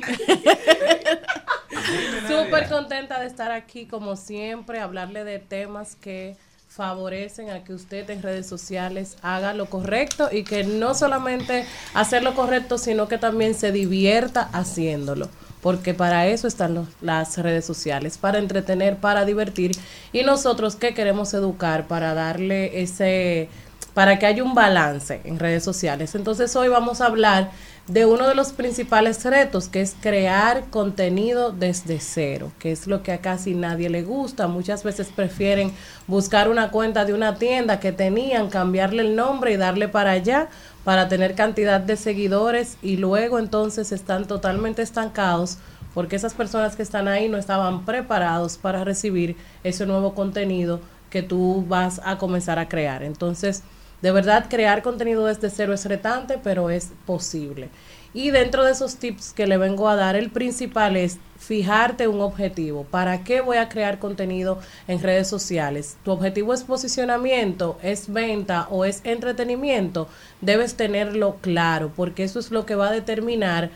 [2.28, 6.36] Súper contenta de estar aquí, como siempre, hablarle de temas que
[6.68, 11.64] favorecen a que usted en redes sociales haga lo correcto y que no solamente
[11.94, 15.28] hacer lo correcto, sino que también se divierta haciéndolo.
[15.64, 19.70] Porque para eso están los- las redes sociales, para entretener, para divertir.
[20.12, 23.48] Y nosotros que queremos educar, para darle ese,
[23.94, 26.14] para que haya un balance en redes sociales.
[26.14, 27.50] Entonces hoy vamos a hablar
[27.86, 33.02] de uno de los principales retos, que es crear contenido desde cero, que es lo
[33.02, 34.48] que a casi nadie le gusta.
[34.48, 35.72] Muchas veces prefieren
[36.06, 40.48] buscar una cuenta de una tienda que tenían, cambiarle el nombre y darle para allá
[40.84, 45.58] para tener cantidad de seguidores y luego entonces están totalmente estancados
[45.94, 51.22] porque esas personas que están ahí no estaban preparados para recibir ese nuevo contenido que
[51.22, 53.04] tú vas a comenzar a crear.
[53.04, 53.62] Entonces,
[54.02, 57.70] de verdad, crear contenido desde cero es retante, pero es posible.
[58.14, 62.20] Y dentro de esos tips que le vengo a dar, el principal es fijarte un
[62.20, 62.84] objetivo.
[62.84, 65.96] ¿Para qué voy a crear contenido en redes sociales?
[66.04, 70.06] ¿Tu objetivo es posicionamiento, es venta o es entretenimiento?
[70.40, 73.70] Debes tenerlo claro, porque eso es lo que va a determinar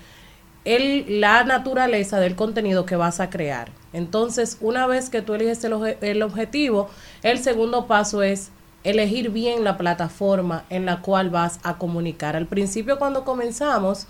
[0.65, 3.73] el, la naturaleza del contenido que vas a crear.
[3.93, 6.91] Entonces, una vez que tú eliges el, el objetivo,
[7.25, 8.53] el segundo paso es
[8.85, 12.37] elegir bien la plataforma en la cual vas a comunicar.
[12.37, 14.07] Al principio, cuando comenzamos,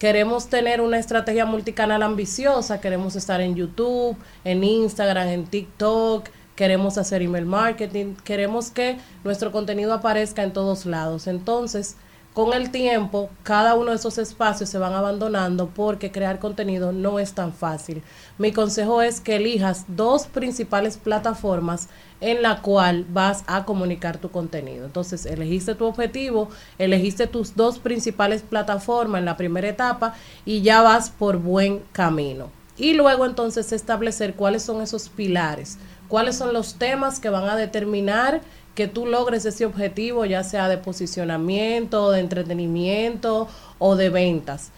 [0.00, 6.96] queremos tener una estrategia multicanal ambiciosa, queremos estar en YouTube, en Instagram, en TikTok, queremos
[6.96, 11.26] hacer email marketing, queremos que nuestro contenido aparezca en todos lados.
[11.26, 11.96] Entonces,
[12.34, 17.18] con el tiempo, cada uno de esos espacios se van abandonando porque crear contenido no
[17.18, 18.02] es tan fácil.
[18.38, 21.88] Mi consejo es que elijas dos principales plataformas
[22.20, 24.86] en la cual vas a comunicar tu contenido.
[24.86, 30.82] Entonces, elegiste tu objetivo, elegiste tus dos principales plataformas en la primera etapa y ya
[30.82, 32.50] vas por buen camino.
[32.76, 35.78] Y luego entonces establecer cuáles son esos pilares,
[36.08, 38.40] cuáles son los temas que van a determinar
[38.80, 43.46] que tú logres ese objetivo, ya sea de posicionamiento, de entretenimiento
[43.78, 44.70] o de ventas.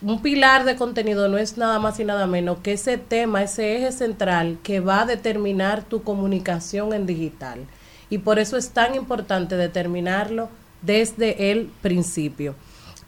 [0.00, 3.76] Un pilar de contenido no es nada más y nada menos que ese tema, ese
[3.76, 7.66] eje central que va a determinar tu comunicación en digital.
[8.10, 10.50] Y por eso es tan importante determinarlo
[10.82, 12.54] desde el principio.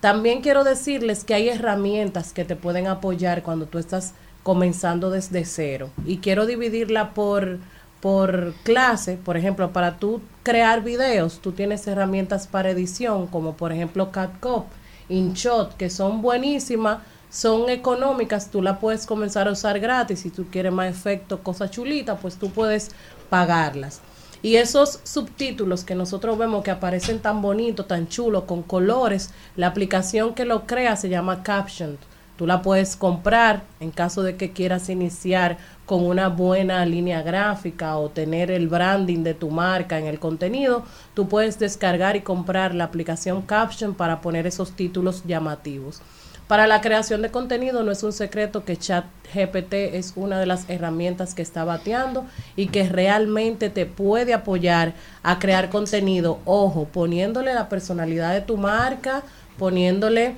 [0.01, 5.45] También quiero decirles que hay herramientas que te pueden apoyar cuando tú estás comenzando desde
[5.45, 5.91] cero.
[6.07, 7.61] Y quiero dividirla por,
[8.01, 9.17] por clase.
[9.17, 14.65] Por ejemplo, para tú crear videos, tú tienes herramientas para edición, como por ejemplo CapCut,
[15.09, 16.99] InShot, que son buenísimas,
[17.31, 20.21] son económicas, tú la puedes comenzar a usar gratis.
[20.21, 22.91] Si tú quieres más efecto, cosas chulitas, pues tú puedes
[23.29, 24.01] pagarlas.
[24.43, 29.67] Y esos subtítulos que nosotros vemos que aparecen tan bonitos, tan chulos, con colores, la
[29.67, 31.99] aplicación que lo crea se llama Caption.
[32.41, 37.99] Tú la puedes comprar en caso de que quieras iniciar con una buena línea gráfica
[37.99, 40.85] o tener el branding de tu marca en el contenido.
[41.13, 46.01] Tú puedes descargar y comprar la aplicación Caption para poner esos títulos llamativos.
[46.49, 50.65] Para la creación de contenido no es un secreto que ChatGPT es una de las
[50.71, 52.25] herramientas que está bateando
[52.57, 56.39] y que realmente te puede apoyar a crear contenido.
[56.47, 59.25] Ojo, poniéndole la personalidad de tu marca,
[59.59, 60.37] poniéndole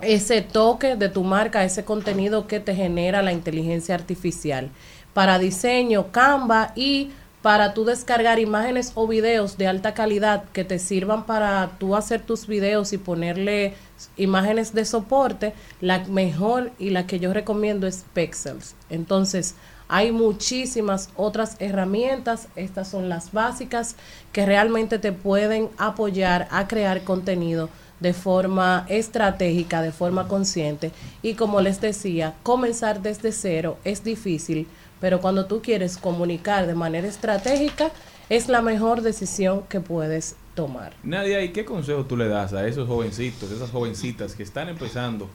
[0.00, 4.70] ese toque de tu marca, ese contenido que te genera la inteligencia artificial.
[5.12, 7.10] Para diseño, Canva y
[7.42, 12.20] para tú descargar imágenes o videos de alta calidad que te sirvan para tú hacer
[12.20, 13.74] tus videos y ponerle
[14.16, 18.74] imágenes de soporte, la mejor y la que yo recomiendo es Pexels.
[18.90, 19.54] Entonces,
[19.88, 23.96] hay muchísimas otras herramientas, estas son las básicas
[24.32, 27.70] que realmente te pueden apoyar a crear contenido
[28.00, 30.92] de forma estratégica, de forma consciente.
[31.22, 34.66] Y como les decía, comenzar desde cero es difícil,
[35.00, 37.90] pero cuando tú quieres comunicar de manera estratégica,
[38.28, 40.92] es la mejor decisión que puedes tomar.
[41.02, 45.28] Nadia, ¿y qué consejo tú le das a esos jovencitos, esas jovencitas que están empezando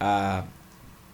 [0.00, 0.44] a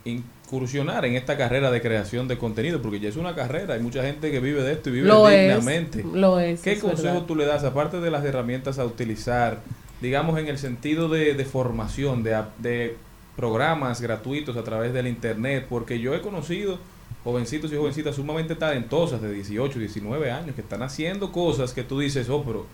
[0.04, 2.80] incursionar en esta carrera de creación de contenido?
[2.80, 5.28] Porque ya es una carrera, hay mucha gente que vive de esto y vive Lo
[5.28, 6.04] es, dignamente.
[6.04, 7.26] lo es, ¿Qué es consejo verdad.
[7.26, 9.58] tú le das, aparte de las herramientas a utilizar,
[10.00, 12.96] digamos, en el sentido de, de formación, de, de
[13.36, 15.66] programas gratuitos a través del Internet?
[15.68, 16.78] Porque yo he conocido
[17.24, 21.98] jovencitos y jovencitas sumamente talentosas de 18, 19 años que están haciendo cosas que tú
[22.00, 22.66] dices, oh, pero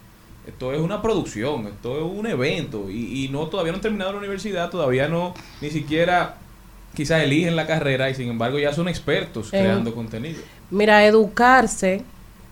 [0.47, 4.13] esto es una producción, esto es un evento y, y no todavía no han terminado
[4.13, 6.37] la universidad, todavía no ni siquiera
[6.95, 10.41] quizás eligen la carrera y sin embargo ya son expertos creando contenido.
[10.71, 12.03] Mira, educarse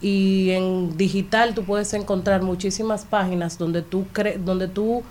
[0.05, 5.03] y en digital tú puedes encontrar muchísimas páginas donde tú cre donde tú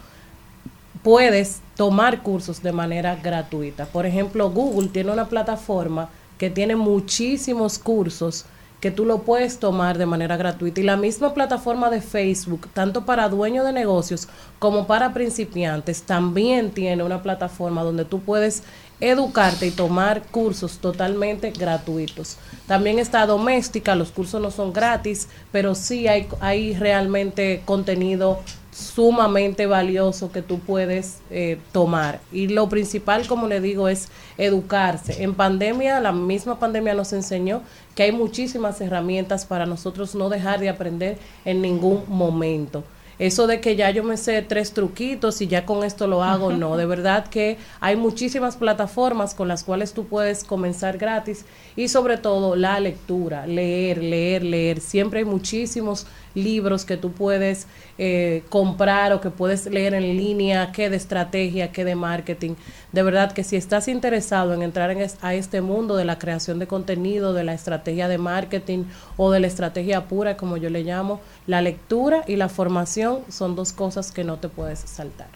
[1.02, 3.88] puedes tomar cursos de manera gratuita.
[3.88, 8.46] Por ejemplo, Google tiene una plataforma que tiene muchísimos cursos
[8.82, 10.80] que tú lo puedes tomar de manera gratuita.
[10.80, 14.28] Y la misma plataforma de Facebook, tanto para dueños de negocios
[14.60, 18.62] como para principiantes, también tiene una plataforma donde tú puedes
[19.04, 22.38] educarte y tomar cursos totalmente gratuitos.
[22.68, 28.40] También está doméstica, los cursos no son gratis, pero sí hay, hay realmente contenido
[28.72, 32.22] sumamente valioso que tú puedes eh, tomar.
[32.32, 34.08] Y lo principal, como le digo, es
[34.38, 35.22] educarse.
[35.22, 37.62] En pandemia, la misma pandemia nos enseñó
[37.96, 42.84] que hay muchísimas herramientas para nosotros no dejar de aprender en ningún momento.
[43.20, 46.52] Eso de que ya yo me sé tres truquitos y ya con esto lo hago,
[46.52, 51.46] no, de verdad que hay muchísimas plataformas con las cuales tú puedes comenzar gratis
[51.76, 54.80] y sobre todo la lectura, leer, leer, leer.
[54.80, 57.68] Siempre hay muchísimos libros que tú puedes
[57.98, 62.56] eh, comprar o que puedes leer en línea, que de estrategia, que de marketing.
[62.94, 66.18] De verdad que si estás interesado en entrar en es- a este mundo de la
[66.20, 68.86] creación de contenido, de la estrategia de marketing
[69.18, 73.56] o de la estrategia pura, como yo le llamo, la lectura y la formación son
[73.56, 75.28] dos cosas que no te puedes saltar.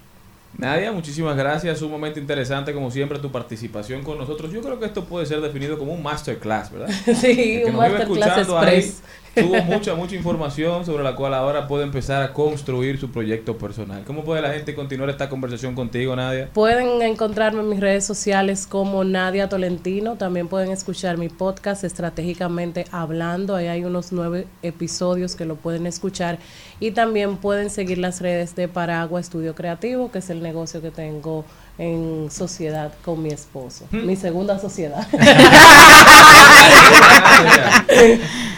[0.58, 1.80] Nadia, muchísimas gracias.
[1.80, 4.52] Sumamente interesante, como siempre, tu participación con nosotros.
[4.52, 6.90] Yo creo que esto puede ser definido como un masterclass, ¿verdad?
[7.16, 9.02] Sí, un masterclass escuchando ahí, express.
[9.42, 14.04] Tuvo mucha, mucha información sobre la cual ahora puede empezar a construir su proyecto personal.
[14.06, 16.50] ¿Cómo puede la gente continuar esta conversación contigo, Nadia?
[16.54, 20.16] Pueden encontrarme en mis redes sociales como Nadia Tolentino.
[20.16, 23.56] También pueden escuchar mi podcast Estratégicamente Hablando.
[23.56, 26.40] Ahí hay unos nueve episodios que lo pueden escuchar.
[26.80, 30.92] Y también pueden seguir las redes de Paragua Estudio Creativo, que es el negocio que
[30.92, 31.46] tengo
[31.78, 33.86] en sociedad con mi esposo.
[33.92, 35.08] Mi segunda sociedad.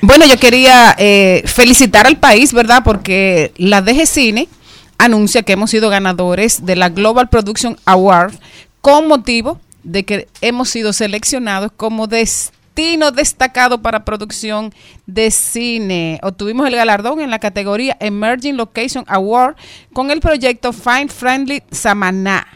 [0.00, 2.82] Bueno, yo quería eh, felicitar al país, ¿verdad?
[2.84, 4.48] Porque la DG Cine
[4.96, 8.34] anuncia que hemos sido ganadores de la Global Production Award
[8.80, 14.72] con motivo de que hemos sido seleccionados como destino destacado para producción
[15.06, 16.20] de cine.
[16.22, 19.56] Obtuvimos el galardón en la categoría Emerging Location Award
[19.92, 22.46] con el proyecto Find Friendly Samaná.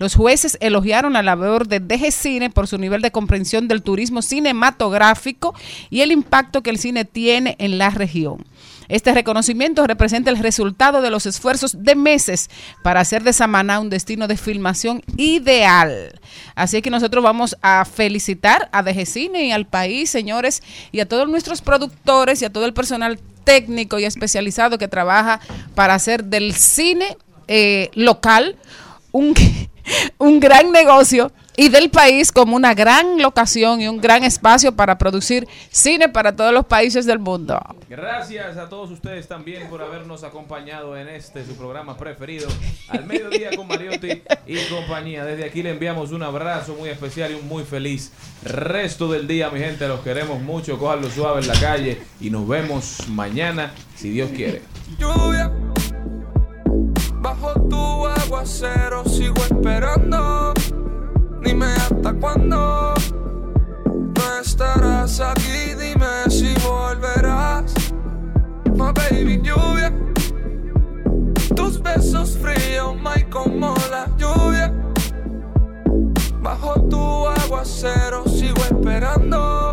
[0.00, 4.22] Los jueces elogiaron la labor de DG Cine por su nivel de comprensión del turismo
[4.22, 5.54] cinematográfico
[5.90, 8.46] y el impacto que el cine tiene en la región.
[8.88, 12.48] Este reconocimiento representa el resultado de los esfuerzos de meses
[12.82, 16.18] para hacer de Samaná un destino de filmación ideal.
[16.54, 20.62] Así que nosotros vamos a felicitar a DG Cine y al país, señores,
[20.92, 25.40] y a todos nuestros productores y a todo el personal técnico y especializado que trabaja
[25.74, 27.18] para hacer del cine
[27.48, 28.56] eh, local
[29.12, 29.34] un,
[30.18, 34.96] un gran negocio y del país como una gran locación y un gran espacio para
[34.96, 37.60] producir cine para todos los países del mundo.
[37.88, 42.48] Gracias a todos ustedes también por habernos acompañado en este su programa preferido,
[42.88, 45.24] Al Mediodía con Mariotti y compañía.
[45.24, 48.12] Desde aquí le enviamos un abrazo muy especial y un muy feliz
[48.42, 49.86] resto del día, mi gente.
[49.86, 54.62] Los queremos mucho, cojanlo suave en la calle y nos vemos mañana, si Dios quiere.
[54.98, 55.52] lluvia
[57.30, 60.52] Bajo tu aguacero sigo esperando.
[61.40, 62.92] Dime hasta cuándo.
[63.86, 67.72] No estarás aquí Dime si volverás.
[68.74, 69.92] My baby lluvia.
[71.54, 74.74] Tus besos fríos My como la lluvia.
[76.42, 79.72] Bajo tu aguacero sigo esperando